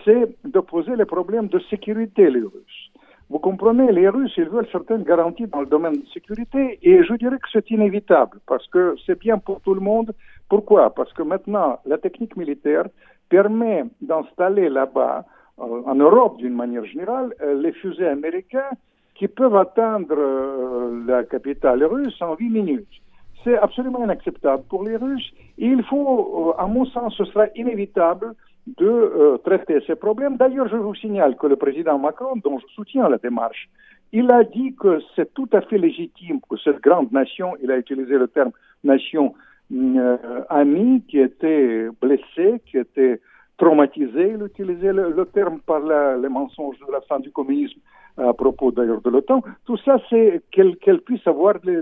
c'est 0.04 0.36
de 0.44 0.60
poser 0.60 0.96
les 0.96 1.04
problèmes 1.04 1.48
de 1.48 1.60
sécurité, 1.70 2.28
les 2.30 2.40
Russes. 2.40 2.90
Vous 3.30 3.38
comprenez, 3.38 3.92
les 3.92 4.08
Russes, 4.08 4.32
ils 4.36 4.48
veulent 4.48 4.66
certaines 4.72 5.04
garanties 5.04 5.46
dans 5.46 5.60
le 5.60 5.66
domaine 5.66 6.00
de 6.00 6.06
sécurité 6.12 6.80
et 6.82 7.04
je 7.04 7.14
dirais 7.14 7.38
que 7.38 7.48
c'est 7.52 7.70
inévitable 7.70 8.38
parce 8.48 8.66
que 8.66 8.96
c'est 9.06 9.18
bien 9.20 9.38
pour 9.38 9.60
tout 9.60 9.72
le 9.72 9.80
monde. 9.80 10.12
Pourquoi? 10.48 10.92
Parce 10.92 11.12
que 11.12 11.22
maintenant, 11.22 11.78
la 11.86 11.96
technique 11.98 12.36
militaire 12.36 12.86
permet 13.28 13.84
d'installer 14.00 14.68
là-bas, 14.68 15.18
euh, 15.18 15.22
en 15.60 15.94
Europe 15.94 16.38
d'une 16.38 16.54
manière 16.54 16.84
générale, 16.84 17.34
euh, 17.42 17.60
les 17.60 17.72
fusées 17.72 18.06
américains 18.06 18.70
qui 19.14 19.28
peuvent 19.28 19.56
atteindre 19.56 20.16
euh, 20.16 21.04
la 21.06 21.24
capitale 21.24 21.84
russe 21.84 22.20
en 22.22 22.34
8 22.36 22.48
minutes. 22.48 22.88
C'est 23.44 23.58
absolument 23.58 24.04
inacceptable 24.04 24.64
pour 24.68 24.84
les 24.84 24.96
Russes. 24.96 25.30
Et 25.58 25.66
il 25.66 25.82
faut, 25.84 26.54
à 26.58 26.66
mon 26.66 26.84
sens, 26.86 27.14
ce 27.16 27.24
sera 27.24 27.46
inévitable 27.56 28.34
de 28.66 28.86
euh, 28.86 29.38
traiter 29.38 29.78
ces 29.86 29.94
problèmes. 29.94 30.36
D'ailleurs, 30.36 30.68
je 30.68 30.76
vous 30.76 30.94
signale 30.94 31.36
que 31.36 31.46
le 31.46 31.56
président 31.56 31.98
Macron, 31.98 32.36
dont 32.44 32.58
je 32.58 32.66
soutiens 32.74 33.08
la 33.08 33.18
démarche, 33.18 33.68
il 34.12 34.30
a 34.30 34.44
dit 34.44 34.74
que 34.74 35.00
c'est 35.14 35.32
tout 35.34 35.48
à 35.52 35.60
fait 35.62 35.78
légitime 35.78 36.40
que 36.48 36.56
cette 36.56 36.80
grande 36.80 37.12
nation, 37.12 37.54
il 37.62 37.70
a 37.70 37.78
utilisé 37.78 38.18
le 38.18 38.28
terme 38.28 38.50
nation 38.84 39.34
euh, 39.72 40.16
amie, 40.48 41.02
qui 41.08 41.18
était 41.18 41.88
blessée, 42.00 42.60
qui 42.66 42.76
était 42.76 43.20
traumatisée, 43.60 44.32
il 44.34 44.42
a 44.42 44.46
utilisé 44.46 44.90
le, 44.92 45.24
terme 45.26 45.60
par 45.60 45.80
les 45.80 46.28
mensonges 46.28 46.78
de 46.78 46.90
la 46.90 47.02
fin 47.02 47.20
du 47.20 47.30
communisme 47.30 47.78
à 48.16 48.32
propos 48.32 48.72
d'ailleurs 48.72 49.02
de 49.02 49.10
l'OTAN. 49.10 49.42
Tout 49.66 49.76
ça, 49.84 49.96
c'est 50.08 50.42
qu'elle 50.50 51.00
puisse 51.02 51.26
avoir 51.26 51.54
les, 51.62 51.80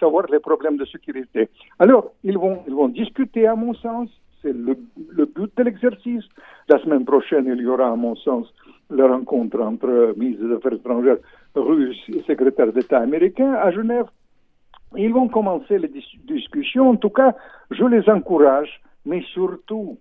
savoir 0.00 0.26
les 0.30 0.40
problèmes 0.40 0.76
de 0.76 0.84
sécurité. 0.84 1.48
Alors, 1.78 2.10
ils 2.24 2.36
vont, 2.36 2.58
ils 2.66 2.74
vont 2.74 2.88
discuter, 2.88 3.46
à 3.46 3.54
mon 3.54 3.72
sens, 3.74 4.08
c'est 4.42 4.52
le, 4.52 4.74
but 5.36 5.50
de 5.56 5.62
l'exercice. 5.62 6.24
La 6.68 6.78
semaine 6.80 7.04
prochaine, 7.04 7.46
il 7.46 7.60
y 7.62 7.66
aura, 7.66 7.88
à 7.88 7.96
mon 7.96 8.16
sens, 8.16 8.52
la 8.90 9.06
rencontre 9.06 9.60
entre 9.60 10.14
ministre 10.16 10.44
des 10.46 10.54
Affaires 10.54 10.74
étrangères 10.74 11.18
russe 11.54 12.02
et 12.08 12.22
secrétaire 12.22 12.72
d'État 12.72 12.98
américain 12.98 13.54
à 13.54 13.70
Genève. 13.70 14.06
Ils 14.96 15.12
vont 15.12 15.28
commencer 15.28 15.78
les 15.78 15.90
discussions. 16.26 16.90
En 16.90 16.96
tout 16.96 17.10
cas, 17.10 17.34
je 17.70 17.84
les 17.84 18.08
encourage, 18.10 18.80
mais 19.06 19.22
surtout 19.32 19.98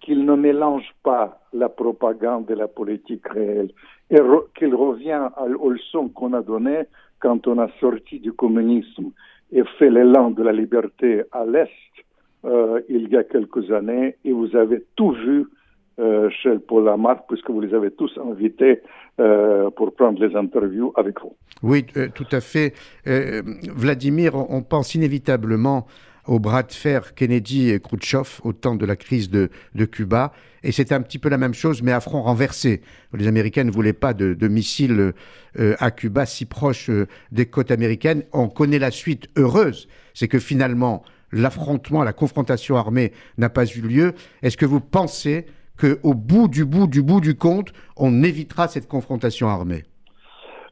qu'ils 0.00 0.24
ne 0.24 0.34
mélangent 0.34 0.94
pas 1.02 1.40
la 1.52 1.68
propagande 1.68 2.50
et 2.50 2.54
la 2.54 2.68
politique 2.68 3.26
réelle 3.28 3.70
et 4.10 4.18
qu'ils 4.56 4.74
reviennent 4.74 5.30
aux 5.58 5.70
leçons 5.70 6.08
qu'on 6.08 6.32
a 6.32 6.42
données 6.42 6.84
quand 7.20 7.46
on 7.46 7.58
a 7.58 7.68
sorti 7.80 8.20
du 8.20 8.32
communisme 8.32 9.10
et 9.52 9.62
fait 9.78 9.90
l'élan 9.90 10.30
de 10.30 10.42
la 10.42 10.52
liberté 10.52 11.22
à 11.32 11.44
l'Est 11.44 11.70
euh, 12.44 12.80
il 12.88 13.08
y 13.08 13.16
a 13.16 13.24
quelques 13.24 13.70
années 13.72 14.16
et 14.24 14.32
vous 14.32 14.54
avez 14.54 14.84
tout 14.94 15.10
vu 15.10 15.46
euh, 15.98 16.30
chez 16.30 16.56
Paul 16.60 16.84
Lamarck 16.84 17.24
puisque 17.28 17.50
vous 17.50 17.60
les 17.60 17.74
avez 17.74 17.90
tous 17.90 18.16
invités 18.18 18.80
euh, 19.20 19.70
pour 19.70 19.92
prendre 19.96 20.24
les 20.24 20.36
interviews 20.36 20.92
avec 20.94 21.20
vous. 21.20 21.34
Oui, 21.64 21.84
tout 22.14 22.28
à 22.30 22.40
fait. 22.40 22.72
Vladimir, 23.04 24.36
on 24.36 24.62
pense 24.62 24.94
inévitablement 24.94 25.86
au 26.28 26.38
bras 26.38 26.62
de 26.62 26.72
fer 26.72 27.14
Kennedy 27.14 27.70
et 27.70 27.80
Khrouchtchev 27.80 28.40
au 28.44 28.52
temps 28.52 28.76
de 28.76 28.86
la 28.86 28.96
crise 28.96 29.30
de, 29.30 29.50
Cuba. 29.90 30.32
Et 30.62 30.72
c'est 30.72 30.92
un 30.92 31.00
petit 31.00 31.18
peu 31.18 31.28
la 31.28 31.38
même 31.38 31.54
chose, 31.54 31.82
mais 31.82 31.92
à 31.92 32.00
front 32.00 32.22
renversé. 32.22 32.82
Les 33.14 33.26
Américains 33.26 33.64
ne 33.64 33.70
voulaient 33.70 33.92
pas 33.92 34.14
de, 34.14 34.48
missiles 34.48 35.12
à 35.56 35.90
Cuba 35.90 36.26
si 36.26 36.44
proche 36.44 36.90
des 37.32 37.46
côtes 37.46 37.70
américaines. 37.70 38.24
On 38.32 38.48
connaît 38.48 38.78
la 38.78 38.90
suite 38.90 39.28
heureuse. 39.36 39.88
C'est 40.14 40.28
que 40.28 40.38
finalement, 40.38 41.02
l'affrontement, 41.32 42.02
la 42.02 42.12
confrontation 42.12 42.76
armée 42.76 43.12
n'a 43.38 43.48
pas 43.48 43.64
eu 43.64 43.80
lieu. 43.80 44.14
Est-ce 44.42 44.56
que 44.56 44.66
vous 44.66 44.80
pensez 44.80 45.46
qu'au 45.78 46.14
bout 46.14 46.48
du 46.48 46.64
bout 46.64 46.86
du 46.86 47.02
bout 47.02 47.20
du 47.20 47.34
compte, 47.34 47.72
on 47.96 48.22
évitera 48.22 48.68
cette 48.68 48.88
confrontation 48.88 49.48
armée? 49.48 49.84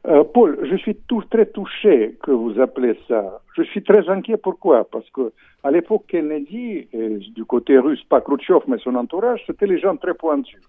Euh, 0.07 0.23
Paul, 0.23 0.59
je 0.63 0.75
suis 0.77 0.95
tout, 0.95 1.23
très 1.29 1.45
touché 1.45 2.17
que 2.23 2.31
vous 2.31 2.59
appelez 2.59 2.97
ça. 3.07 3.41
Je 3.55 3.63
suis 3.63 3.83
très 3.83 4.07
inquiet. 4.09 4.37
Pourquoi? 4.37 4.85
Parce 4.89 5.09
que 5.09 5.31
à 5.63 5.71
l'époque 5.71 6.05
Kennedy, 6.07 6.87
du 7.35 7.45
côté 7.45 7.77
russe, 7.77 8.03
pas 8.03 8.21
Khrouchtchev, 8.21 8.61
mais 8.67 8.77
son 8.77 8.95
entourage, 8.95 9.43
c'était 9.45 9.67
les 9.67 9.79
gens 9.79 9.97
très 9.97 10.13
pointus. 10.13 10.61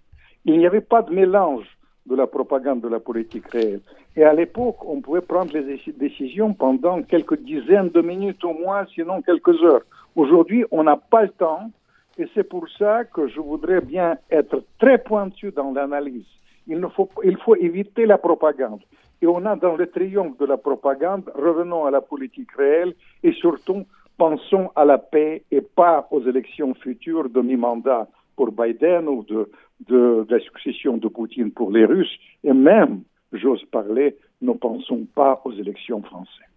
Il 0.45 0.57
n'y 0.57 0.67
avait 0.67 0.81
pas 0.81 1.01
de 1.01 1.13
mélange 1.13 1.65
de 2.05 2.15
la 2.15 2.27
propagande 2.27 2.81
de 2.81 2.87
la 2.87 2.99
politique 2.99 3.47
réelle. 3.47 3.81
Et 4.15 4.23
à 4.23 4.33
l'époque, 4.33 4.83
on 4.85 4.99
pouvait 4.99 5.21
prendre 5.21 5.53
les 5.53 5.79
décisions 5.97 6.53
pendant 6.53 7.01
quelques 7.03 7.39
dizaines 7.41 7.89
de 7.89 8.01
minutes 8.01 8.43
au 8.43 8.53
moins, 8.53 8.85
sinon 8.93 9.21
quelques 9.21 9.63
heures. 9.63 9.83
Aujourd'hui, 10.15 10.65
on 10.71 10.83
n'a 10.83 10.97
pas 10.97 11.23
le 11.23 11.29
temps, 11.29 11.69
et 12.17 12.27
c'est 12.33 12.43
pour 12.43 12.67
ça 12.77 13.05
que 13.05 13.27
je 13.27 13.39
voudrais 13.39 13.81
bien 13.81 14.17
être 14.31 14.63
très 14.79 14.97
pointu 14.97 15.51
dans 15.51 15.71
l'analyse. 15.71 16.25
Il, 16.67 16.85
faut, 16.95 17.09
il 17.23 17.37
faut 17.37 17.55
éviter 17.55 18.05
la 18.05 18.17
propagande. 18.17 18.81
Et 19.21 19.27
on 19.27 19.45
a 19.45 19.55
dans 19.55 19.75
le 19.75 19.87
triomphe 19.87 20.37
de 20.37 20.45
la 20.45 20.57
propagande, 20.57 21.29
revenons 21.35 21.85
à 21.85 21.91
la 21.91 22.01
politique 22.01 22.51
réelle 22.57 22.93
et 23.23 23.33
surtout 23.33 23.85
pensons 24.17 24.69
à 24.75 24.85
la 24.85 24.97
paix 24.97 25.43
et 25.51 25.61
pas 25.61 26.07
aux 26.11 26.21
élections 26.21 26.73
futures 26.73 27.29
de 27.29 27.41
mi-mandat 27.41 28.07
pour 28.35 28.51
Biden 28.51 29.07
ou 29.07 29.25
de, 29.27 30.25
la 30.29 30.39
succession 30.39 30.97
de 30.97 31.07
Poutine 31.07 31.51
pour 31.51 31.71
les 31.71 31.85
Russes, 31.85 32.17
et 32.43 32.53
même, 32.53 33.01
j'ose 33.33 33.63
parler, 33.71 34.15
ne 34.41 34.53
pensons 34.53 35.05
pas 35.13 35.41
aux 35.43 35.51
élections 35.51 36.01
françaises. 36.01 36.49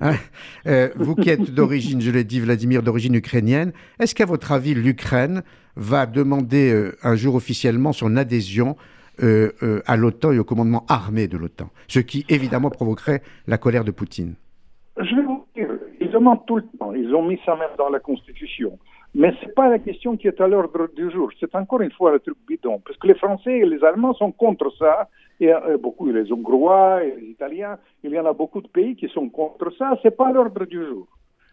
Ah, 0.00 0.14
euh, 0.66 0.88
vous 0.96 1.14
qui 1.14 1.30
êtes 1.30 1.54
d'origine, 1.54 2.00
je 2.00 2.10
l'ai 2.10 2.24
dit, 2.24 2.40
Vladimir, 2.40 2.82
d'origine 2.82 3.14
ukrainienne, 3.14 3.72
est-ce 3.98 4.14
qu'à 4.14 4.26
votre 4.26 4.52
avis, 4.52 4.74
l'Ukraine 4.74 5.42
va 5.76 6.06
demander 6.06 6.72
euh, 6.72 6.96
un 7.02 7.14
jour 7.14 7.34
officiellement 7.36 7.92
son 7.92 8.16
adhésion 8.16 8.76
euh, 9.22 9.82
à 9.86 9.96
l'OTAN 9.96 10.32
et 10.32 10.38
au 10.38 10.44
commandement 10.44 10.84
armé 10.88 11.28
de 11.28 11.36
l'OTAN 11.36 11.68
Ce 11.88 12.00
qui, 12.00 12.24
évidemment, 12.28 12.70
provoquerait 12.70 13.22
la 13.46 13.58
colère 13.58 13.84
de 13.84 13.90
Poutine. 13.90 14.34
Je 14.98 15.14
vais 15.14 15.22
vous 15.22 15.44
dire, 15.54 15.68
ils 16.00 16.10
demandent 16.10 16.44
tout 16.46 16.56
le 16.56 16.64
temps. 16.78 16.92
Ils 16.92 17.14
ont 17.14 17.22
mis 17.22 17.38
ça 17.44 17.56
même 17.56 17.70
dans 17.78 17.88
la 17.88 18.00
Constitution. 18.00 18.78
Mais 19.14 19.32
ce 19.40 19.46
n'est 19.46 19.52
pas 19.52 19.68
la 19.68 19.78
question 19.78 20.16
qui 20.16 20.28
est 20.28 20.40
à 20.40 20.46
l'ordre 20.46 20.88
du 20.94 21.10
jour. 21.10 21.30
C'est 21.40 21.54
encore 21.54 21.80
une 21.80 21.90
fois 21.90 22.12
le 22.12 22.20
truc 22.20 22.36
bidon. 22.46 22.80
Parce 22.84 22.96
que 22.98 23.08
les 23.08 23.14
Français 23.14 23.58
et 23.58 23.66
les 23.66 23.82
Allemands 23.82 24.14
sont 24.14 24.32
contre 24.32 24.72
ça. 24.78 25.08
Et 25.40 25.52
euh, 25.52 25.78
beaucoup, 25.78 26.10
les 26.10 26.30
Hongrois 26.32 27.04
et 27.04 27.14
les 27.18 27.26
Italiens, 27.28 27.78
il 28.04 28.12
y 28.12 28.18
en 28.18 28.26
a 28.26 28.32
beaucoup 28.32 28.60
de 28.60 28.68
pays 28.68 28.94
qui 28.94 29.08
sont 29.08 29.28
contre 29.28 29.72
ça. 29.76 29.96
Ce 30.02 30.08
n'est 30.08 30.14
pas 30.14 30.28
à 30.28 30.32
l'ordre 30.32 30.64
du 30.64 30.84
jour. 30.86 31.08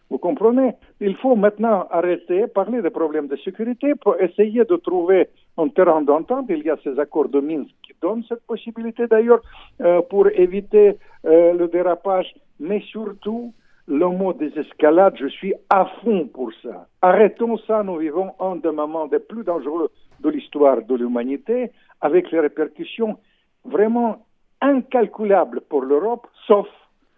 Vous 0.09 0.17
comprenez? 0.17 0.73
Il 1.01 1.15
faut 1.17 1.35
maintenant 1.35 1.85
arrêter, 1.91 2.47
parler 2.47 2.81
des 2.81 2.89
problèmes 2.89 3.27
de 3.27 3.35
sécurité 3.37 3.93
pour 3.95 4.19
essayer 4.21 4.63
de 4.63 4.75
trouver 4.77 5.29
un 5.57 5.67
terrain 5.67 6.01
d'entente. 6.01 6.45
Il 6.49 6.63
y 6.63 6.69
a 6.69 6.77
ces 6.83 6.97
accords 6.99 7.29
de 7.29 7.41
Minsk 7.41 7.71
qui 7.83 7.93
donnent 8.01 8.23
cette 8.27 8.45
possibilité 8.47 9.07
d'ailleurs 9.07 9.41
euh, 9.81 10.01
pour 10.01 10.27
éviter 10.29 10.97
euh, 11.25 11.53
le 11.53 11.67
dérapage, 11.67 12.33
mais 12.59 12.79
surtout 12.81 13.53
le 13.87 14.07
mot 14.07 14.33
désescalade, 14.33 15.15
je 15.17 15.27
suis 15.27 15.53
à 15.69 15.85
fond 16.01 16.27
pour 16.33 16.51
ça. 16.61 16.87
Arrêtons 17.01 17.57
ça, 17.59 17.83
nous 17.83 17.97
vivons 17.97 18.31
un 18.39 18.57
des 18.57 18.71
moments 18.71 19.07
les 19.11 19.19
plus 19.19 19.43
dangereux 19.43 19.89
de 20.19 20.29
l'histoire 20.29 20.81
de 20.83 20.95
l'humanité, 20.95 21.71
avec 22.01 22.31
les 22.31 22.39
répercussions 22.39 23.17
vraiment 23.63 24.25
incalculables 24.61 25.61
pour 25.69 25.81
l'Europe, 25.83 26.27
sauf 26.47 26.67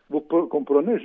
vous 0.10 0.22
comprenez, 0.22 0.96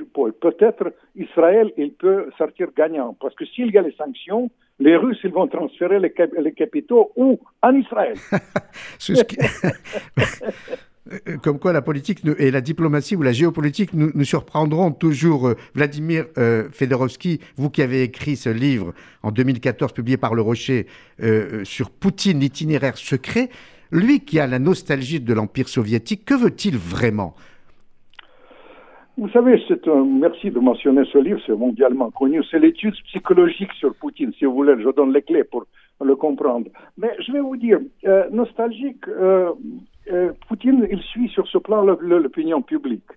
peut-être 0.40 0.92
Israël, 1.14 1.72
il 1.76 1.92
peut 1.92 2.30
sortir 2.38 2.68
gagnant. 2.76 3.16
Parce 3.20 3.34
que 3.34 3.44
s'il 3.44 3.70
y 3.70 3.78
a 3.78 3.82
les 3.82 3.92
sanctions, 3.92 4.50
les 4.78 4.96
Russes, 4.96 5.20
ils 5.24 5.32
vont 5.32 5.46
transférer 5.46 6.00
les, 6.00 6.52
capitaux 6.52 7.12
où? 7.16 7.38
En 7.62 7.74
Israël. 7.74 8.16
Comme 11.42 11.58
quoi 11.58 11.74
la 11.74 11.82
politique 11.82 12.20
et 12.38 12.50
la 12.50 12.62
diplomatie 12.62 13.14
ou 13.14 13.22
la 13.22 13.32
géopolitique 13.32 13.92
nous, 13.92 14.24
surprendront 14.24 14.90
toujours. 14.90 15.52
Vladimir 15.74 16.24
euh, 16.38 16.70
Fedorovski, 16.70 17.40
vous 17.56 17.68
qui 17.68 17.82
avez 17.82 18.02
écrit 18.02 18.36
ce 18.36 18.48
livre 18.48 18.94
en 19.22 19.30
2014 19.30 19.92
publié 19.92 20.16
par 20.16 20.34
Le 20.34 20.40
Rocher 20.40 20.86
euh, 21.22 21.62
sur 21.64 21.90
Poutine, 21.90 22.40
l'itinéraire 22.40 22.96
secret, 22.96 23.50
lui 23.92 24.20
qui 24.20 24.40
a 24.40 24.46
la 24.46 24.58
nostalgie 24.58 25.20
de 25.20 25.34
l'Empire 25.34 25.68
soviétique, 25.68 26.24
que 26.24 26.34
veut-il 26.34 26.78
vraiment? 26.78 27.34
Vous 29.16 29.28
savez, 29.28 29.62
c'est 29.68 29.86
un, 29.86 30.04
merci 30.04 30.50
de 30.50 30.58
mentionner 30.58 31.04
ce 31.12 31.18
livre, 31.18 31.40
c'est 31.46 31.54
mondialement 31.54 32.10
connu. 32.10 32.42
C'est 32.50 32.58
l'étude 32.58 32.94
psychologique 33.06 33.72
sur 33.74 33.94
Poutine, 33.94 34.32
si 34.36 34.44
vous 34.44 34.54
voulez. 34.54 34.74
Je 34.82 34.90
donne 34.90 35.12
les 35.12 35.22
clés 35.22 35.44
pour 35.44 35.66
le 36.00 36.16
comprendre. 36.16 36.68
Mais 36.98 37.14
je 37.20 37.30
vais 37.30 37.40
vous 37.40 37.56
dire, 37.56 37.78
euh, 38.06 38.28
nostalgique, 38.30 39.06
euh, 39.06 39.52
euh, 40.10 40.32
Poutine, 40.48 40.88
il 40.90 41.00
suit 41.00 41.28
sur 41.28 41.46
ce 41.46 41.58
plan 41.58 41.82
l'opinion 41.84 42.60
publique. 42.60 43.08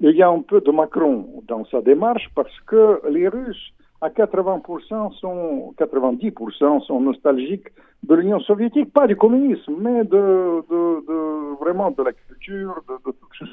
Il 0.00 0.16
y 0.16 0.22
a 0.22 0.30
un 0.30 0.40
peu 0.40 0.62
de 0.62 0.70
Macron 0.70 1.28
dans 1.46 1.66
sa 1.66 1.82
démarche 1.82 2.26
parce 2.34 2.58
que 2.66 3.02
les 3.10 3.28
Russes, 3.28 3.74
à 4.00 4.08
80% 4.08 5.12
sont, 5.18 5.74
90% 5.78 6.80
sont 6.86 7.00
nostalgiques 7.00 7.68
de 8.02 8.14
l'Union 8.14 8.40
soviétique, 8.40 8.92
pas 8.92 9.06
du 9.06 9.16
communisme, 9.16 9.74
mais 9.78 10.04
de, 10.04 10.64
de, 10.70 11.06
de 11.06 11.58
vraiment 11.60 11.90
de 11.90 12.02
la 12.02 12.12
culture, 12.12 12.82
de, 12.88 12.94
de 13.06 13.16
tout 13.16 13.28
ce 13.38 13.44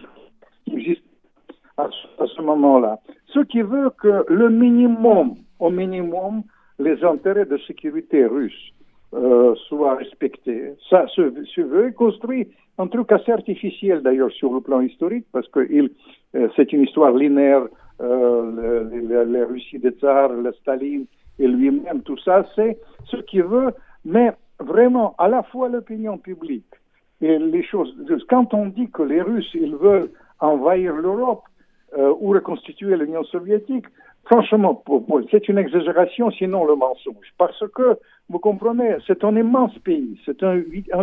qui 0.65 0.77
existe 0.77 1.10
à, 1.83 2.25
ce 2.27 2.41
moment-là. 2.41 2.99
Ce 3.27 3.39
qui 3.39 3.61
veut 3.61 3.91
que 4.01 4.25
le 4.27 4.49
minimum, 4.49 5.35
au 5.59 5.69
minimum, 5.69 6.43
les 6.79 7.03
intérêts 7.03 7.45
de 7.45 7.57
sécurité 7.67 8.25
russes 8.25 8.73
euh, 9.13 9.55
soient 9.67 9.95
respectés. 9.95 10.73
Ça 10.89 11.05
se, 11.07 11.61
veut 11.61 11.91
construit 11.91 12.47
un 12.77 12.87
truc 12.87 13.11
assez 13.11 13.31
artificiel 13.31 14.01
d'ailleurs 14.01 14.31
sur 14.31 14.53
le 14.53 14.61
plan 14.61 14.81
historique 14.81 15.25
parce 15.31 15.47
que 15.49 15.59
euh, 15.59 16.47
c'est 16.55 16.71
une 16.73 16.83
histoire 16.83 17.11
linéaire. 17.11 17.67
Euh, 18.01 19.25
les, 19.25 19.43
Russies 19.43 19.77
des 19.77 19.91
tsars, 19.91 20.29
le 20.29 20.51
Staline 20.53 21.05
et 21.37 21.47
lui-même, 21.47 22.01
tout 22.01 22.17
ça, 22.17 22.45
c'est 22.55 22.79
ce 23.05 23.17
qu'il 23.17 23.43
veut, 23.43 23.73
mais 24.05 24.31
vraiment 24.59 25.13
à 25.19 25.27
la 25.27 25.43
fois 25.43 25.69
l'opinion 25.69 26.17
publique 26.17 26.73
et 27.21 27.37
les 27.37 27.63
choses. 27.63 27.95
Quand 28.27 28.53
on 28.53 28.67
dit 28.67 28.89
que 28.89 29.03
les 29.03 29.21
Russes 29.21 29.53
ils 29.53 29.75
veulent 29.75 30.09
envahir 30.39 30.95
l'Europe, 30.95 31.43
euh, 31.97 32.13
ou 32.19 32.29
reconstituer 32.29 32.95
l'Union 32.95 33.23
soviétique. 33.25 33.85
Franchement, 34.25 34.83
c'est 35.29 35.49
une 35.49 35.57
exagération, 35.57 36.31
sinon 36.31 36.63
le 36.65 36.75
mensonge. 36.75 37.33
Parce 37.37 37.63
que, 37.75 37.97
vous 38.29 38.39
comprenez, 38.39 38.95
c'est 39.07 39.23
un 39.23 39.35
immense 39.35 39.77
pays, 39.79 40.19
c'est 40.25 40.41
un, 40.43 40.53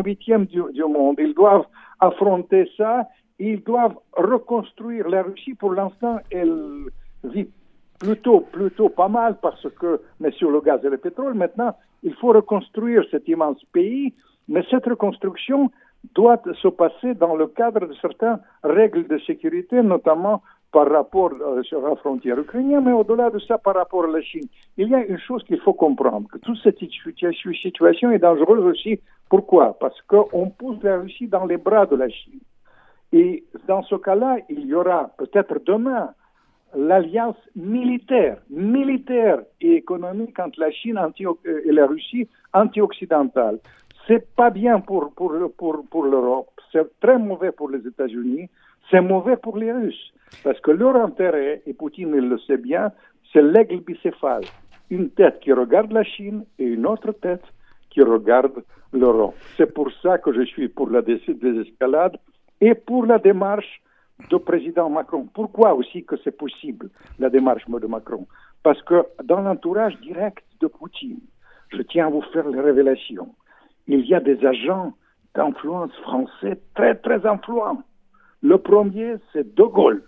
huitième 0.05 0.47
du, 0.47 0.63
monde. 0.85 1.17
Ils 1.19 1.35
doivent 1.35 1.67
affronter 2.01 2.71
ça, 2.77 3.07
ils 3.39 3.63
doivent 3.63 3.97
reconstruire 4.17 5.09
la 5.09 5.23
Russie. 5.23 5.55
Pour 5.55 5.75
l'instant, 5.75 6.21
elle 6.31 6.87
vit 7.25 7.49
plutôt, 7.99 8.41
plutôt 8.41 8.89
pas 8.89 9.09
mal 9.09 9.37
parce 9.43 9.67
que, 9.79 10.01
mais 10.21 10.31
sur 10.31 10.51
le 10.51 10.61
gaz 10.61 10.83
et 10.85 10.89
le 10.89 10.97
pétrole, 10.97 11.35
maintenant, 11.35 11.75
il 12.03 12.15
faut 12.15 12.29
reconstruire 12.29 13.03
cet 13.11 13.29
immense 13.29 13.63
pays, 13.73 14.15
mais 14.49 14.65
cette 14.71 14.87
reconstruction 14.87 15.71
doit 16.15 16.41
se 16.63 16.69
passer 16.69 17.15
dans 17.15 17.35
le 17.37 17.49
cadre 17.49 17.87
de 17.87 17.95
certaines 18.01 18.39
règles 18.63 19.07
de 19.07 19.19
sécurité, 19.19 19.83
notamment 19.83 20.43
par 20.73 20.91
rapport 20.91 21.33
euh, 21.33 21.63
sur 21.63 21.81
la 21.81 21.97
frontière 21.97 22.39
ukrainienne, 22.39 22.85
mais 22.85 22.93
au-delà 22.93 23.31
de 23.31 23.39
ça, 23.39 23.59
par 23.59 23.75
rapport 23.75 24.05
à 24.05 24.09
la 24.09 24.21
Chine. 24.21 24.49
Il 24.77 24.89
y 24.89 24.95
a 24.95 25.05
une 25.05 25.19
chose 25.19 25.43
qu'il 25.45 25.61
faut 25.61 25.73
comprendre, 25.73 26.29
que 26.29 26.39
toute 26.39 26.59
cette 26.63 26.79
situation 26.79 28.11
est 28.11 28.19
dangereuse 28.19 28.65
aussi. 28.65 29.01
Pourquoi? 29.31 29.77
Parce 29.79 30.01
qu'on 30.03 30.51
pousse 30.51 30.83
la 30.83 30.99
Russie 30.99 31.27
dans 31.27 31.47
les 31.47 31.57
bras 31.57 31.87
de 31.87 31.97
la 31.97 32.09
Chine. 32.09 32.41
Et 33.13 33.45
dans 33.67 33.83
ce 33.83 33.95
cas-là, 33.95 34.37
il 34.51 34.67
y 34.67 34.75
aura 34.75 35.11
peut-être 35.17 35.61
demain 35.65 36.11
l'alliance 36.77 37.37
militaire, 37.57 38.39
militaire 38.51 39.41
et 39.63 39.75
économique 39.75 40.39
entre 40.39 40.61
la 40.61 40.71
Chine 40.71 40.99
euh, 40.99 41.63
et 41.65 41.73
la 41.73 41.87
Russie 41.87 42.29
anti-occidentale. 42.53 43.59
C'est 44.07 44.35
pas 44.35 44.51
bien 44.51 44.81
pour, 44.81 45.13
pour, 45.15 45.33
pour, 45.57 45.85
pour 45.91 46.05
l'Europe, 46.05 46.51
c'est 46.73 47.01
très 47.01 47.19
mauvais 47.19 47.53
pour 47.53 47.71
les 47.71 47.87
États-Unis, 47.87 48.49
c'est 48.91 49.01
mauvais 49.01 49.37
pour 49.37 49.57
les 49.57 49.73
Russes. 49.73 50.13
Parce 50.45 50.61
que 50.61 50.71
leur 50.71 50.97
intérêt, 50.97 51.63
et 51.67 51.73
Poutine 51.73 52.15
il 52.15 52.29
le 52.29 52.39
sait 52.39 52.59
bien, 52.59 52.93
c'est 53.33 53.43
l'aigle 53.43 53.81
bicéphale. 53.81 54.45
Une 54.91 55.11
tête 55.11 55.41
qui 55.41 55.53
regarde 55.53 55.93
la 55.93 56.05
Chine 56.05 56.45
et 56.59 56.65
une 56.65 56.87
autre 56.87 57.13
tête 57.13 57.45
qui 57.91 58.03
regarde 58.03 58.63
l'Europe. 58.93 59.35
C'est 59.57 59.73
pour 59.73 59.91
ça 60.03 60.19
que 60.19 60.33
je 60.33 60.43
suis 60.43 60.69
pour 60.69 60.91
la 60.91 61.03
désescalade 61.03 62.17
et 62.61 62.75
pour 62.75 63.07
la 63.07 63.19
démarche 63.19 63.83
du 64.31 64.39
président 64.39 64.91
Macron. 64.91 65.29
Pourquoi 65.33 65.75
aussi 65.75 66.05
que 66.05 66.17
c'est 66.25 66.37
possible, 66.37 66.91
la 67.19 67.31
démarche 67.31 67.67
de 67.69 67.87
Macron? 67.87 68.27
Parce 68.63 68.83
que 68.83 69.05
dans 69.25 69.41
l'entourage 69.41 69.99
direct 70.01 70.45
de 70.61 70.67
Poutine, 70.67 71.21
je 71.71 71.83
tiens 71.83 72.07
à 72.07 72.11
vous 72.11 72.23
faire 72.33 72.49
les 72.49 72.61
révélations, 72.61 73.29
il 73.87 74.07
y 74.07 74.15
a 74.15 74.21
des 74.21 74.45
agents 74.45 74.93
d'influence 75.35 75.95
français 76.03 76.59
très 76.75 76.95
très 76.97 77.25
influents. 77.27 77.83
Le 78.43 78.57
premier, 78.59 79.17
c'est 79.33 79.55
De 79.57 79.65
Gaulle. 79.65 80.05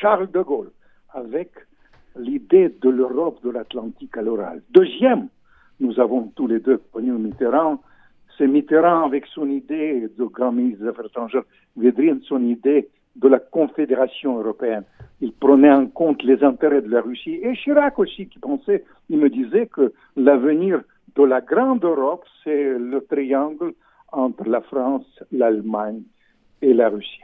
Charles 0.00 0.30
de 0.30 0.40
Gaulle, 0.40 0.70
avec 1.12 1.50
l'idée 2.16 2.70
de 2.80 2.88
l'Europe 2.88 3.42
de 3.44 3.50
l'Atlantique 3.50 4.16
à 4.16 4.22
l'oral. 4.22 4.62
Deuxième, 4.70 5.28
nous 5.78 6.00
avons 6.00 6.32
tous 6.34 6.46
les 6.46 6.60
deux 6.60 6.78
connu 6.92 7.12
Mitterrand. 7.12 7.82
C'est 8.36 8.46
Mitterrand 8.46 9.04
avec 9.04 9.26
son 9.26 9.50
idée 9.50 10.08
de 10.16 10.24
grand 10.24 10.52
ministre 10.52 10.82
des 10.82 10.88
Affaires 10.88 11.06
étrangères, 11.06 11.42
Védrine, 11.76 12.20
son 12.22 12.42
idée 12.42 12.88
de 13.16 13.28
la 13.28 13.38
Confédération 13.38 14.38
européenne. 14.38 14.84
Il 15.20 15.32
prenait 15.32 15.70
en 15.70 15.88
compte 15.88 16.22
les 16.22 16.42
intérêts 16.42 16.82
de 16.82 16.88
la 16.88 17.02
Russie. 17.02 17.38
Et 17.42 17.54
Chirac 17.54 17.98
aussi, 17.98 18.28
qui 18.28 18.38
pensait, 18.38 18.84
il 19.10 19.18
me 19.18 19.28
disait 19.28 19.66
que 19.66 19.92
l'avenir 20.16 20.80
de 21.16 21.22
la 21.22 21.42
grande 21.42 21.84
Europe, 21.84 22.24
c'est 22.44 22.78
le 22.78 23.04
triangle 23.08 23.74
entre 24.10 24.48
la 24.48 24.62
France, 24.62 25.22
l'Allemagne 25.32 26.02
et 26.62 26.72
la 26.72 26.88
Russie. 26.88 27.20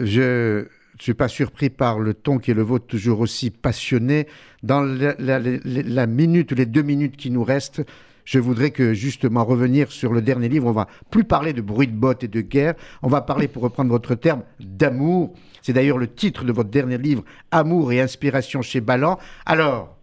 Je 0.00 0.60
ne 0.60 1.02
suis 1.02 1.14
pas 1.14 1.28
surpris 1.28 1.70
par 1.70 1.98
le 1.98 2.14
ton 2.14 2.38
qui 2.38 2.50
est 2.50 2.54
le 2.54 2.62
vôtre, 2.62 2.86
toujours 2.86 3.20
aussi 3.20 3.50
passionné. 3.50 4.26
Dans 4.62 4.80
la, 4.82 6.06
minute, 6.06 6.52
les 6.52 6.66
deux 6.66 6.82
minutes 6.82 7.16
qui 7.16 7.30
nous 7.30 7.44
restent, 7.44 7.84
je 8.24 8.38
voudrais 8.38 8.70
que 8.70 8.92
justement 8.92 9.44
revenir 9.44 9.90
sur 9.90 10.12
le 10.12 10.20
dernier 10.22 10.48
livre. 10.48 10.66
On 10.66 10.72
va 10.72 10.86
plus 11.10 11.24
parler 11.24 11.52
de 11.52 11.62
bruit 11.62 11.86
de 11.86 11.92
bottes 11.92 12.24
et 12.24 12.28
de 12.28 12.40
guerre. 12.40 12.74
On 13.02 13.08
va 13.08 13.22
parler, 13.22 13.48
pour 13.48 13.62
reprendre 13.62 13.90
votre 13.90 14.14
terme, 14.14 14.42
d'amour. 14.60 15.34
C'est 15.62 15.72
d'ailleurs 15.72 15.98
le 15.98 16.08
titre 16.08 16.44
de 16.44 16.52
votre 16.52 16.70
dernier 16.70 16.98
livre, 16.98 17.24
Amour 17.50 17.92
et 17.92 18.00
inspiration 18.00 18.62
chez 18.62 18.80
Ballant. 18.80 19.18
Alors, 19.46 19.96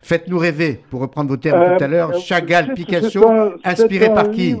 faites-nous 0.00 0.38
rêver, 0.38 0.80
pour 0.90 1.00
reprendre 1.00 1.30
vos 1.30 1.36
termes 1.36 1.76
tout 1.76 1.84
à 1.84 1.88
l'heure. 1.88 2.10
Euh, 2.10 2.20
Chagall, 2.20 2.74
Picasso, 2.74 3.24
inspiré 3.64 4.08
par 4.12 4.30
qui? 4.30 4.56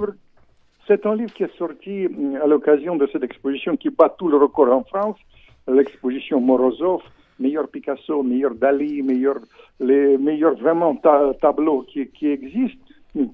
C'est 0.88 1.04
un 1.04 1.14
livre 1.14 1.34
qui 1.34 1.42
est 1.42 1.56
sorti 1.58 2.06
euh, 2.06 2.42
à 2.42 2.46
l'occasion 2.46 2.96
de 2.96 3.06
cette 3.12 3.22
exposition 3.22 3.76
qui 3.76 3.90
bat 3.90 4.08
tout 4.18 4.26
le 4.26 4.38
record 4.38 4.72
en 4.72 4.84
France 4.84 5.18
l'exposition 5.68 6.40
Morozov, 6.40 7.02
meilleur 7.38 7.68
Picasso, 7.68 8.22
meilleur 8.22 8.54
Dali, 8.54 9.02
meilleur, 9.02 9.36
les 9.80 10.16
meilleurs 10.16 10.54
vraiment 10.54 10.96
tableaux 10.96 11.82
qui, 11.82 12.08
qui 12.08 12.28
existent, 12.28 12.82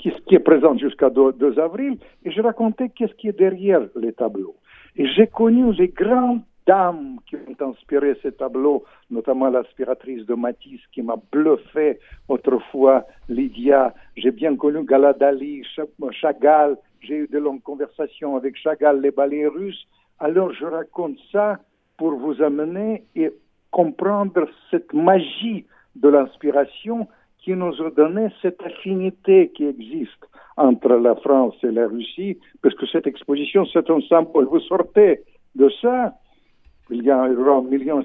qui, 0.00 0.34
est 0.34 0.40
présent 0.40 0.76
jusqu'à 0.76 1.10
2, 1.10 1.60
avril, 1.60 1.96
et 2.24 2.32
je 2.32 2.40
racontais 2.42 2.88
qu'est-ce 2.88 3.14
qui 3.14 3.28
est 3.28 3.38
derrière 3.38 3.82
les 3.94 4.12
tableaux. 4.12 4.56
Et 4.96 5.06
j'ai 5.06 5.28
connu 5.28 5.72
les 5.74 5.88
grandes 5.88 6.40
dames 6.66 7.18
qui 7.26 7.36
ont 7.36 7.70
inspiré 7.70 8.16
ces 8.20 8.32
tableaux, 8.32 8.82
notamment 9.10 9.48
l'aspiratrice 9.48 10.26
de 10.26 10.34
Matisse 10.34 10.80
qui 10.92 11.02
m'a 11.02 11.16
bluffé 11.30 12.00
autrefois, 12.28 13.04
Lydia. 13.28 13.94
J'ai 14.16 14.32
bien 14.32 14.56
connu 14.56 14.84
Galadali, 14.84 15.62
Chagall. 16.10 16.78
J'ai 17.06 17.16
eu 17.16 17.28
de 17.28 17.38
longues 17.38 17.62
conversations 17.62 18.36
avec 18.36 18.56
Chagall, 18.56 19.00
les 19.00 19.10
ballets 19.10 19.46
russes. 19.46 19.86
Alors 20.18 20.52
je 20.52 20.64
raconte 20.64 21.18
ça 21.30 21.58
pour 21.98 22.12
vous 22.14 22.40
amener 22.42 23.04
et 23.14 23.30
comprendre 23.70 24.48
cette 24.70 24.92
magie 24.94 25.66
de 25.96 26.08
l'inspiration 26.08 27.06
qui 27.38 27.52
nous 27.52 27.74
a 27.82 27.90
donné 27.90 28.28
cette 28.40 28.62
affinité 28.62 29.50
qui 29.54 29.66
existe 29.66 30.24
entre 30.56 30.94
la 30.94 31.14
France 31.16 31.56
et 31.62 31.72
la 31.72 31.88
Russie, 31.88 32.38
parce 32.62 32.74
que 32.76 32.86
cette 32.86 33.06
exposition, 33.06 33.66
c'est 33.66 33.90
un 33.90 34.00
symbole. 34.02 34.46
Vous 34.46 34.60
sortez 34.60 35.20
de 35.54 35.68
ça, 35.82 36.14
il 36.90 37.02
y 37.02 37.10
a 37.10 37.18
environ 37.18 37.68
1 37.70 38.02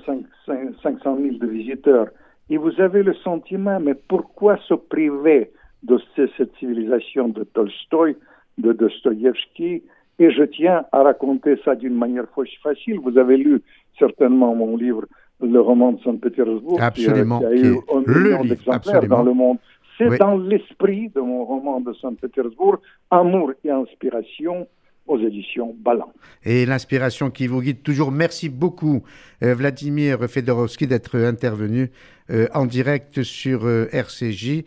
500 0.81 1.17
000 1.17 1.37
de 1.37 1.47
visiteurs, 1.47 2.07
et 2.49 2.57
vous 2.57 2.81
avez 2.81 3.03
le 3.03 3.13
sentiment, 3.13 3.79
mais 3.79 3.95
pourquoi 3.95 4.57
se 4.67 4.73
priver 4.73 5.51
de 5.83 5.99
cette 6.15 6.53
civilisation 6.57 7.29
de 7.29 7.43
Tolstoï, 7.43 8.17
de 8.59 8.73
Dostoïevski 8.73 9.83
Et 10.19 10.31
je 10.31 10.43
tiens 10.43 10.85
à 10.91 11.03
raconter 11.03 11.55
ça 11.65 11.75
d'une 11.75 11.95
manière 11.95 12.27
facile. 12.61 12.99
Vous 12.99 13.17
avez 13.17 13.37
lu 13.37 13.61
certainement 13.97 14.53
mon 14.55 14.77
livre 14.77 15.05
le 15.41 15.61
roman 15.61 15.93
de 15.93 16.01
Saint-Pétersbourg, 16.03 16.81
absolument, 16.81 17.39
qui, 17.39 17.45
a, 17.45 17.53
eu 17.53 17.77
un 17.93 18.01
million 18.11 18.43
d'exemplaires 18.43 19.07
dans 19.07 19.23
le 19.23 19.33
monde. 19.33 19.57
C'est 19.97 20.17
dans 20.17 20.37
l'esprit 20.37 21.09
de 21.15 21.21
mon 21.21 21.45
roman 21.45 21.81
de 21.81 21.93
Saint-Pétersbourg, 21.93 22.77
Amour 23.09 23.51
et 23.63 23.69
inspiration 23.69 24.67
aux 25.07 25.19
éditions 25.19 25.75
Ballant. 25.79 26.13
Et 26.43 26.65
l'inspiration 26.65 27.31
qui 27.31 27.47
vous 27.47 27.61
guide 27.61 27.83
toujours. 27.83 28.11
Merci 28.11 28.47
beaucoup, 28.47 29.01
euh, 29.43 29.55
Vladimir 29.55 30.19
Fedorovski, 30.29 30.87
d'être 30.87 31.17
intervenu 31.17 31.91
euh, 32.29 32.47
en 32.53 32.65
direct 32.65 33.23
sur 33.23 33.65
euh, 33.65 33.87
RCJ. 33.91 34.63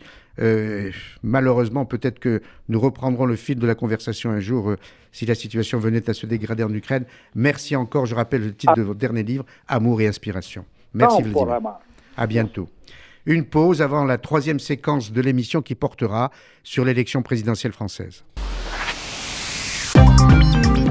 Malheureusement, 1.23 1.85
peut-être 1.85 2.19
que 2.19 2.41
nous 2.69 2.79
reprendrons 2.79 3.25
le 3.25 3.35
fil 3.35 3.59
de 3.59 3.67
la 3.67 3.75
conversation 3.75 4.31
un 4.31 4.39
jour 4.39 4.75
si 5.11 5.25
la 5.25 5.35
situation 5.35 5.79
venait 5.79 6.09
à 6.09 6.13
se 6.13 6.25
dégrader 6.25 6.63
en 6.63 6.73
Ukraine. 6.73 7.05
Merci 7.35 7.75
encore. 7.75 8.05
Je 8.05 8.15
rappelle 8.15 8.43
le 8.43 8.53
titre 8.53 8.75
de 8.75 8.81
votre 8.81 8.99
dernier 8.99 9.23
livre, 9.23 9.45
Amour 9.67 10.01
et 10.01 10.07
inspiration. 10.07 10.65
Merci, 10.93 11.21
Vladimir. 11.21 11.59
À 12.17 12.27
bientôt. 12.27 12.69
Une 13.25 13.45
pause 13.45 13.81
avant 13.81 14.03
la 14.03 14.17
troisième 14.17 14.59
séquence 14.59 15.11
de 15.11 15.21
l'émission 15.21 15.61
qui 15.61 15.75
portera 15.75 16.29
sur 16.61 16.83
l'élection 16.83 17.21
présidentielle 17.21 17.71
française. 17.71 18.23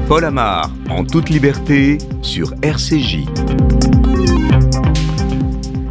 Paul 0.08 0.24
Amar, 0.24 0.70
en 0.88 1.04
toute 1.04 1.28
liberté, 1.28 1.98
sur 2.22 2.54
RCJ. 2.62 3.26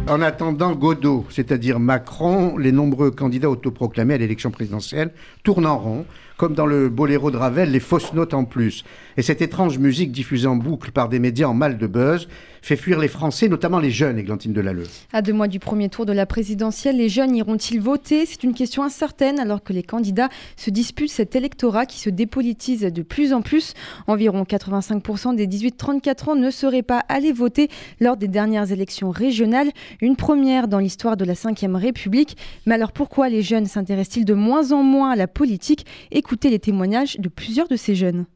En 0.08 0.20
attendant 0.20 0.74
Godot, 0.74 1.24
c'est-à-dire 1.30 1.78
Macron, 1.78 2.58
les 2.58 2.72
nombreux 2.72 3.12
candidats 3.12 3.48
autoproclamés 3.48 4.14
à 4.14 4.18
l'élection 4.18 4.50
présidentielle 4.50 5.12
tournent 5.44 5.66
en 5.66 5.78
rond 5.78 6.06
comme 6.36 6.54
dans 6.54 6.66
le 6.66 6.88
boléro 6.88 7.30
de 7.30 7.36
Ravel, 7.36 7.70
les 7.70 7.80
fausses 7.80 8.12
notes 8.12 8.34
en 8.34 8.44
plus. 8.44 8.84
Et 9.16 9.22
cette 9.22 9.42
étrange 9.42 9.78
musique 9.78 10.12
diffusée 10.12 10.46
en 10.46 10.56
boucle 10.56 10.92
par 10.92 11.08
des 11.08 11.18
médias 11.18 11.46
en 11.46 11.54
mal 11.54 11.78
de 11.78 11.86
buzz 11.86 12.28
fait 12.62 12.76
fuir 12.76 13.00
les 13.00 13.08
Français, 13.08 13.48
notamment 13.48 13.80
les 13.80 13.90
jeunes, 13.90 14.18
Églantine 14.18 14.52
Delalleux. 14.52 14.86
À 15.12 15.20
deux 15.20 15.32
mois 15.32 15.48
du 15.48 15.58
premier 15.58 15.88
tour 15.88 16.06
de 16.06 16.12
la 16.12 16.26
présidentielle, 16.26 16.96
les 16.96 17.08
jeunes 17.08 17.34
iront-ils 17.34 17.80
voter? 17.80 18.24
C'est 18.24 18.44
une 18.44 18.54
question 18.54 18.84
incertaine 18.84 19.40
alors 19.40 19.64
que 19.64 19.72
les 19.72 19.82
candidats 19.82 20.28
se 20.56 20.70
disputent 20.70 21.10
cet 21.10 21.34
électorat 21.34 21.86
qui 21.86 21.98
se 21.98 22.08
dépolitise 22.08 22.82
de 22.82 23.02
plus 23.02 23.32
en 23.32 23.42
plus. 23.42 23.74
Environ 24.06 24.44
85% 24.44 25.34
des 25.34 25.48
18-34 25.48 26.30
ans 26.30 26.36
ne 26.36 26.50
seraient 26.50 26.82
pas 26.82 27.02
allés 27.08 27.32
voter 27.32 27.68
lors 28.00 28.16
des 28.16 28.28
dernières 28.28 28.70
élections 28.70 29.10
régionales, 29.10 29.70
une 30.00 30.14
première 30.14 30.68
dans 30.68 30.78
l'histoire 30.78 31.16
de 31.16 31.24
la 31.24 31.34
Ve 31.34 31.74
République. 31.74 32.36
Mais 32.66 32.76
alors 32.76 32.92
pourquoi 32.92 33.28
les 33.28 33.42
jeunes 33.42 33.66
s'intéressent-ils 33.66 34.24
de 34.24 34.34
moins 34.34 34.70
en 34.70 34.84
moins 34.84 35.10
à 35.10 35.16
la 35.16 35.26
politique? 35.26 35.84
Écoutez 36.24 36.50
les 36.50 36.60
témoignages 36.60 37.18
de 37.18 37.28
plusieurs 37.28 37.66
de 37.66 37.74
ces 37.74 37.96
jeunes. 37.96 38.26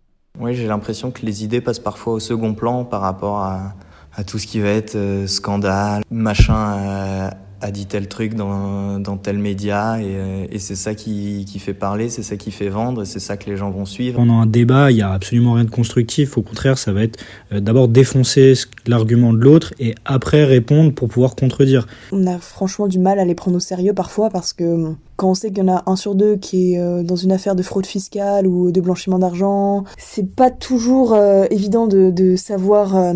Oui, 0.40 0.54
j'ai 0.56 0.66
l'impression 0.66 1.12
que 1.12 1.24
les 1.24 1.44
idées 1.44 1.60
passent 1.60 1.78
parfois 1.78 2.14
au 2.14 2.18
second 2.18 2.52
plan 2.52 2.84
par 2.84 3.00
rapport 3.00 3.38
à, 3.38 3.74
à 4.12 4.24
tout 4.24 4.40
ce 4.40 4.48
qui 4.48 4.58
va 4.58 4.70
être 4.70 4.96
euh, 4.96 5.28
scandale, 5.28 6.02
machin 6.10 6.78
euh, 6.78 7.30
a 7.60 7.70
dit 7.70 7.86
tel 7.86 8.08
truc 8.08 8.34
dans, 8.34 8.98
dans 8.98 9.16
tel 9.16 9.38
média 9.38 10.00
et, 10.00 10.04
euh, 10.04 10.46
et 10.50 10.58
c'est 10.58 10.74
ça 10.74 10.94
qui, 10.94 11.44
qui, 11.46 11.58
fait 11.58 11.74
parler, 11.74 12.08
c'est 12.08 12.22
ça 12.22 12.36
qui 12.36 12.50
fait 12.50 12.68
vendre 12.68 13.02
et 13.02 13.04
c'est 13.06 13.20
ça 13.20 13.36
que 13.36 13.48
les 13.48 13.56
gens 13.56 13.70
vont 13.70 13.86
suivre. 13.86 14.16
Pendant 14.16 14.40
un 14.40 14.46
débat, 14.46 14.90
il 14.90 14.96
n'y 14.96 15.02
a 15.02 15.12
absolument 15.12 15.54
rien 15.54 15.64
de 15.64 15.70
constructif. 15.70 16.36
Au 16.36 16.42
contraire, 16.42 16.78
ça 16.78 16.92
va 16.92 17.02
être 17.02 17.18
d'abord 17.50 17.88
défoncer 17.88 18.54
l'argument 18.86 19.32
de 19.32 19.38
l'autre 19.38 19.72
et 19.78 19.94
après 20.04 20.44
répondre 20.44 20.92
pour 20.92 21.08
pouvoir 21.08 21.34
contredire. 21.34 21.86
On 22.12 22.26
a 22.26 22.38
franchement 22.38 22.88
du 22.88 22.98
mal 22.98 23.18
à 23.18 23.24
les 23.24 23.34
prendre 23.34 23.56
au 23.56 23.60
sérieux 23.60 23.94
parfois 23.94 24.28
parce 24.30 24.52
que 24.52 24.94
quand 25.16 25.30
on 25.30 25.34
sait 25.34 25.48
qu'il 25.48 25.64
y 25.64 25.70
en 25.70 25.74
a 25.74 25.82
un 25.86 25.96
sur 25.96 26.14
deux 26.14 26.36
qui 26.36 26.74
est 26.74 27.02
dans 27.02 27.16
une 27.16 27.32
affaire 27.32 27.56
de 27.56 27.62
fraude 27.62 27.86
fiscale 27.86 28.46
ou 28.46 28.70
de 28.70 28.80
blanchiment 28.82 29.18
d'argent, 29.18 29.84
c'est 29.96 30.34
pas 30.34 30.50
toujours 30.50 31.16
évident 31.50 31.86
de, 31.86 32.10
de 32.10 32.36
savoir 32.36 33.14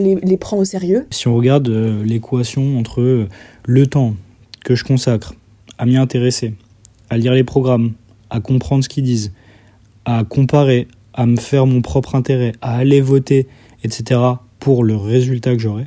les, 0.00 0.36
prend 0.36 0.56
au 0.56 0.64
sérieux. 0.64 1.06
Si 1.10 1.28
on 1.28 1.36
regarde 1.36 1.68
euh, 1.68 2.02
l'équation 2.04 2.78
entre 2.78 3.00
euh, 3.00 3.28
le 3.66 3.86
temps 3.86 4.14
que 4.64 4.74
je 4.74 4.84
consacre 4.84 5.34
à 5.78 5.86
m'y 5.86 5.96
intéresser, 5.96 6.54
à 7.10 7.16
lire 7.16 7.32
les 7.32 7.44
programmes, 7.44 7.92
à 8.30 8.40
comprendre 8.40 8.84
ce 8.84 8.88
qu'ils 8.88 9.04
disent, 9.04 9.32
à 10.04 10.24
comparer, 10.24 10.88
à 11.14 11.26
me 11.26 11.36
faire 11.36 11.66
mon 11.66 11.82
propre 11.82 12.14
intérêt, 12.14 12.52
à 12.60 12.76
aller 12.76 13.00
voter, 13.00 13.46
etc., 13.84 14.20
pour 14.58 14.84
le 14.84 14.96
résultat 14.96 15.54
que 15.54 15.60
j'aurai, 15.60 15.86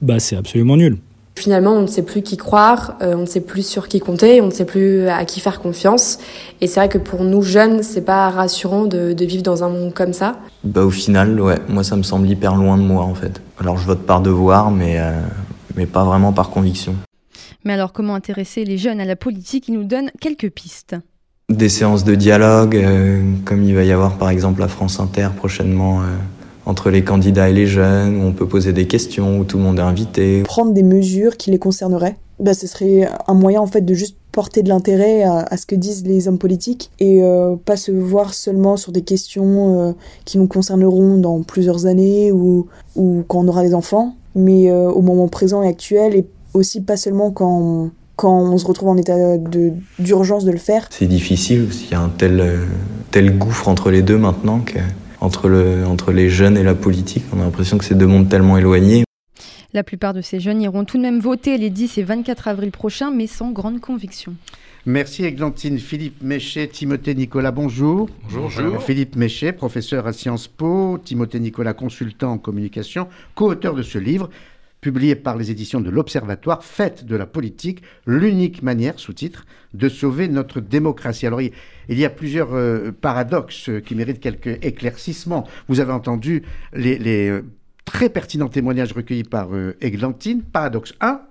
bah 0.00 0.20
c'est 0.20 0.36
absolument 0.36 0.76
nul. 0.76 0.98
Finalement, 1.38 1.74
on 1.74 1.82
ne 1.82 1.86
sait 1.86 2.02
plus 2.02 2.22
qui 2.22 2.36
croire, 2.36 2.96
euh, 3.00 3.14
on 3.14 3.20
ne 3.20 3.26
sait 3.26 3.40
plus 3.40 3.64
sur 3.64 3.86
qui 3.86 4.00
compter, 4.00 4.40
on 4.40 4.46
ne 4.46 4.50
sait 4.50 4.64
plus 4.64 5.06
à 5.08 5.24
qui 5.24 5.38
faire 5.38 5.60
confiance. 5.60 6.18
Et 6.60 6.66
c'est 6.66 6.80
vrai 6.80 6.88
que 6.88 6.98
pour 6.98 7.22
nous 7.22 7.42
jeunes, 7.42 7.84
c'est 7.84 8.04
pas 8.04 8.28
rassurant 8.28 8.86
de, 8.86 9.14
vivre 9.24 9.44
dans 9.44 9.62
un 9.62 9.68
monde 9.68 9.94
comme 9.94 10.12
ça. 10.12 10.36
Bah 10.64 10.82
au 10.82 10.90
final, 10.90 11.40
ouais, 11.40 11.58
moi 11.68 11.84
ça 11.84 11.94
me 11.94 12.02
semble 12.02 12.28
hyper 12.28 12.56
loin 12.56 12.76
de 12.76 12.82
moi 12.82 13.04
en 13.04 13.14
fait. 13.14 13.40
Alors 13.60 13.78
je 13.78 13.86
vote 13.86 14.00
par 14.00 14.20
devoir, 14.20 14.72
mais 14.72 14.98
euh, 14.98 15.12
mais 15.76 15.86
pas 15.86 16.02
vraiment 16.02 16.32
par 16.32 16.50
conviction. 16.50 16.96
Mais 17.64 17.74
alors 17.74 17.92
comment 17.92 18.16
intéresser 18.16 18.64
les 18.64 18.76
jeunes 18.76 19.00
à 19.00 19.04
la 19.04 19.14
politique 19.14 19.68
Il 19.68 19.74
nous 19.74 19.84
donne 19.84 20.10
quelques 20.20 20.50
pistes? 20.50 20.96
Des 21.50 21.68
séances 21.68 22.02
de 22.02 22.16
dialogue, 22.16 22.74
euh, 22.74 23.22
comme 23.44 23.62
il 23.62 23.76
va 23.76 23.84
y 23.84 23.92
avoir 23.92 24.18
par 24.18 24.30
exemple 24.30 24.60
à 24.60 24.68
France 24.68 24.98
Inter 24.98 25.28
prochainement 25.36 26.02
entre 26.68 26.90
les 26.90 27.02
candidats 27.02 27.48
et 27.48 27.54
les 27.54 27.66
jeunes, 27.66 28.20
où 28.20 28.26
on 28.26 28.32
peut 28.32 28.46
poser 28.46 28.74
des 28.74 28.86
questions, 28.86 29.40
où 29.40 29.44
tout 29.44 29.56
le 29.56 29.62
monde 29.62 29.78
est 29.78 29.82
invité. 29.82 30.42
Prendre 30.42 30.72
des 30.72 30.82
mesures 30.82 31.38
qui 31.38 31.50
les 31.50 31.58
concerneraient, 31.58 32.16
bah, 32.40 32.52
ce 32.52 32.66
serait 32.66 33.08
un 33.26 33.34
moyen 33.34 33.62
en 33.62 33.66
fait 33.66 33.80
de 33.80 33.94
juste 33.94 34.16
porter 34.32 34.62
de 34.62 34.68
l'intérêt 34.68 35.22
à, 35.22 35.56
ce 35.56 35.64
que 35.64 35.74
disent 35.74 36.04
les 36.04 36.28
hommes 36.28 36.38
politiques 36.38 36.90
et 37.00 37.22
euh, 37.22 37.56
pas 37.56 37.76
se 37.76 37.90
voir 37.90 38.34
seulement 38.34 38.76
sur 38.76 38.92
des 38.92 39.00
questions 39.00 39.80
euh, 39.80 39.92
qui 40.26 40.36
nous 40.38 40.46
concerneront 40.46 41.16
dans 41.16 41.42
plusieurs 41.42 41.86
années 41.86 42.30
ou, 42.30 42.66
ou 42.94 43.24
quand 43.26 43.40
on 43.40 43.48
aura 43.48 43.62
des 43.62 43.74
enfants, 43.74 44.14
mais 44.36 44.70
euh, 44.70 44.90
au 44.90 45.00
moment 45.00 45.26
présent 45.26 45.62
et 45.62 45.68
actuel 45.68 46.14
et 46.14 46.26
aussi 46.52 46.82
pas 46.82 46.98
seulement 46.98 47.30
quand 47.30 47.58
on, 47.60 47.90
quand 48.16 48.40
on 48.42 48.58
se 48.58 48.66
retrouve 48.66 48.90
en 48.90 48.96
état 48.98 49.38
d'urgence 49.98 50.44
de, 50.44 50.52
le 50.52 50.58
faire. 50.58 50.86
C'est 50.90 51.06
difficile, 51.06 51.66
il 51.86 51.90
y 51.90 51.94
a 51.94 52.00
un 52.00 52.10
tel, 52.10 52.60
tel 53.10 53.38
gouffre 53.38 53.68
entre 53.68 53.90
les 53.90 54.02
deux 54.02 54.18
maintenant 54.18 54.60
que 54.60 54.78
entre, 55.28 55.50
le, 55.50 55.84
entre 55.84 56.10
les 56.10 56.30
jeunes 56.30 56.56
et 56.56 56.62
la 56.62 56.74
politique. 56.74 57.22
On 57.36 57.40
a 57.40 57.44
l'impression 57.44 57.76
que 57.76 57.84
c'est 57.84 57.94
deux 57.94 58.06
mondes 58.06 58.30
tellement 58.30 58.56
éloignés. 58.56 59.04
La 59.74 59.82
plupart 59.82 60.14
de 60.14 60.22
ces 60.22 60.40
jeunes 60.40 60.62
iront 60.62 60.86
tout 60.86 60.96
de 60.96 61.02
même 61.02 61.20
voter 61.20 61.58
les 61.58 61.68
10 61.68 61.98
et 61.98 62.02
24 62.02 62.48
avril 62.48 62.70
prochains, 62.70 63.10
mais 63.10 63.26
sans 63.26 63.50
grande 63.50 63.78
conviction. 63.78 64.34
Merci 64.86 65.26
Églantine. 65.26 65.78
Philippe 65.78 66.22
Méchet, 66.22 66.66
Timothée 66.68 67.14
Nicolas, 67.14 67.50
bonjour. 67.50 68.08
Bonjour. 68.32 68.82
Philippe 68.82 69.16
Méchet, 69.16 69.52
professeur 69.52 70.06
à 70.06 70.14
Sciences 70.14 70.48
Po, 70.48 70.98
Timothée 71.04 71.40
Nicolas, 71.40 71.74
consultant 71.74 72.32
en 72.32 72.38
communication, 72.38 73.06
co-auteur 73.34 73.74
de 73.74 73.82
ce 73.82 73.98
livre 73.98 74.30
publié 74.80 75.16
par 75.16 75.36
les 75.36 75.50
éditions 75.50 75.80
de 75.80 75.90
l'Observatoire, 75.90 76.64
Faites 76.64 77.04
de 77.04 77.16
la 77.16 77.26
politique, 77.26 77.82
l'unique 78.06 78.62
manière, 78.62 78.98
sous-titre, 78.98 79.44
de 79.74 79.88
sauver 79.88 80.28
notre 80.28 80.60
démocratie. 80.60 81.26
Alors, 81.26 81.40
il, 81.40 81.52
y 81.88 82.04
a 82.04 82.10
plusieurs 82.10 82.54
euh, 82.54 82.92
paradoxes 82.92 83.70
qui 83.84 83.94
méritent 83.94 84.20
quelques 84.20 84.64
éclaircissements. 84.64 85.46
Vous 85.68 85.80
avez 85.80 85.92
entendu 85.92 86.42
les, 86.72 87.28
euh, 87.28 87.42
très 87.84 88.08
pertinents 88.08 88.48
témoignages 88.48 88.92
recueillis 88.92 89.24
par 89.24 89.54
euh, 89.54 89.76
Églantine. 89.80 90.42
Paradoxe 90.42 90.94
1, 91.00 91.22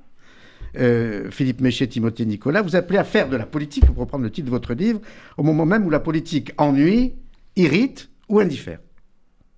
Philippe 1.32 1.62
Méchet, 1.62 1.88
Timothée 1.88 2.26
Nicolas, 2.26 2.62
vous 2.62 2.76
appelez 2.76 3.00
à 3.00 3.04
faire 3.04 3.30
de 3.30 3.36
la 3.36 3.48
politique, 3.48 3.86
pour 3.86 3.95
reprendre 3.95 4.24
le 4.24 4.30
titre 4.30 4.45
de 4.45 4.52
votre 4.52 4.76
livre, 4.76 5.02
au 5.38 5.41
moment 5.41 5.66
même 5.66 5.84
où 5.86 5.89
la 5.89 6.00
politique 6.00 6.52
ennuie, 6.58 7.14
irrite 7.56 8.10
ou 8.30 8.39
indiffère. 8.39 8.78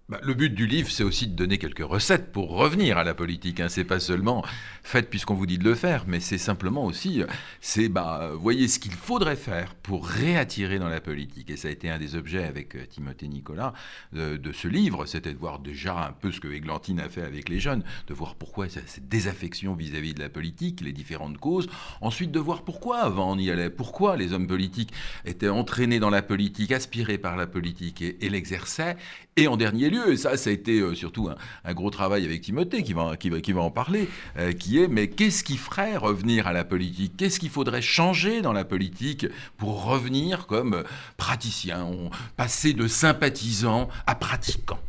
Bah, 0.10 0.20
le 0.24 0.34
but 0.34 0.56
du 0.56 0.66
livre, 0.66 0.90
c'est 0.90 1.04
aussi 1.04 1.28
de 1.28 1.36
donner 1.36 1.60
quelques 1.60 1.86
recettes 1.86 2.32
pour 2.32 2.50
revenir 2.50 2.98
à 2.98 3.04
la 3.04 3.14
politique. 3.14 3.60
Hein. 3.60 3.70
C'est 3.70 3.84
pas 3.84 4.00
seulement 4.00 4.44
faites 4.82 5.08
puisqu'on 5.08 5.36
vous 5.36 5.46
dit 5.46 5.60
de 5.60 5.64
le 5.64 5.76
faire, 5.76 6.06
mais 6.08 6.20
c'est 6.20 6.40
simplement 6.40 6.84
aussi, 6.84 7.22
c'est 7.62 7.90
bah, 7.90 8.32
voyez 8.34 8.68
ce 8.68 8.80
qu'il 8.80 8.94
faudrait 8.94 9.36
faire 9.36 9.76
pour 9.76 10.08
réattirer 10.08 10.80
dans 10.80 10.90
la 10.90 11.00
politique. 11.00 11.52
Et 11.52 11.58
ça 11.58 11.68
a 11.68 11.72
été 11.72 11.92
un 11.92 12.00
des 12.00 12.16
objets 12.16 12.44
avec 12.44 12.74
euh, 12.74 12.88
Timothée 12.88 13.28
Nicolas 13.28 13.74
de, 14.12 14.52
ce 14.52 14.68
livre, 14.68 15.06
c'était 15.06 15.32
de 15.32 15.38
voir 15.38 15.60
déjà 15.60 16.08
un 16.08 16.12
peu 16.12 16.32
ce 16.32 16.40
que 16.40 16.48
Églantine 16.48 17.00
a 17.00 17.08
fait 17.08 17.22
avec 17.22 17.48
les 17.48 17.60
jeunes, 17.60 17.84
de 18.08 18.14
voir 18.16 18.34
pourquoi 18.34 18.68
cette 18.68 19.08
désaffection 19.08 19.76
vis-à-vis 19.76 20.16
de 20.16 20.22
la 20.22 20.30
politique, 20.30 20.82
les 20.82 20.92
différentes 20.92 21.38
causes. 21.38 21.70
Ensuite, 22.02 22.32
de 22.32 22.40
voir 22.40 22.64
pourquoi 22.64 23.02
avant 23.02 23.34
on 23.34 23.38
y 23.38 23.52
allait, 23.52 23.70
pourquoi 23.70 24.18
les 24.18 24.34
hommes 24.34 24.48
politiques 24.48 24.92
étaient 25.26 25.50
entraînés 25.50 26.00
dans 26.00 26.10
la 26.10 26.24
politique, 26.24 26.72
aspirés 26.72 27.20
par 27.20 27.38
la 27.38 27.46
politique 27.46 28.02
et 28.02 28.30
l'exerçaient 28.30 28.98
Et 29.40 29.48
en 29.48 29.56
dernier 29.56 29.90
lieu, 29.90 30.12
et 30.12 30.18
ça, 30.18 30.36
ça 30.36 30.50
a 30.50 30.54
été 30.54 30.82
euh, 30.82 30.94
surtout 30.96 31.30
un, 31.64 31.74
gros 31.74 31.90
travail 31.90 32.26
avec 32.26 32.42
Timothée 32.42 32.84
qui 32.84 32.92
va, 32.92 33.16
en 33.62 33.72
parler, 33.72 34.10
euh, 34.38 34.52
qui 34.52 34.80
est, 34.80 34.90
mais 34.90 35.08
qu'est-ce 35.08 35.46
qui 35.46 35.56
ferait 35.56 35.96
revenir 35.96 36.46
à 36.46 36.52
la 36.52 36.66
politique? 36.66 37.14
Qu'est-ce 37.16 37.40
qu'il 37.40 37.50
faudrait 37.50 37.82
changer 37.82 38.42
dans 38.42 38.52
la 38.52 38.66
politique 38.66 39.28
pour 39.56 39.86
revenir 39.86 40.46
comme 40.46 40.84
praticien, 41.16 41.88
passer 42.36 42.74
de 42.74 42.86
sympathisant 42.88 43.88
à 44.08 44.16
pratiquant? 44.16 44.80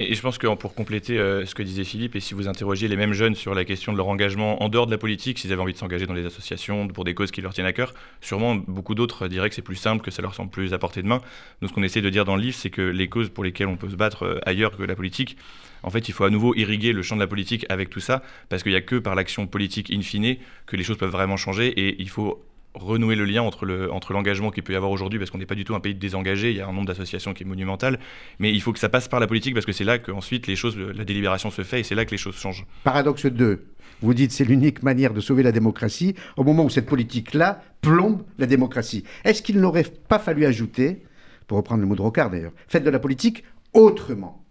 Et 0.00 0.14
je 0.14 0.22
pense 0.22 0.38
que 0.38 0.46
pour 0.54 0.74
compléter 0.74 1.18
euh, 1.18 1.44
ce 1.44 1.54
que 1.54 1.62
disait 1.62 1.84
Philippe, 1.84 2.16
et 2.16 2.20
si 2.20 2.32
vous 2.32 2.48
interrogez 2.48 2.88
les 2.88 2.96
mêmes 2.96 3.12
jeunes 3.12 3.34
sur 3.34 3.54
la 3.54 3.66
question 3.66 3.92
de 3.92 3.98
leur 3.98 4.08
engagement 4.08 4.62
en 4.62 4.70
dehors 4.70 4.86
de 4.86 4.90
la 4.90 4.96
politique, 4.96 5.38
s'ils 5.38 5.52
avaient 5.52 5.60
envie 5.60 5.74
de 5.74 5.78
s'engager 5.78 6.06
dans 6.06 6.14
les 6.14 6.24
associations 6.24 6.88
pour 6.88 7.04
des 7.04 7.14
causes 7.14 7.30
qui 7.30 7.42
leur 7.42 7.52
tiennent 7.52 7.66
à 7.66 7.74
cœur, 7.74 7.92
sûrement 8.22 8.54
beaucoup 8.54 8.94
d'autres 8.94 9.28
diraient 9.28 9.50
que 9.50 9.54
c'est 9.54 9.62
plus 9.62 9.76
simple, 9.76 10.02
que 10.02 10.10
ça 10.10 10.22
leur 10.22 10.34
semble 10.34 10.50
plus 10.50 10.72
à 10.72 10.78
portée 10.78 11.02
de 11.02 11.06
main. 11.06 11.20
Nous, 11.60 11.68
ce 11.68 11.74
qu'on 11.74 11.82
essaie 11.82 12.00
de 12.00 12.08
dire 12.08 12.24
dans 12.24 12.36
le 12.36 12.42
livre, 12.42 12.56
c'est 12.56 12.70
que 12.70 12.82
les 12.82 13.08
causes 13.08 13.28
pour 13.28 13.44
lesquelles 13.44 13.68
on 13.68 13.76
peut 13.76 13.90
se 13.90 13.96
battre 13.96 14.24
euh, 14.24 14.38
ailleurs 14.46 14.76
que 14.76 14.82
la 14.82 14.96
politique, 14.96 15.36
en 15.82 15.90
fait, 15.90 16.08
il 16.08 16.12
faut 16.12 16.24
à 16.24 16.30
nouveau 16.30 16.54
irriguer 16.54 16.92
le 16.92 17.02
champ 17.02 17.16
de 17.16 17.20
la 17.20 17.26
politique 17.26 17.66
avec 17.68 17.90
tout 17.90 18.00
ça, 18.00 18.22
parce 18.48 18.62
qu'il 18.62 18.72
n'y 18.72 18.78
a 18.78 18.82
que 18.82 18.96
par 18.96 19.14
l'action 19.14 19.46
politique 19.46 19.90
in 19.92 20.00
fine 20.00 20.36
que 20.66 20.76
les 20.76 20.82
choses 20.82 20.98
peuvent 20.98 21.10
vraiment 21.10 21.36
changer, 21.36 21.68
et 21.68 22.00
il 22.00 22.08
faut 22.08 22.42
renouer 22.74 23.16
le 23.16 23.24
lien 23.24 23.42
entre, 23.42 23.66
le, 23.66 23.92
entre 23.92 24.12
l'engagement 24.12 24.50
qu'il 24.50 24.62
peut 24.62 24.72
y 24.72 24.76
avoir 24.76 24.90
aujourd'hui, 24.90 25.18
parce 25.18 25.30
qu'on 25.30 25.38
n'est 25.38 25.46
pas 25.46 25.54
du 25.54 25.64
tout 25.64 25.74
un 25.74 25.80
pays 25.80 25.94
désengagé, 25.94 26.50
il 26.50 26.56
y 26.56 26.60
a 26.60 26.68
un 26.68 26.72
nombre 26.72 26.86
d'associations 26.86 27.34
qui 27.34 27.42
est 27.42 27.46
monumental, 27.46 27.98
mais 28.38 28.52
il 28.52 28.60
faut 28.60 28.72
que 28.72 28.78
ça 28.78 28.88
passe 28.88 29.08
par 29.08 29.20
la 29.20 29.26
politique, 29.26 29.54
parce 29.54 29.66
que 29.66 29.72
c'est 29.72 29.84
là 29.84 29.98
qu'ensuite 29.98 30.46
les 30.46 30.56
choses, 30.56 30.76
la 30.76 31.04
délibération 31.04 31.50
se 31.50 31.62
fait, 31.62 31.80
et 31.80 31.82
c'est 31.82 31.94
là 31.94 32.04
que 32.04 32.12
les 32.12 32.18
choses 32.18 32.36
changent. 32.36 32.66
Paradoxe 32.84 33.26
2. 33.26 33.64
Vous 34.02 34.14
dites 34.14 34.32
c'est 34.32 34.44
l'unique 34.44 34.82
manière 34.82 35.12
de 35.12 35.20
sauver 35.20 35.42
la 35.42 35.52
démocratie, 35.52 36.14
au 36.36 36.44
moment 36.44 36.64
où 36.64 36.70
cette 36.70 36.86
politique-là 36.86 37.62
plombe 37.80 38.22
la 38.38 38.46
démocratie. 38.46 39.04
Est-ce 39.24 39.42
qu'il 39.42 39.60
n'aurait 39.60 39.86
pas 40.08 40.18
fallu 40.18 40.46
ajouter, 40.46 41.02
pour 41.46 41.58
reprendre 41.58 41.80
le 41.80 41.86
mot 41.86 41.96
de 41.96 42.02
Rocard 42.02 42.30
d'ailleurs, 42.30 42.52
faites 42.68 42.84
de 42.84 42.90
la 42.90 42.98
politique 42.98 43.44
autrement 43.74 44.44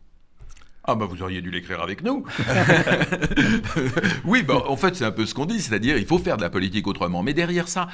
ah 0.89 0.95
bah 0.95 1.05
vous 1.05 1.21
auriez 1.21 1.41
dû 1.41 1.51
l'écrire 1.51 1.81
avec 1.81 2.03
nous. 2.03 2.25
oui, 4.25 4.43
bah 4.43 4.63
en 4.67 4.75
fait 4.75 4.95
c'est 4.95 5.05
un 5.05 5.11
peu 5.11 5.25
ce 5.25 5.33
qu'on 5.33 5.45
dit, 5.45 5.61
c'est-à-dire 5.61 5.97
il 5.97 6.05
faut 6.05 6.17
faire 6.17 6.37
de 6.37 6.41
la 6.41 6.49
politique 6.49 6.87
autrement. 6.87 7.23
Mais 7.23 7.33
derrière 7.33 7.67
ça, 7.67 7.87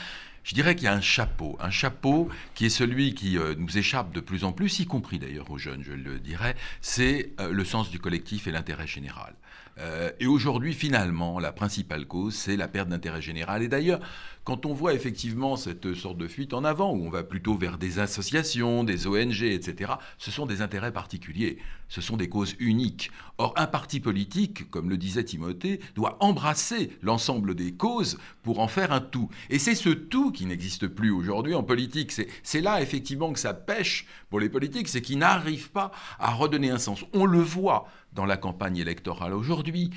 je 0.43 0.53
dirais 0.53 0.75
qu'il 0.75 0.85
y 0.85 0.87
a 0.87 0.93
un 0.93 1.01
chapeau, 1.01 1.57
un 1.59 1.71
chapeau 1.71 2.29
qui 2.53 2.67
est 2.67 2.69
celui 2.69 3.15
qui 3.15 3.37
euh, 3.37 3.55
nous 3.57 3.77
échappe 3.77 4.13
de 4.13 4.19
plus 4.19 4.43
en 4.43 4.51
plus, 4.51 4.79
y 4.79 4.85
compris 4.85 5.19
d'ailleurs 5.19 5.49
aux 5.49 5.57
jeunes, 5.57 5.83
je 5.83 5.91
le 5.91 6.19
dirais, 6.19 6.55
c'est 6.81 7.31
euh, 7.39 7.51
le 7.51 7.65
sens 7.65 7.89
du 7.89 7.99
collectif 7.99 8.47
et 8.47 8.51
l'intérêt 8.51 8.87
général. 8.87 9.33
Euh, 9.77 10.11
et 10.19 10.27
aujourd'hui, 10.27 10.73
finalement, 10.73 11.39
la 11.39 11.51
principale 11.51 12.05
cause, 12.05 12.33
c'est 12.33 12.55
la 12.55 12.67
perte 12.67 12.89
d'intérêt 12.89 13.21
général. 13.21 13.61
Et 13.61 13.67
d'ailleurs, 13.67 13.99
quand 14.45 14.67
on 14.67 14.73
voit 14.73 14.93
effectivement 14.93 15.55
cette 15.55 15.95
sorte 15.95 16.17
de 16.17 16.27
fuite 16.27 16.53
en 16.53 16.63
avant, 16.63 16.93
où 16.93 17.03
on 17.03 17.09
va 17.09 17.23
plutôt 17.23 17.55
vers 17.55 17.79
des 17.79 17.97
associations, 17.97 18.83
des 18.83 19.07
ONG, 19.07 19.41
etc., 19.41 19.93
ce 20.19 20.29
sont 20.29 20.45
des 20.45 20.61
intérêts 20.61 20.93
particuliers, 20.93 21.57
ce 21.89 21.99
sont 21.99 22.15
des 22.15 22.29
causes 22.29 22.55
uniques. 22.59 23.09
Or, 23.39 23.53
un 23.57 23.65
parti 23.65 23.99
politique, 23.99 24.69
comme 24.69 24.89
le 24.89 24.97
disait 24.97 25.23
Timothée, 25.23 25.79
doit 25.95 26.17
embrasser 26.19 26.91
l'ensemble 27.01 27.55
des 27.55 27.73
causes 27.73 28.19
pour 28.43 28.59
en 28.59 28.67
faire 28.67 28.91
un 28.91 29.01
tout. 29.01 29.29
Et 29.49 29.57
c'est 29.57 29.75
ce 29.75 29.89
tout 29.89 30.31
qui 30.31 30.45
n'existe 30.45 30.87
plus 30.87 31.09
aujourd'hui 31.09 31.55
en 31.55 31.63
politique. 31.63 32.13
C'est 32.43 32.61
là, 32.61 32.81
effectivement, 32.81 33.33
que 33.33 33.39
ça 33.39 33.55
pêche 33.55 34.05
pour 34.29 34.39
les 34.39 34.49
politiques, 34.49 34.89
c'est 34.89 35.01
qu'ils 35.01 35.17
n'arrivent 35.17 35.71
pas 35.71 35.91
à 36.19 36.31
redonner 36.31 36.69
un 36.69 36.77
sens. 36.77 37.03
On 37.13 37.25
le 37.25 37.41
voit 37.41 37.87
dans 38.15 38.25
la 38.25 38.37
campagne 38.37 38.77
électorale 38.77 39.33
aujourd'hui. 39.33 39.91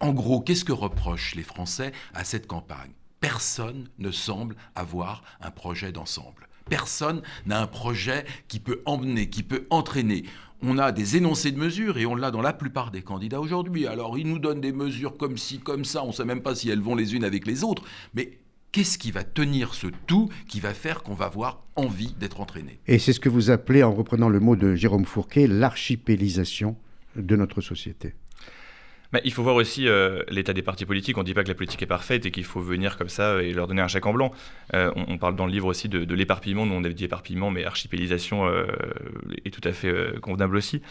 En 0.00 0.12
gros, 0.12 0.40
qu'est-ce 0.40 0.64
que 0.64 0.72
reprochent 0.72 1.34
les 1.34 1.42
Français 1.42 1.92
à 2.14 2.24
cette 2.24 2.46
campagne? 2.46 2.90
Personne 3.20 3.88
ne 3.98 4.10
semble 4.10 4.56
avoir 4.74 5.22
un 5.40 5.50
projet 5.50 5.92
d'ensemble. 5.92 6.48
Personne 6.68 7.22
n'a 7.46 7.60
un 7.60 7.66
projet 7.66 8.24
qui 8.46 8.60
peut 8.60 8.82
emmener, 8.84 9.28
qui 9.28 9.42
peut 9.42 9.66
entraîner. 9.70 10.24
On 10.62 10.78
a 10.78 10.92
des 10.92 11.16
énoncés 11.16 11.50
de 11.50 11.58
mesures 11.58 11.98
et 11.98 12.06
on 12.06 12.14
l'a 12.14 12.30
dans 12.30 12.42
la 12.42 12.52
plupart 12.52 12.90
des 12.90 13.02
candidats 13.02 13.40
aujourd'hui. 13.40 13.86
Alors 13.86 14.18
ils 14.18 14.28
nous 14.28 14.38
donnent 14.38 14.60
des 14.60 14.72
mesures 14.72 15.16
comme 15.16 15.38
ci, 15.38 15.58
comme 15.58 15.84
ça, 15.84 16.04
on 16.04 16.08
ne 16.08 16.12
sait 16.12 16.24
même 16.24 16.42
pas 16.42 16.54
si 16.54 16.68
elles 16.68 16.80
vont 16.80 16.94
les 16.94 17.14
unes 17.14 17.24
avec 17.24 17.46
les 17.46 17.64
autres, 17.64 17.84
mais 18.14 18.38
qu'est-ce 18.70 18.98
qui 18.98 19.10
va 19.10 19.24
tenir 19.24 19.74
ce 19.74 19.86
tout 20.06 20.28
qui 20.46 20.60
va 20.60 20.74
faire 20.74 21.02
qu'on 21.02 21.14
va 21.14 21.26
avoir 21.26 21.62
envie 21.74 22.14
d'être 22.20 22.40
entraîné? 22.40 22.80
Et 22.86 22.98
c'est 22.98 23.12
ce 23.12 23.20
que 23.20 23.28
vous 23.28 23.50
appelez, 23.50 23.82
en 23.82 23.92
reprenant 23.92 24.28
le 24.28 24.40
mot 24.40 24.56
de 24.56 24.74
Jérôme 24.74 25.06
Fourquet, 25.06 25.46
l'archipélisation 25.46 26.76
de 27.16 27.36
notre 27.36 27.60
société. 27.60 28.14
Il 29.24 29.32
faut 29.32 29.42
voir 29.42 29.54
aussi 29.54 29.88
euh, 29.88 30.22
l'état 30.28 30.52
des 30.52 30.60
partis 30.60 30.84
politiques. 30.84 31.16
On 31.16 31.22
ne 31.22 31.26
dit 31.26 31.32
pas 31.32 31.42
que 31.42 31.48
la 31.48 31.54
politique 31.54 31.80
est 31.80 31.86
parfaite 31.86 32.26
et 32.26 32.30
qu'il 32.30 32.44
faut 32.44 32.60
venir 32.60 32.98
comme 32.98 33.08
ça 33.08 33.42
et 33.42 33.54
leur 33.54 33.66
donner 33.66 33.80
un 33.80 33.88
chèque 33.88 34.04
en 34.04 34.12
blanc. 34.12 34.32
Euh, 34.74 34.92
on, 34.94 35.16
parle 35.16 35.34
dans 35.34 35.46
le 35.46 35.52
livre 35.52 35.66
aussi 35.66 35.88
de, 35.88 36.14
l'éparpillement. 36.14 36.66
Nous, 36.66 36.74
on 36.74 36.84
a 36.84 36.88
dit 36.90 37.04
éparpillement, 37.04 37.50
mais 37.50 37.64
archipélisation 37.64 38.46
euh, 38.46 38.66
est 39.46 39.50
tout 39.50 39.66
à 39.66 39.72
fait 39.72 40.20
convenable 40.20 40.56
aussi. 40.56 40.82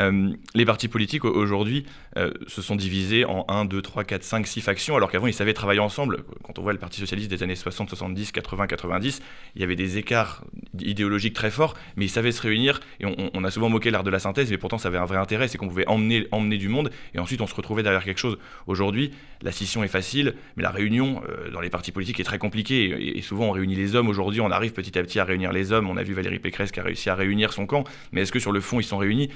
Euh, 0.00 0.32
les 0.54 0.64
partis 0.64 0.88
politiques 0.88 1.24
aujourd'hui 1.24 1.84
euh, 2.16 2.32
se 2.46 2.62
sont 2.62 2.76
divisés 2.76 3.24
en 3.24 3.44
1, 3.48 3.64
2, 3.64 3.82
3, 3.82 4.04
4, 4.04 4.22
5, 4.22 4.46
6 4.46 4.60
factions, 4.60 4.96
alors 4.96 5.10
qu'avant 5.10 5.26
ils 5.26 5.34
savaient 5.34 5.54
travailler 5.54 5.80
ensemble. 5.80 6.24
Quand 6.42 6.58
on 6.58 6.62
voit 6.62 6.72
le 6.72 6.78
Parti 6.78 7.00
socialiste 7.00 7.30
des 7.30 7.42
années 7.42 7.54
60, 7.54 7.88
70, 7.88 8.32
80, 8.32 8.66
90, 8.66 9.22
il 9.54 9.60
y 9.60 9.64
avait 9.64 9.76
des 9.76 9.98
écarts 9.98 10.44
idéologiques 10.80 11.34
très 11.34 11.50
forts, 11.50 11.74
mais 11.96 12.06
ils 12.06 12.10
savaient 12.10 12.32
se 12.32 12.42
réunir 12.42 12.80
et 13.00 13.06
on, 13.06 13.44
a 13.44 13.50
souvent 13.50 13.68
moqué 13.68 13.90
l'art 13.90 14.04
de 14.04 14.10
la 14.10 14.18
synthèse, 14.18 14.50
mais 14.50 14.58
pourtant 14.58 14.78
ça 14.78 14.88
avait 14.88 14.98
un 14.98 15.04
vrai 15.04 15.18
intérêt, 15.18 15.48
c'est 15.48 15.58
qu'on 15.58 15.68
pouvait 15.68 15.86
emmener, 15.86 16.26
emmener 16.32 16.58
du 16.58 16.68
monde 16.68 16.90
et 17.14 17.18
ensuite 17.18 17.40
on 17.40 17.46
se 17.46 17.54
retrouvait 17.54 17.82
derrière 17.82 18.04
quelque 18.04 18.18
chose. 18.18 18.38
Aujourd'hui, 18.66 19.12
la 19.42 19.52
scission 19.52 19.84
est 19.84 19.88
facile, 19.88 20.34
mais 20.56 20.62
la 20.62 20.70
réunion 20.70 21.22
euh, 21.28 21.50
dans 21.50 21.60
les 21.60 21.70
partis 21.70 21.92
politiques 21.92 22.20
est 22.20 22.24
très 22.24 22.38
compliquée 22.38 23.16
et, 23.16 23.22
souvent 23.22 23.46
on 23.46 23.50
réunit 23.52 23.74
les 23.74 23.94
hommes. 23.94 24.08
Aujourd'hui, 24.08 24.40
on 24.40 24.50
arrive 24.50 24.72
petit 24.72 24.98
à 24.98 25.02
petit 25.02 25.18
à 25.18 25.24
réunir 25.24 25.52
les 25.52 25.72
hommes. 25.72 25.88
On 25.88 25.96
a 25.96 26.02
vu 26.02 26.14
Valérie 26.14 26.38
Pécresse 26.38 26.72
qui 26.72 26.80
a 26.80 26.82
réussi 26.82 27.10
à 27.10 27.14
réunir 27.14 27.52
son 27.52 27.66
camp, 27.66 27.84
mais 28.12 28.22
est-ce 28.22 28.32
que 28.32 28.38
sur 28.38 28.52
le 28.52 28.60
fond 28.60 28.80
ils 28.80 28.84
sont 28.84 28.98
réunis? 28.98 29.30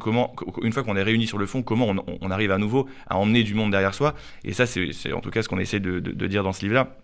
Comment, 0.00 0.34
une 0.62 0.72
fois 0.72 0.82
qu'on 0.82 0.96
est 0.96 1.02
réunis 1.02 1.26
sur 1.26 1.38
le 1.38 1.46
fond, 1.46 1.62
comment 1.62 1.94
on, 2.20 2.30
arrive 2.30 2.50
à 2.50 2.58
nouveau 2.58 2.88
à 3.08 3.16
emmener 3.16 3.44
du 3.44 3.54
monde 3.54 3.70
derrière 3.70 3.94
soi. 3.94 4.14
Et 4.44 4.52
ça, 4.52 4.66
c'est 4.66 5.12
en 5.12 5.20
tout 5.20 5.30
cas 5.30 5.42
ce 5.42 5.48
qu'on 5.48 5.58
essaie 5.58 5.80
de, 5.80 6.00
dire 6.26 6.42
dans 6.42 6.52
ce 6.52 6.62
livre-là 6.62 6.96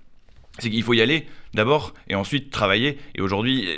c'est 0.59 0.71
qu'il 0.71 0.83
faut 0.83 0.95
y 0.95 1.03
aller 1.03 1.27
d'abord 1.53 1.93
et 2.09 2.15
ensuite 2.15 2.51
travailler. 2.51 2.97
Et 3.15 3.21
aujourd'hui, 3.21 3.69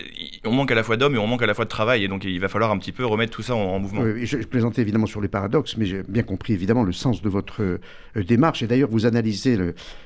on 0.44 0.52
manque 0.52 0.70
à 0.70 0.76
la 0.76 0.84
fois 0.84 0.96
d'hommes 0.96 1.16
et 1.16 1.18
on 1.18 1.26
manque 1.26 1.42
à 1.42 1.46
la 1.46 1.54
fois 1.54 1.64
de 1.64 1.70
travail. 1.70 2.04
Et 2.04 2.08
donc, 2.08 2.22
il 2.22 2.38
va 2.38 2.48
falloir 2.48 2.70
un 2.70 2.78
petit 2.78 2.92
peu 2.92 3.04
remettre 3.04 3.32
tout 3.32 3.42
ça 3.42 3.56
en, 3.56 3.80
mouvement. 3.80 4.04
je, 4.04 4.24
je, 4.24 4.46
plaisantais 4.46 4.82
évidemment 4.82 5.06
sur 5.06 5.20
les 5.20 5.26
paradoxes, 5.26 5.76
mais 5.76 5.86
j'ai 5.86 6.04
bien 6.06 6.22
compris 6.22 6.52
évidemment 6.52 6.84
le 6.84 6.92
sens 6.92 7.20
de 7.20 7.28
votre 7.28 7.62
euh, 7.62 7.80
démarche. 8.14 8.62
Et 8.62 8.68
d'ailleurs, 8.68 8.90
vous 8.90 9.06
analysez 9.06 9.58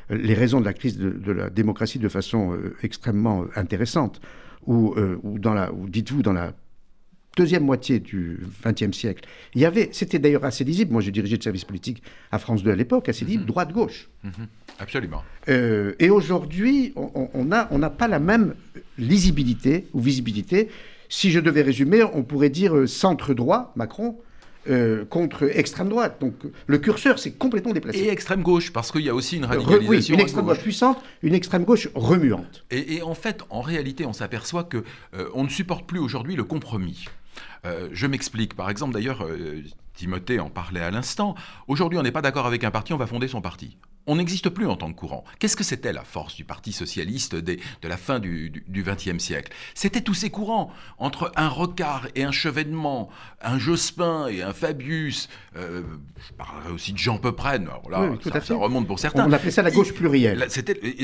les 0.09 0.35
raisons 0.35 0.61
de 0.61 0.65
la 0.65 0.73
crise 0.73 0.97
de, 0.97 1.33
la 1.33 1.51
démocratie 1.51 1.99
de 1.99 2.09
façon 2.09 2.55
euh, 2.55 2.75
extrêmement 2.83 3.45
intéressante. 3.55 4.23
Ou, 4.67 4.95
euh, 4.97 5.19
dans 5.23 5.55
la, 5.55 5.71
dites-vous, 5.89 6.23
dans 6.23 6.33
la 6.33 6.53
deuxième 7.37 7.65
moitié 7.65 7.99
du 7.99 8.41
XXe 8.65 8.97
siècle, 8.97 9.25
il 9.55 9.61
y 9.61 9.65
avait, 9.65 9.89
c'était 9.93 10.19
d'ailleurs 10.19 10.45
assez 10.45 10.65
lisible, 10.65 10.93
moi 10.93 11.01
j'ai 11.01 11.11
dirigé 11.11 11.37
le 11.37 11.43
service 11.43 11.65
politique 11.65 12.03
à 12.31 12.39
France 12.39 12.63
2 12.63 12.71
à 12.71 12.77
l'époque, 12.77 13.09
assez 13.09 13.25
lisible, 13.25 13.45
mhm. 13.45 13.49
droite-gauche. 13.49 14.09
Mhm. 14.25 14.47
Absolument. 14.79 15.23
Euh, 15.49 15.95
et 15.99 16.11
aujourd'hui, 16.11 16.93
on 16.97 17.45
n'a 17.45 17.69
on 17.71 17.81
pas 17.91 18.09
la 18.09 18.19
même 18.19 18.55
lisibilité 18.99 19.87
ou 19.93 20.01
visibilité. 20.01 20.69
Si 21.09 21.31
je 21.31 21.41
devais 21.41 21.63
résumer, 21.63 22.03
on 22.03 22.23
pourrait 22.23 22.51
dire 22.51 22.77
euh, 22.77 22.87
centre-droit, 22.87 23.73
Macron, 23.77 24.19
euh, 24.69 25.05
contre 25.05 25.45
extrême 25.57 25.89
droite. 25.89 26.19
Donc 26.21 26.35
le 26.67 26.79
curseur 26.79 27.19
s'est 27.19 27.33
complètement 27.33 27.73
déplacé. 27.73 28.01
Et 28.01 28.09
extrême 28.09 28.43
gauche, 28.43 28.73
parce 28.73 28.91
qu'il 28.93 29.03
y 29.03 29.09
a 29.09 29.15
aussi 29.15 29.37
une 29.37 29.45
radicalisation. 29.45 29.91
oui, 29.91 30.07
une 30.09 30.21
extrême 30.21 30.47
gauche 30.47 30.61
puissante, 30.61 30.99
une 31.23 31.35
extrême 31.35 31.65
gauche 31.65 31.89
remuante. 31.95 32.65
Et, 32.71 33.03
en 33.03 33.15
fait, 33.15 33.43
en 33.51 33.61
réalité, 33.61 34.07
on 34.07 34.13
s'aperçoit 34.13 34.65
que 34.65 34.85
on 35.35 35.45
ne 35.45 35.49
supporte 35.49 35.87
plus 35.87 35.99
aujourd'hui 35.99 36.37
le 36.37 36.45
compromis. 36.45 37.07
Euh, 37.65 37.89
je 37.93 38.07
m'explique. 38.07 38.55
Par 38.55 38.71
exemple, 38.71 38.95
d'ailleurs, 38.95 39.25
euh, 39.25 39.63
Timothée 39.95 40.41
en 40.41 40.51
parlait 40.51 40.81
à 40.81 40.91
l'instant. 40.91 41.35
Aujourd'hui, 41.69 41.99
on 41.99 42.03
n'est 42.03 42.13
pas 42.13 42.23
d'accord 42.23 42.47
avec 42.47 42.65
un 42.65 42.71
parti, 42.71 42.93
on 42.93 42.99
va 42.99 43.07
fonder 43.07 43.29
son 43.29 43.41
parti 43.41 43.77
on 44.07 44.17
n'existe 44.17 44.49
plus 44.49 44.67
en 44.67 44.77
tant 44.77 44.93
que 44.93 44.99
courant. 44.99 45.25
Qu'est-ce 45.39 45.57
que 45.57 45.65
c'était 45.65 45.93
la 45.93 46.03
force 46.03 46.35
du 46.35 46.45
Parti 46.45 46.73
socialiste 46.73 47.37
de 47.37 47.59
la 47.83 47.97
fin 47.97 48.19
du 48.19 48.65
XXe 48.69 49.19
siècle? 49.23 49.53
C'était 49.75 50.01
tous 50.01 50.15
ces 50.15 50.31
courants, 50.31 50.71
entre 50.99 51.33
un 51.37 51.49
Rocard 51.49 52.09
et 52.15 52.25
un 52.25 52.33
Chevènement, 52.33 53.11
un 53.43 53.59
Jospin 53.59 54.27
et 54.29 54.43
un 54.43 54.53
Fabius, 54.53 55.29
euh, 55.57 55.83
je 56.27 56.33
parlerai 56.33 56.73
aussi 56.73 56.93
de 56.93 56.99
Jean 56.99 57.19
Peuprenne, 57.19 57.69
oui, 57.85 58.19
ça, 58.23 58.41
ça, 58.41 58.55
remonte 58.55 58.87
pour 58.87 58.99
certains. 58.99 59.27
On 59.29 59.33
appelait 59.33 59.51
ça 59.51 59.63
la 59.63 59.71
gauche 59.71 59.93
plurielle. 59.93 60.47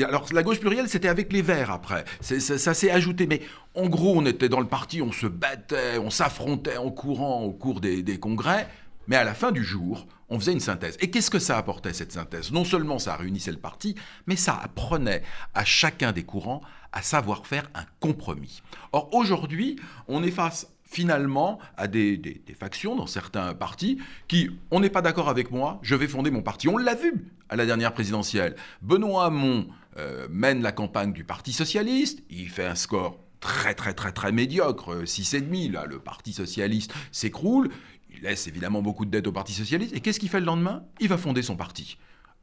alors 0.05 0.25
la 0.31 0.43
gauche 0.43 0.59
plurielle, 0.59 0.89
c'était 0.89 1.07
avec 1.07 1.31
les 1.31 1.41
Verts 1.41 1.71
après, 1.71 2.05
ça, 2.21 2.39
ça 2.39 2.73
s'est 2.73 2.91
ajouté, 2.91 3.27
mais 3.27 3.41
en 3.75 3.87
gros, 3.87 4.13
on 4.15 4.25
était 4.25 4.49
dans 4.49 4.59
le 4.59 4.67
parti, 4.67 5.01
on 5.01 5.11
se 5.11 5.27
battait, 5.27 5.97
on 5.99 6.09
s'affrontait 6.09 6.77
en 6.77 6.91
courant 6.91 7.43
au 7.43 7.51
cours 7.51 7.79
des, 7.79 8.03
des 8.03 8.19
congrès, 8.19 8.67
mais 9.07 9.15
à 9.15 9.23
la 9.23 9.33
fin 9.33 9.51
du 9.51 9.63
jour, 9.63 10.07
on 10.29 10.39
faisait 10.39 10.53
une 10.53 10.59
synthèse. 10.59 10.97
Et 10.99 11.09
qu'est-ce 11.09 11.31
que 11.31 11.39
ça 11.39 11.57
apportait, 11.57 11.93
cette 11.93 12.11
synthèse? 12.11 12.51
Non 12.51 12.65
seulement 12.65 12.99
ça 12.99 13.15
réunissait 13.15 13.51
le 13.51 13.57
parti, 13.57 13.95
mais 14.27 14.35
ça 14.35 14.59
apprenait 14.61 15.23
à 15.53 15.65
chacun 15.65 16.11
des 16.11 16.23
courants 16.23 16.61
à 16.91 17.01
savoir 17.01 17.45
faire 17.45 17.69
un 17.75 17.85
compromis. 17.99 18.61
Or, 18.91 19.13
aujourd'hui, 19.13 19.79
on 20.07 20.23
est 20.23 20.31
face 20.31 20.67
finalement 20.83 21.59
à 21.77 21.87
des, 21.87 22.41
factions 22.59 22.95
dans 22.95 23.05
certains 23.05 23.53
partis 23.53 23.99
qui, 24.27 24.49
on 24.71 24.79
n'est 24.79 24.89
pas 24.89 25.03
d'accord 25.03 25.29
avec 25.29 25.51
moi, 25.51 25.79
je 25.83 25.95
vais 25.95 26.07
fonder 26.07 26.31
mon 26.31 26.41
parti. 26.41 26.67
On 26.67 26.77
l'a 26.77 26.95
vu 26.95 27.31
à 27.49 27.55
la 27.55 27.65
dernière 27.65 27.93
présidentielle. 27.93 28.55
Benoît 28.81 29.25
Hamon 29.25 29.67
euh, 29.97 30.27
mène 30.31 30.63
la 30.63 30.71
campagne 30.71 31.13
du 31.13 31.23
Parti 31.23 31.53
socialiste, 31.53 32.23
il 32.29 32.49
fait 32.49 32.65
un 32.65 32.75
score 32.75 33.19
très 33.39 33.73
très 33.73 33.93
très 33.93 34.11
très 34.11 34.31
médiocre, 34.31 35.03
6,5, 35.03 35.71
là, 35.71 35.85
le 35.85 35.99
Parti 35.99 36.33
socialiste 36.33 36.93
s'écroule, 37.11 37.69
il 38.11 38.21
laisse 38.21 38.47
évidemment 38.47 38.81
beaucoup 38.81 39.05
de 39.05 39.11
dettes 39.11 39.27
au 39.27 39.31
Parti 39.31 39.53
socialiste, 39.53 39.95
et 39.95 39.99
qu'est-ce 39.99 40.19
qu'il 40.19 40.29
fait 40.29 40.39
le 40.39 40.45
lendemain? 40.45 40.83
Il 40.99 41.07
va 41.07 41.17
fonder 41.17 41.41
son 41.41 41.55
parti. 41.55 41.97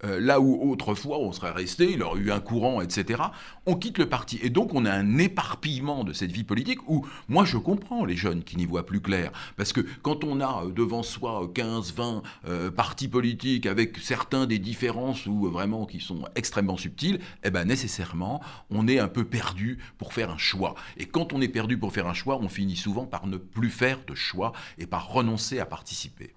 Euh, 0.05 0.21
là 0.21 0.41
où 0.41 0.71
autrefois 0.71 1.19
on 1.19 1.33
serait 1.33 1.51
resté, 1.51 1.93
il 1.93 2.03
aurait 2.03 2.21
eu 2.21 2.31
un 2.31 2.41
courant, 2.41 2.83
etc., 2.83 3.23
on 3.65 3.77
quitte 3.77 3.99
le 3.99 4.09
parti. 4.09 4.39
Et 4.43 4.51
donc 4.51 4.75
on 4.75 4.85
a 4.85 4.93
un 4.93 5.19
éparpillement 5.19 6.05
de 6.05 6.13
cette 6.13 6.33
vie 6.33 6.45
politique 6.45 6.87
où 6.89 7.07
moi 7.29 7.45
je 7.45 7.57
comprends 7.57 8.05
les 8.05 8.17
jeunes 8.17 8.45
qui 8.45 8.57
n'y 8.57 8.67
voient 8.67 8.85
plus 8.85 9.01
clair. 9.01 9.33
Parce 9.57 9.73
que 9.73 9.81
quand 10.03 10.23
on 10.25 10.41
a 10.41 10.65
euh, 10.65 10.71
devant 10.71 11.03
soi 11.03 11.51
15, 11.55 11.95
20 11.95 12.23
euh, 12.47 12.71
partis 12.71 13.09
politiques 13.09 13.67
avec 13.67 13.97
certains 13.99 14.47
des 14.47 14.59
différences 14.59 15.27
ou 15.27 15.51
vraiment 15.51 15.87
qui 15.87 16.01
sont 16.01 16.25
extrêmement 16.35 16.77
subtiles, 16.77 17.19
eh 17.43 17.51
ben 17.51 17.65
nécessairement 17.65 18.43
on 18.71 18.87
est 18.89 18.99
un 18.99 19.09
peu 19.09 19.25
perdu 19.25 19.79
pour 19.97 20.13
faire 20.13 20.31
un 20.31 20.39
choix. 20.39 20.75
Et 20.99 21.07
quand 21.07 21.33
on 21.33 21.41
est 21.41 21.49
perdu 21.49 21.79
pour 21.79 21.93
faire 21.93 22.07
un 22.07 22.15
choix, 22.15 22.37
on 22.37 22.49
finit 22.49 22.77
souvent 22.77 23.07
par 23.07 23.27
ne 23.27 23.39
plus 23.39 23.71
faire 23.71 24.01
de 24.07 24.15
choix 24.15 24.53
et 24.79 24.87
par 24.87 25.09
renoncer 25.09 25.59
à 25.59 25.67
participer. 25.67 26.35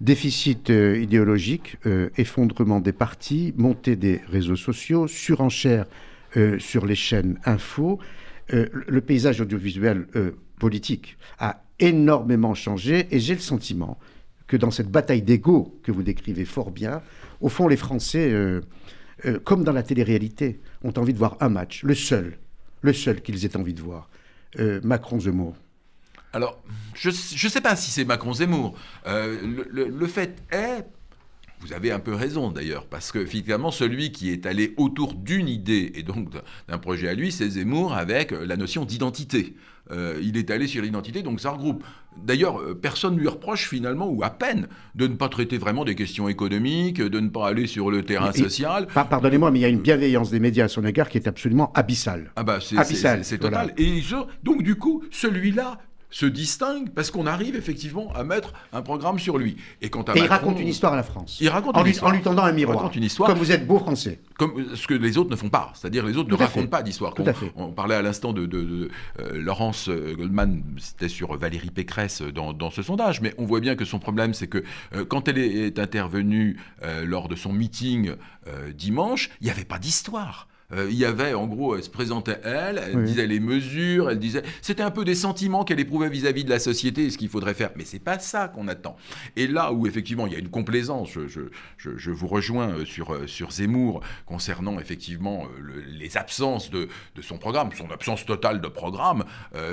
Déficit 0.00 0.70
euh, 0.70 0.98
idéologique, 0.98 1.76
euh, 1.84 2.08
effondrement 2.16 2.80
des 2.80 2.92
partis, 2.92 3.52
montée 3.58 3.96
des 3.96 4.22
réseaux 4.28 4.56
sociaux, 4.56 5.06
surenchère 5.06 5.84
euh, 6.38 6.58
sur 6.58 6.86
les 6.86 6.94
chaînes 6.94 7.38
info. 7.44 7.98
le 8.52 9.00
paysage 9.00 9.40
audiovisuel 9.40 10.08
politique 10.58 11.16
a 11.38 11.62
énormément 11.78 12.54
changé 12.54 13.06
et 13.12 13.20
j'ai 13.20 13.34
le 13.34 13.40
sentiment 13.40 13.96
que 14.48 14.56
dans 14.56 14.72
cette 14.72 14.90
bataille 14.90 15.22
d'ego 15.22 15.78
que 15.84 15.92
vous 15.92 16.02
décrivez 16.02 16.44
fort 16.44 16.72
bien, 16.72 17.00
au 17.40 17.48
fond, 17.48 17.68
les 17.68 17.76
Français, 17.76 18.34
comme 19.44 19.62
dans 19.62 19.72
la 19.72 19.84
télé-réalité, 19.84 20.58
ont 20.82 20.92
envie 20.96 21.12
de 21.12 21.18
voir 21.18 21.36
un 21.38 21.48
match, 21.48 21.84
le 21.84 21.94
seul, 21.94 22.38
le 22.82 22.92
seul 22.92 23.22
qu'ils 23.22 23.44
aient 23.44 23.56
envie 23.56 23.74
de 23.74 23.82
voir. 23.82 24.10
Macron-Zemmour. 24.82 25.54
Alors, 26.32 26.60
je 26.94 27.08
ne 27.08 27.50
sais 27.50 27.60
pas 27.60 27.76
si 27.76 27.90
c'est 27.90 28.04
Macron-Zemmour. 28.04 28.74
Euh, 29.06 29.38
le, 29.70 30.06
fait 30.06 30.42
est, 30.52 30.86
vous 31.60 31.72
avez 31.72 31.90
un 31.90 31.98
peu 31.98 32.14
raison 32.14 32.50
d'ailleurs, 32.50 32.86
parce 32.86 33.10
que 33.10 33.24
finalement, 33.24 33.70
celui 33.70 34.12
qui 34.12 34.30
est 34.30 34.46
allé 34.46 34.74
autour 34.76 35.14
d'une 35.14 35.48
idée 35.48 35.92
et 35.94 36.02
donc 36.02 36.28
d'un 36.68 36.78
projet 36.78 37.08
à 37.08 37.14
lui, 37.14 37.32
c'est 37.32 37.48
Zemmour 37.48 37.94
avec 37.94 38.30
la 38.30 38.56
notion 38.56 38.84
d'identité. 38.84 39.56
Euh, 39.90 40.20
il 40.22 40.36
est 40.36 40.52
allé 40.52 40.68
sur 40.68 40.82
l'identité, 40.82 41.22
donc 41.22 41.40
ça 41.40 41.50
regroupe. 41.50 41.82
D'ailleurs, 42.16 42.60
euh, 42.60 42.74
personne 42.74 43.16
ne 43.16 43.20
lui 43.20 43.26
reproche 43.26 43.68
finalement, 43.68 44.08
ou 44.08 44.22
à 44.22 44.30
peine, 44.30 44.68
de 44.94 45.08
ne 45.08 45.14
pas 45.14 45.28
traiter 45.28 45.58
vraiment 45.58 45.84
des 45.84 45.96
questions 45.96 46.28
économiques, 46.28 47.00
de 47.00 47.18
ne 47.18 47.28
pas 47.28 47.48
aller 47.48 47.66
sur 47.66 47.90
le 47.90 48.04
terrain 48.04 48.32
social. 48.32 48.86
Pardonnez-moi, 48.86 49.50
mais 49.50 49.58
il 49.58 49.62
y 49.62 49.64
a 49.64 49.68
une 49.68 49.80
bienveillance 49.80 50.30
des 50.30 50.38
médias 50.38 50.66
à 50.66 50.68
son 50.68 50.84
égard 50.84 51.08
qui 51.08 51.18
est 51.18 51.26
absolument 51.26 51.72
abyssale. 51.72 52.30
Ah 52.36 52.44
bah 52.44 52.58
c'est 52.60 53.38
total. 53.38 53.74
Et 53.78 54.00
donc 54.44 54.62
du 54.62 54.76
coup, 54.76 55.02
celui-là 55.10 55.78
se 56.10 56.26
distingue 56.26 56.90
parce 56.90 57.10
qu'on 57.10 57.26
arrive 57.26 57.56
effectivement 57.56 58.12
à 58.14 58.24
mettre 58.24 58.52
un 58.72 58.82
programme 58.82 59.18
sur 59.18 59.38
lui. 59.38 59.56
Et, 59.80 59.90
quand 59.90 60.04
il 60.14 60.22
raconte 60.22 60.60
une 60.60 60.68
histoire 60.68 60.92
à 60.92 60.96
la 60.96 61.02
France. 61.02 61.38
Il 61.40 61.48
raconte 61.48 61.76
en, 61.76 61.80
une 61.80 61.84
lui, 61.86 61.92
histoire. 61.92 62.10
en 62.10 62.14
lui 62.14 62.22
tendant 62.22 62.42
un 62.42 62.52
miroir. 62.52 62.78
raconte 62.78 62.96
une 62.96 63.04
histoire. 63.04 63.28
Comme 63.28 63.38
vous 63.38 63.52
êtes 63.52 63.66
beau 63.66 63.78
français. 63.78 64.20
Comme 64.36 64.74
ce 64.74 64.86
que 64.86 64.94
les 64.94 65.18
autres 65.18 65.30
ne 65.30 65.36
font 65.36 65.48
pas. 65.48 65.72
C'est-à-dire 65.74 66.04
les 66.04 66.16
autres 66.16 66.30
ne 66.30 66.34
racontent 66.34 66.66
pas 66.66 66.82
d'histoire. 66.82 67.14
On, 67.56 67.64
on, 67.64 67.70
parlait 67.70 67.94
à 67.94 68.02
l'instant 68.02 68.32
de, 68.32 68.46
de, 68.46 68.90
euh, 69.20 69.40
Laurence 69.40 69.88
euh, 69.88 70.14
Goldman, 70.16 70.62
c'était 70.78 71.08
sur 71.08 71.36
Valérie 71.36 71.70
Pécresse 71.70 72.22
dans, 72.22 72.52
dans, 72.52 72.70
ce 72.70 72.82
sondage, 72.82 73.20
mais 73.20 73.34
on 73.38 73.44
voit 73.44 73.60
bien 73.60 73.76
que 73.76 73.84
son 73.84 73.98
problème, 73.98 74.34
c'est 74.34 74.46
que 74.46 74.62
euh, 74.94 75.04
quand 75.04 75.28
elle 75.28 75.38
est, 75.38 75.78
intervenue 75.78 76.58
lors 77.04 77.28
de 77.28 77.36
son 77.36 77.52
meeting 77.52 78.12
dimanche, 78.74 79.30
il 79.40 79.44
n'y 79.44 79.50
avait 79.50 79.64
pas 79.64 79.78
d'histoire. 79.78 80.48
Euh, 80.72 80.88
il 80.90 80.96
y 80.96 81.04
avait, 81.04 81.34
en 81.34 81.46
gros, 81.46 81.76
elle 81.76 81.82
se 81.82 81.90
présentait 81.90 82.40
elle, 82.44 82.80
elle 82.84 83.04
disait 83.04 83.26
les 83.26 83.40
mesures, 83.40 84.10
elle 84.10 84.18
disait. 84.18 84.42
C'était 84.62 84.82
un 84.82 84.90
peu 84.90 85.04
des 85.04 85.14
sentiments 85.14 85.64
qu'elle 85.64 85.80
éprouvait 85.80 86.08
vis-à-vis 86.08 86.44
de 86.44 86.50
la 86.50 86.58
société 86.58 87.06
et 87.06 87.10
ce 87.10 87.18
qu'il 87.18 87.28
faudrait 87.28 87.54
faire. 87.54 87.70
Mais 87.76 87.84
c'est 87.84 87.98
pas 87.98 88.18
ça 88.18 88.48
qu'on 88.48 88.68
attend. 88.68 88.96
Et 89.36 89.46
là 89.46 89.72
où, 89.72 89.86
effectivement, 89.86 90.26
il 90.26 90.32
y 90.32 90.36
a 90.36 90.38
une 90.38 90.50
complaisance, 90.50 91.10
je, 91.10 91.26
je, 91.26 91.40
je, 91.76 92.10
vous 92.10 92.26
rejoins 92.26 92.70
euh, 92.70 92.84
sur, 92.84 93.14
euh, 93.14 93.26
sur 93.26 93.50
Zemmour 93.50 94.00
concernant, 94.26 94.78
effectivement, 94.78 95.46
les 95.88 96.16
absences 96.16 96.70
de, 96.70 96.88
de, 97.16 97.22
son 97.22 97.38
programme, 97.38 97.70
son 97.76 97.90
absence 97.90 98.24
totale 98.24 98.60
de 98.60 98.68
programme, 98.68 99.24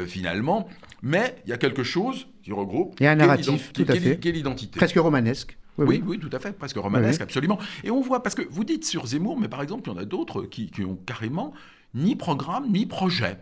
finalement. 0.07 0.67
Mais 1.01 1.35
il 1.45 1.49
y 1.49 1.53
a 1.53 1.57
quelque 1.57 1.83
chose 1.83 2.27
qui 2.43 2.51
regroupe. 2.51 2.95
Il 2.99 3.03
y 3.03 3.07
a 3.07 3.11
un 3.11 3.15
narratif, 3.15 3.71
tout 3.73 3.85
à 3.87 3.95
fait. 3.95 4.17
Quelle 4.19 4.37
identité 4.37 4.77
Presque 4.77 4.97
romanesque. 4.97 5.57
Oui, 5.77 6.03
oui, 6.05 6.19
tout 6.19 6.29
à 6.31 6.39
fait, 6.39 6.53
presque 6.53 6.77
romanesque, 6.77 7.21
absolument. 7.21 7.59
Et 7.83 7.91
on 7.91 8.01
voit, 8.01 8.23
parce 8.23 8.35
que 8.35 8.41
vous 8.49 8.63
dites 8.63 8.85
sur 8.85 9.05
Zemmour, 9.05 9.39
mais 9.39 9.47
par 9.47 9.61
exemple, 9.61 9.89
il 9.89 9.93
y 9.93 9.95
en 9.95 9.99
a 9.99 10.05
d'autres 10.05 10.43
qui, 10.43 10.71
qui 10.71 10.83
ont 10.83 10.97
carrément 11.05 11.53
ni 11.93 12.15
programme, 12.15 12.71
ni 12.71 12.85
projet. 12.85 13.37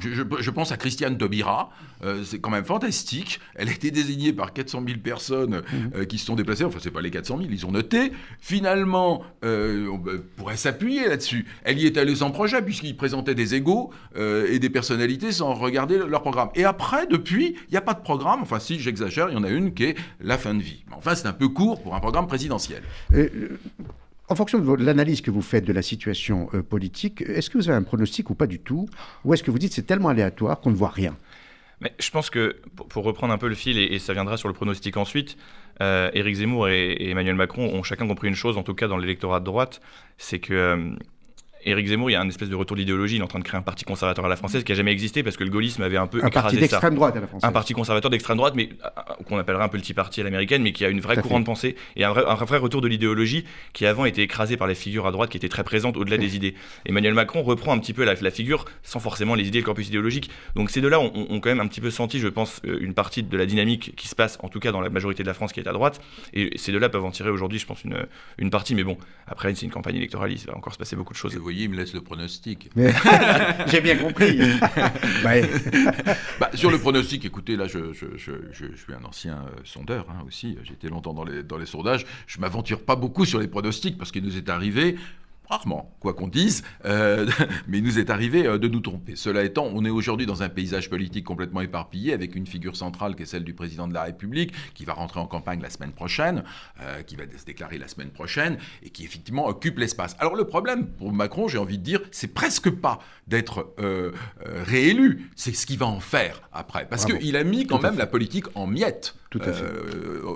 Je, 0.00 0.50
pense 0.50 0.72
à 0.72 0.76
Christiane 0.76 1.18
Taubira, 1.18 1.70
euh, 2.04 2.22
c'est 2.24 2.38
quand 2.38 2.50
même 2.50 2.64
fantastique. 2.64 3.40
Elle 3.54 3.68
a 3.68 3.72
été 3.72 3.90
désignée 3.90 4.32
par 4.32 4.52
400 4.52 4.82
000 4.86 5.00
personnes 5.00 5.62
euh, 5.94 6.04
qui 6.04 6.18
se 6.18 6.26
sont 6.26 6.36
déplacées. 6.36 6.64
Enfin, 6.64 6.78
c'est 6.82 6.90
pas 6.90 7.02
les 7.02 7.10
400 7.10 7.38
000, 7.38 7.50
ils 7.50 7.66
ont 7.66 7.70
noté. 7.70 8.12
Finalement, 8.40 9.22
euh, 9.44 9.88
on 9.88 10.02
pourrait 10.36 10.56
s'appuyer 10.56 11.08
là-dessus. 11.08 11.46
Elle 11.64 11.78
y 11.78 11.86
est 11.86 11.98
allée 11.98 12.16
sans 12.16 12.30
projet, 12.30 12.62
puisqu'ils 12.62 12.96
présentaient 12.96 13.34
des 13.34 13.54
égaux 13.54 13.90
et 14.16 14.58
des 14.58 14.70
personnalités 14.70 15.32
sans 15.32 15.54
regarder 15.54 15.98
leur 15.98 16.22
programme. 16.22 16.48
Et 16.54 16.64
après, 16.64 17.06
depuis, 17.06 17.56
il 17.68 17.72
n'y 17.72 17.76
a 17.76 17.82
pas 17.82 17.94
de 17.94 18.02
programme. 18.02 18.40
Enfin, 18.42 18.58
si 18.58 18.80
j'exagère, 18.80 19.28
il 19.30 19.34
y 19.34 19.38
en 19.38 19.44
a 19.44 19.50
une 19.50 19.74
qui 19.74 19.84
est 19.84 19.96
la 20.20 20.38
fin 20.38 20.54
de 20.54 20.62
vie. 20.62 20.84
Mais 20.88 20.94
enfin, 20.96 21.14
c'est 21.14 21.26
un 21.26 21.32
peu 21.32 21.48
court 21.48 21.82
pour 21.82 21.94
un 21.94 22.00
programme 22.00 22.26
présidentiel. 22.26 22.82
En 24.28 24.34
fonction 24.34 24.58
de 24.58 24.84
l'analyse 24.84 25.20
que 25.20 25.30
vous 25.30 25.42
faites 25.42 25.64
de 25.64 25.72
la 25.72 25.82
situation 25.82 26.48
euh, 26.52 26.62
politique, 26.62 27.22
est-ce 27.22 27.48
que 27.48 27.58
vous 27.58 27.68
avez 27.68 27.78
un 27.78 27.84
pronostic 27.84 28.28
ou 28.30 28.34
pas 28.34 28.48
du 28.48 28.58
tout? 28.58 28.88
Ou 29.24 29.34
est-ce 29.34 29.44
que 29.44 29.52
vous 29.52 29.58
dites 29.58 29.72
c'est 29.72 29.86
tellement 29.86 30.08
aléatoire 30.08 30.60
qu'on 30.60 30.70
ne 30.70 30.76
voit 30.76 30.90
rien? 30.90 31.16
Mais 31.80 31.92
je 32.00 32.10
pense 32.10 32.30
que, 32.30 32.56
pour, 32.88 33.04
reprendre 33.04 33.32
un 33.34 33.38
peu 33.38 33.48
le 33.48 33.54
fil, 33.54 33.78
et, 33.78 33.98
ça 33.98 34.14
viendra 34.14 34.36
sur 34.36 34.48
le 34.48 34.54
pronostic 34.54 34.96
ensuite, 34.96 35.36
euh, 35.82 36.10
Éric 36.14 36.36
Zemmour 36.36 36.68
et, 36.68 37.10
Emmanuel 37.10 37.34
Macron 37.34 37.68
ont 37.72 37.82
chacun 37.82 38.08
compris 38.08 38.28
une 38.28 38.34
chose, 38.34 38.56
en 38.56 38.62
tout 38.62 38.74
cas 38.74 38.88
dans 38.88 38.96
l'électorat 38.96 39.40
de 39.40 39.44
droite, 39.44 39.80
c'est 40.16 40.38
que 40.38 40.54
euh, 40.54 40.90
Éric 41.66 41.88
Zemmour, 41.88 42.10
il 42.10 42.12
y 42.12 42.16
a 42.16 42.20
un 42.20 42.28
espèce 42.28 42.48
de 42.48 42.54
retour 42.54 42.76
d'idéologie. 42.76 43.16
Il 43.16 43.20
est 43.20 43.24
en 43.24 43.26
train 43.26 43.40
de 43.40 43.44
créer 43.44 43.58
un 43.58 43.62
parti 43.62 43.84
conservateur 43.84 44.24
à 44.24 44.28
la 44.28 44.36
française 44.36 44.62
qui 44.62 44.70
a 44.70 44.74
jamais 44.76 44.92
existé 44.92 45.24
parce 45.24 45.36
que 45.36 45.42
le 45.42 45.50
gaullisme 45.50 45.82
avait 45.82 45.96
un 45.96 46.06
peu 46.06 46.24
un 46.24 46.30
parti 46.30 46.56
d'extrême 46.56 46.94
droite 46.94 47.16
à 47.16 47.20
la 47.20 47.26
française. 47.26 47.48
Un 47.48 47.52
parti 47.52 47.72
conservateur 47.74 48.08
d'extrême 48.08 48.36
droite, 48.36 48.54
mais 48.54 48.68
euh, 48.84 48.88
euh, 48.98 49.24
qu'on 49.24 49.36
appellerait 49.36 49.64
un 49.64 49.68
petit 49.68 49.92
parti 49.92 50.20
à 50.20 50.24
l'américaine, 50.24 50.62
mais 50.62 50.72
qui 50.72 50.84
a 50.84 50.88
une 50.88 51.00
vraie 51.00 51.16
courant 51.16 51.40
de 51.40 51.44
pensée 51.44 51.74
et 51.96 52.04
un 52.04 52.12
vrai, 52.12 52.24
un 52.24 52.34
vrai 52.36 52.58
retour 52.58 52.80
de 52.82 52.88
l'idéologie 52.88 53.44
qui 53.72 53.84
avant 53.84 54.04
était 54.04 54.22
écrasé 54.22 54.56
par 54.56 54.68
les 54.68 54.76
figures 54.76 55.08
à 55.08 55.12
droite 55.12 55.30
qui 55.30 55.36
étaient 55.36 55.48
très 55.48 55.64
présentes 55.64 55.96
au-delà 55.96 56.18
des 56.18 56.36
idées. 56.36 56.54
Emmanuel 56.84 57.14
Macron 57.14 57.42
reprend 57.42 57.72
un 57.72 57.78
petit 57.78 57.92
peu 57.92 58.04
la, 58.04 58.14
la, 58.14 58.30
figure 58.30 58.64
sans 58.84 59.00
forcément 59.00 59.34
les 59.34 59.48
idées, 59.48 59.58
le 59.58 59.64
corpus 59.64 59.88
idéologique. 59.88 60.30
Donc 60.54 60.70
ces 60.70 60.80
deux-là 60.80 61.00
ont, 61.00 61.12
ont, 61.28 61.40
quand 61.40 61.48
même 61.48 61.60
un 61.60 61.66
petit 61.66 61.80
peu 61.80 61.90
senti, 61.90 62.20
je 62.20 62.28
pense, 62.28 62.60
euh, 62.64 62.78
une 62.80 62.94
partie 62.94 63.24
de 63.24 63.36
la 63.36 63.46
dynamique 63.46 63.94
qui 63.96 64.06
se 64.06 64.14
passe, 64.14 64.38
en 64.42 64.48
tout 64.48 64.60
cas 64.60 64.70
dans 64.70 64.80
la 64.80 64.90
majorité 64.90 65.24
de 65.24 65.28
la 65.28 65.34
France 65.34 65.52
qui 65.52 65.58
est 65.58 65.68
à 65.68 65.72
droite. 65.72 66.00
Et 66.32 66.56
ces 66.56 66.70
deux-là 66.70 66.88
peuvent 66.88 67.04
en 67.04 67.10
tirer 67.10 67.30
aujourd'hui, 67.30 67.58
je 67.58 67.66
pense, 67.66 67.82
une, 67.82 68.06
une 68.38 68.50
partie. 68.50 68.76
Mais 68.76 68.84
bon, 68.84 68.98
après, 69.26 69.52
c'est 69.54 69.66
une 69.66 69.72
campagne 69.72 69.96
électorale, 69.96 70.30
il 70.30 70.38
va 70.46 70.56
encore 70.56 70.72
se 70.72 70.78
passer 70.78 70.94
beaucoup 70.94 71.12
de 71.12 71.18
choses. 71.18 71.36
Il 71.64 71.70
me 71.70 71.76
laisse 71.76 71.94
le 71.94 72.00
pronostic 72.00 72.70
J'ai 73.66 73.80
bien 73.80 73.96
compris. 73.96 74.38
bah, 75.22 76.50
sur 76.54 76.70
le 76.70 76.78
pronostic, 76.78 77.24
écoutez, 77.24 77.56
là, 77.56 77.66
je, 77.66 77.92
je, 77.92 78.06
je, 78.16 78.32
je 78.52 78.66
suis 78.76 78.92
un 78.92 79.04
ancien 79.04 79.34
euh, 79.34 79.60
sondeur 79.64 80.06
hein, 80.10 80.24
aussi. 80.26 80.56
J'étais 80.64 80.88
longtemps 80.88 81.14
dans 81.14 81.24
les, 81.24 81.42
dans 81.42 81.58
les 81.58 81.66
sondages. 81.66 82.06
Je 82.26 82.38
m'aventure 82.40 82.80
pas 82.80 82.96
beaucoup 82.96 83.24
sur 83.24 83.38
les 83.38 83.48
pronostics 83.48 83.98
parce 83.98 84.12
qu'il 84.12 84.24
nous 84.24 84.36
est 84.36 84.48
arrivé 84.48 84.96
rarement, 85.48 85.94
quoi 86.00 86.14
qu'on 86.14 86.28
dise, 86.28 86.62
euh, 86.84 87.26
mais 87.68 87.78
il 87.78 87.84
nous 87.84 87.98
est 87.98 88.10
arrivé 88.10 88.46
euh, 88.46 88.58
de 88.58 88.68
nous 88.68 88.80
tromper. 88.80 89.16
Cela 89.16 89.44
étant, 89.44 89.68
on 89.72 89.84
est 89.84 89.90
aujourd'hui 89.90 90.26
dans 90.26 90.42
un 90.42 90.48
paysage 90.48 90.90
politique 90.90 91.24
complètement 91.24 91.60
éparpillé, 91.60 92.12
avec 92.12 92.34
une 92.34 92.46
figure 92.46 92.76
centrale 92.76 93.16
qui 93.16 93.22
est 93.22 93.26
celle 93.26 93.44
du 93.44 93.54
président 93.54 93.88
de 93.88 93.94
la 93.94 94.04
République, 94.04 94.52
qui 94.74 94.84
va 94.84 94.92
rentrer 94.92 95.20
en 95.20 95.26
campagne 95.26 95.60
la 95.60 95.70
semaine 95.70 95.92
prochaine, 95.92 96.44
euh, 96.80 97.02
qui 97.02 97.16
va 97.16 97.24
se 97.24 97.44
déclarer 97.44 97.78
la 97.78 97.88
semaine 97.88 98.10
prochaine, 98.10 98.58
et 98.82 98.90
qui 98.90 99.04
effectivement 99.04 99.46
occupe 99.46 99.78
l'espace. 99.78 100.16
Alors 100.18 100.36
le 100.36 100.44
problème 100.44 100.86
pour 100.86 101.12
Macron, 101.12 101.48
j'ai 101.48 101.58
envie 101.58 101.78
de 101.78 101.84
dire, 101.84 102.00
c'est 102.10 102.32
presque 102.32 102.70
pas 102.70 102.98
d'être 103.26 103.74
réélu, 104.38 105.30
c'est 105.34 105.54
ce 105.54 105.66
qu'il 105.66 105.78
va 105.78 105.86
en 105.86 106.00
faire 106.00 106.42
après. 106.52 106.86
Parce 106.88 107.04
qu'il 107.04 107.36
a 107.36 107.44
mis 107.44 107.66
quand 107.66 107.82
même 107.82 107.98
la 107.98 108.06
politique 108.06 108.46
en 108.54 108.66
miettes. 108.66 109.14
Tout 109.38 109.48
à 109.48 109.52
fait. 109.52 109.64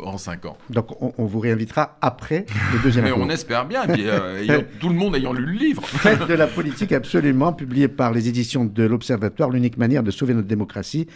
en 0.05 0.19
cinq 0.19 0.45
ans. 0.47 0.57
Donc 0.71 0.89
on, 1.01 1.25
vous 1.25 1.41
réinvitera 1.41 1.97
après 2.01 2.47
le 2.73 2.83
deuxième 2.83 3.05
Mais 3.07 3.13
on 3.13 3.29
espère 3.31 3.67
bien, 3.67 3.85
et 3.85 3.93
puis, 3.93 4.07
tout 4.81 4.89
le 4.89 4.95
monde 4.95 5.17
ayant 5.17 5.33
lu 5.33 5.45
le 5.45 5.53
livre. 5.53 5.83
Faites 5.87 6.27
de 6.27 6.35
la 6.35 6.47
politique 6.47 6.93
absolument, 6.93 7.53
publié 7.53 7.89
par 7.89 8.13
les 8.13 8.29
éditions 8.29 8.65
de 8.65 8.83
l'Observatoire, 8.85 9.51
l'unique 9.51 9.77
manière 9.77 10.03
de 10.03 10.11
sauver 10.11 10.35
notre 10.35 10.49
démocratie. 10.49 11.07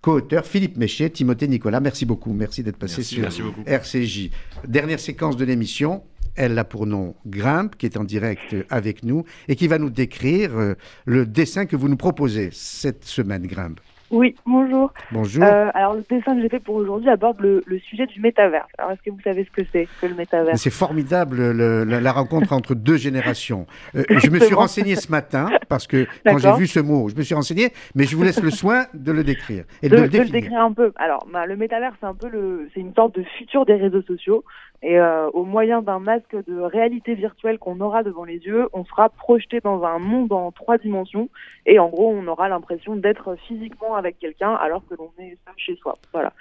Co-auteur 0.00 0.46
Philippe 0.46 0.76
Méchet, 0.76 1.10
Timothée 1.10 1.48
Nicolas. 1.48 1.80
Merci 1.80 2.06
beaucoup. 2.06 2.32
Merci 2.32 2.62
d'être 2.62 2.76
passé 2.76 3.02
sur 3.02 3.26
RCJ. 3.66 4.30
Dernière 4.66 5.00
séquence 5.00 5.36
de 5.36 5.44
l'émission. 5.44 6.02
Elle 6.36 6.58
a 6.58 6.64
pour 6.64 6.86
nom 6.86 7.14
Grimpe, 7.26 7.76
qui 7.76 7.86
est 7.86 7.96
en 7.96 8.04
direct 8.04 8.54
avec 8.68 9.02
nous 9.02 9.24
et 9.48 9.56
qui 9.56 9.68
va 9.68 9.78
nous 9.78 9.88
décrire 9.88 10.50
euh, 10.54 10.74
le 11.06 11.24
dessin 11.24 11.64
que 11.64 11.76
vous 11.76 11.88
nous 11.88 11.96
proposez 11.96 12.50
cette 12.52 13.04
semaine, 13.04 13.46
Grimpe. 13.46 13.80
Oui, 14.10 14.36
bonjour. 14.46 14.92
Bonjour. 15.10 15.42
Euh, 15.42 15.70
alors, 15.74 15.94
le 15.94 16.04
dessin 16.08 16.36
que 16.36 16.42
j'ai 16.42 16.48
fait 16.48 16.60
pour 16.60 16.76
aujourd'hui 16.76 17.10
aborde 17.10 17.40
le, 17.40 17.62
le, 17.66 17.78
sujet 17.80 18.06
du 18.06 18.20
métaverse. 18.20 18.68
Alors, 18.78 18.92
est-ce 18.92 19.02
que 19.02 19.10
vous 19.10 19.20
savez 19.22 19.44
ce 19.44 19.50
que 19.50 19.66
c'est 19.72 19.88
que 20.00 20.06
le 20.06 20.14
métaverse 20.14 20.60
C'est 20.60 20.70
formidable 20.70 21.50
le, 21.50 21.84
la, 21.84 22.00
la, 22.00 22.12
rencontre 22.12 22.52
entre 22.52 22.74
deux 22.74 22.96
générations. 22.96 23.66
Euh, 23.96 24.04
je 24.10 24.30
me 24.30 24.38
suis 24.38 24.54
renseigné 24.54 24.94
ce 24.94 25.10
matin 25.10 25.50
parce 25.68 25.86
que 25.86 26.06
quand 26.24 26.38
j'ai 26.38 26.52
vu 26.52 26.66
ce 26.66 26.78
mot, 26.80 27.08
je 27.08 27.16
me 27.16 27.22
suis 27.22 27.34
renseigné, 27.34 27.72
mais 27.94 28.04
je 28.04 28.16
vous 28.16 28.22
laisse 28.22 28.40
le 28.40 28.50
soin 28.50 28.86
de 28.94 29.10
le 29.10 29.24
décrire 29.24 29.64
et 29.82 29.88
de, 29.88 29.96
de, 29.96 30.02
le, 30.02 30.08
de 30.08 30.18
le 30.18 30.28
décrire 30.28 30.60
un 30.60 30.72
peu. 30.72 30.92
Alors, 30.96 31.26
bah, 31.32 31.46
le 31.46 31.56
métaverse, 31.56 31.96
c'est 32.00 32.06
un 32.06 32.14
peu 32.14 32.28
le, 32.28 32.68
c'est 32.74 32.80
une 32.80 32.94
sorte 32.94 33.16
de 33.16 33.24
futur 33.38 33.66
des 33.66 33.74
réseaux 33.74 34.02
sociaux. 34.02 34.44
Et 34.82 34.98
euh, 34.98 35.28
au 35.30 35.44
moyen 35.44 35.82
d'un 35.82 35.98
masque 35.98 36.36
de 36.46 36.60
réalité 36.60 37.14
virtuelle 37.14 37.58
qu'on 37.58 37.80
aura 37.80 38.02
devant 38.02 38.24
les 38.24 38.38
yeux, 38.38 38.68
on 38.72 38.84
sera 38.84 39.08
projeté 39.08 39.60
dans 39.60 39.82
un 39.84 39.98
monde 39.98 40.32
en 40.32 40.52
trois 40.52 40.78
dimensions. 40.78 41.28
Et 41.64 41.78
en 41.78 41.88
gros, 41.88 42.10
on 42.10 42.26
aura 42.26 42.48
l'impression 42.48 42.94
d'être 42.96 43.36
physiquement 43.46 43.94
avec 43.94 44.18
quelqu'un 44.18 44.54
alors 44.54 44.82
que 44.88 44.94
l'on 44.94 45.10
est 45.18 45.36
seul 45.44 45.54
chez 45.56 45.76
soi. 45.76 45.96
Voilà. 46.12 46.32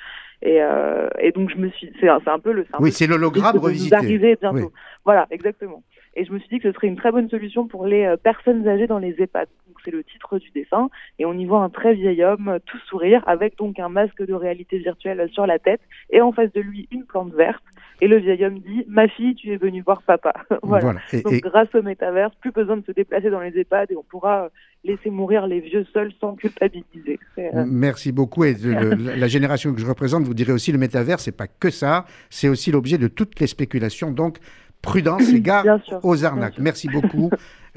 Et, 0.41 0.61
euh, 0.61 1.07
et 1.19 1.31
donc 1.31 1.49
je 1.49 1.57
me 1.57 1.69
suis, 1.69 1.91
c'est 1.99 2.09
un, 2.09 2.19
un, 2.25 2.39
peu 2.39 2.51
le. 2.51 2.65
oui, 2.79 2.91
c'est 2.91 3.07
l'hologramme 3.07 3.57
revisité. 3.57 3.95
Arriver 3.95 4.37
bientôt. 4.39 4.57
Oui. 4.57 4.65
Voilà, 5.05 5.27
exactement. 5.31 5.81
Et 6.15 6.25
je 6.25 6.31
me 6.31 6.39
suis 6.39 6.49
dit 6.49 6.59
que 6.59 6.69
ce 6.69 6.75
serait 6.75 6.87
une 6.87 6.95
très 6.95 7.11
bonne 7.11 7.29
solution 7.29 7.67
pour 7.67 7.85
les 7.85 8.05
euh, 8.05 8.17
personnes 8.17 8.67
âgées 8.67 8.87
dans 8.87 8.99
les 8.99 9.15
EHPAD. 9.19 9.47
C'est 9.85 9.91
le 9.91 10.03
titre 10.03 10.39
du 10.39 10.49
dessin. 10.51 10.89
Et 11.19 11.25
on 11.25 11.33
y 11.33 11.45
voit 11.45 11.61
un 11.61 11.69
très 11.69 11.93
vieil 11.93 12.23
homme, 12.23 12.49
euh, 12.49 12.59
tout 12.65 12.79
sourire, 12.89 13.23
avec 13.27 13.57
donc 13.57 13.79
un 13.79 13.89
masque 13.89 14.25
de 14.25 14.33
réalité 14.33 14.79
virtuelle 14.79 15.29
sur 15.31 15.45
la 15.45 15.59
tête, 15.59 15.81
et 16.09 16.21
en 16.21 16.31
face 16.31 16.51
de 16.53 16.61
lui 16.61 16.87
une 16.91 17.05
plante 17.05 17.33
verte. 17.33 17.63
Et 18.01 18.07
le 18.07 18.17
vieil 18.17 18.43
homme 18.43 18.59
dit 18.59 18.83
Ma 18.87 19.07
fille, 19.07 19.35
tu 19.35 19.53
es 19.53 19.57
venue 19.57 19.81
voir 19.81 20.01
papa. 20.01 20.33
voilà. 20.63 20.83
voilà. 20.83 20.99
Et, 21.13 21.21
Donc, 21.21 21.33
et... 21.33 21.39
grâce 21.39 21.73
au 21.73 21.81
métaverse, 21.81 22.33
plus 22.41 22.51
besoin 22.51 22.77
de 22.77 22.85
se 22.85 22.91
déplacer 22.91 23.29
dans 23.29 23.39
les 23.39 23.57
EHPAD 23.57 23.91
et 23.91 23.95
on 23.95 24.03
pourra 24.03 24.49
laisser 24.83 25.09
mourir 25.09 25.47
les 25.47 25.59
vieux 25.61 25.85
seuls 25.93 26.11
sans 26.19 26.35
culpabiliser. 26.35 27.19
Euh... 27.37 27.65
Merci 27.65 28.11
beaucoup. 28.11 28.43
Et 28.43 28.53
le, 28.53 28.93
la 29.17 29.27
génération 29.27 29.73
que 29.73 29.79
je 29.79 29.85
représente, 29.85 30.23
vous 30.23 30.33
direz 30.33 30.51
aussi 30.51 30.71
le 30.71 30.77
métaverse, 30.77 31.23
c'est 31.23 31.35
pas 31.35 31.47
que 31.47 31.69
ça, 31.69 32.05
c'est 32.29 32.49
aussi 32.49 32.71
l'objet 32.71 32.97
de 32.97 33.07
toutes 33.07 33.39
les 33.39 33.47
spéculations. 33.47 34.11
Donc, 34.11 34.37
prudence 34.85 35.27
et 35.29 35.41
garde 35.41 35.81
aux 36.03 36.23
arnaques. 36.23 36.59
Merci 36.59 36.87
beaucoup. 36.87 37.29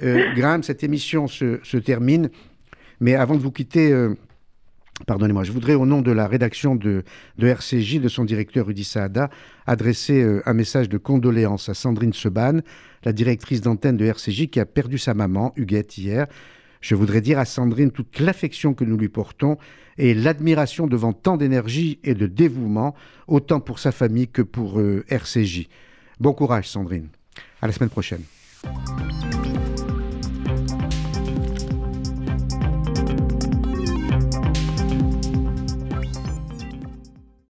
euh, 0.02 0.32
Graham, 0.34 0.62
cette 0.62 0.84
émission 0.84 1.26
se, 1.26 1.59
se, 1.64 1.76
termine. 1.76 2.30
Mais 3.00 3.14
avant 3.14 3.34
de 3.34 3.40
vous 3.40 3.50
quitter, 3.50 3.90
euh, 3.92 4.14
Pardonnez-moi, 5.06 5.44
je 5.44 5.52
voudrais, 5.52 5.74
au 5.74 5.86
nom 5.86 6.02
de 6.02 6.11
la 6.11 6.26
rédaction 6.26 6.74
de, 6.74 7.04
de 7.38 7.46
RCJ, 7.46 8.00
de 8.00 8.09
son 8.09 8.24
directeur 8.24 8.66
Rudy 8.66 8.82
Saada, 8.82 9.30
adresser 9.64 10.20
euh, 10.24 10.42
un 10.44 10.54
message 10.54 10.88
de 10.88 10.98
condoléances 10.98 11.68
à 11.68 11.74
Sandrine 11.74 12.12
Seban, 12.12 12.62
la 13.04 13.12
directrice 13.12 13.61
d'antenne 13.61 13.96
de 13.96 14.04
RCJ, 14.04 14.48
qui 14.48 14.59
a 14.59 14.66
perdu 14.66 14.98
sa 14.98 15.14
maman, 15.14 15.52
Huguette, 15.54 15.98
hier. 15.98 16.26
Je 16.80 16.96
voudrais 16.96 17.20
dire 17.20 17.38
à 17.38 17.44
Sandrine 17.44 17.92
toute 17.92 18.18
l'affection 18.18 18.74
que 18.74 18.84
nous 18.84 18.96
lui 18.96 19.09
portons 19.09 19.56
et 19.98 20.14
l'admiration 20.14 20.88
devant 20.88 21.12
tant 21.12 21.36
d'énergie 21.36 22.00
et 22.02 22.14
de 22.14 22.26
dévouement, 22.26 22.96
autant 23.28 23.61
pour 23.61 23.78
sa 23.78 23.92
famille 23.92 24.26
que 24.26 24.42
pour 24.42 24.80
RCJ. 25.09 25.68
Bon 26.20 26.32
courage, 26.32 26.68
Sandrine. 26.68 27.08
À 27.62 27.66
la 27.66 27.72
semaine 27.72 27.90
prochaine. 27.90 28.22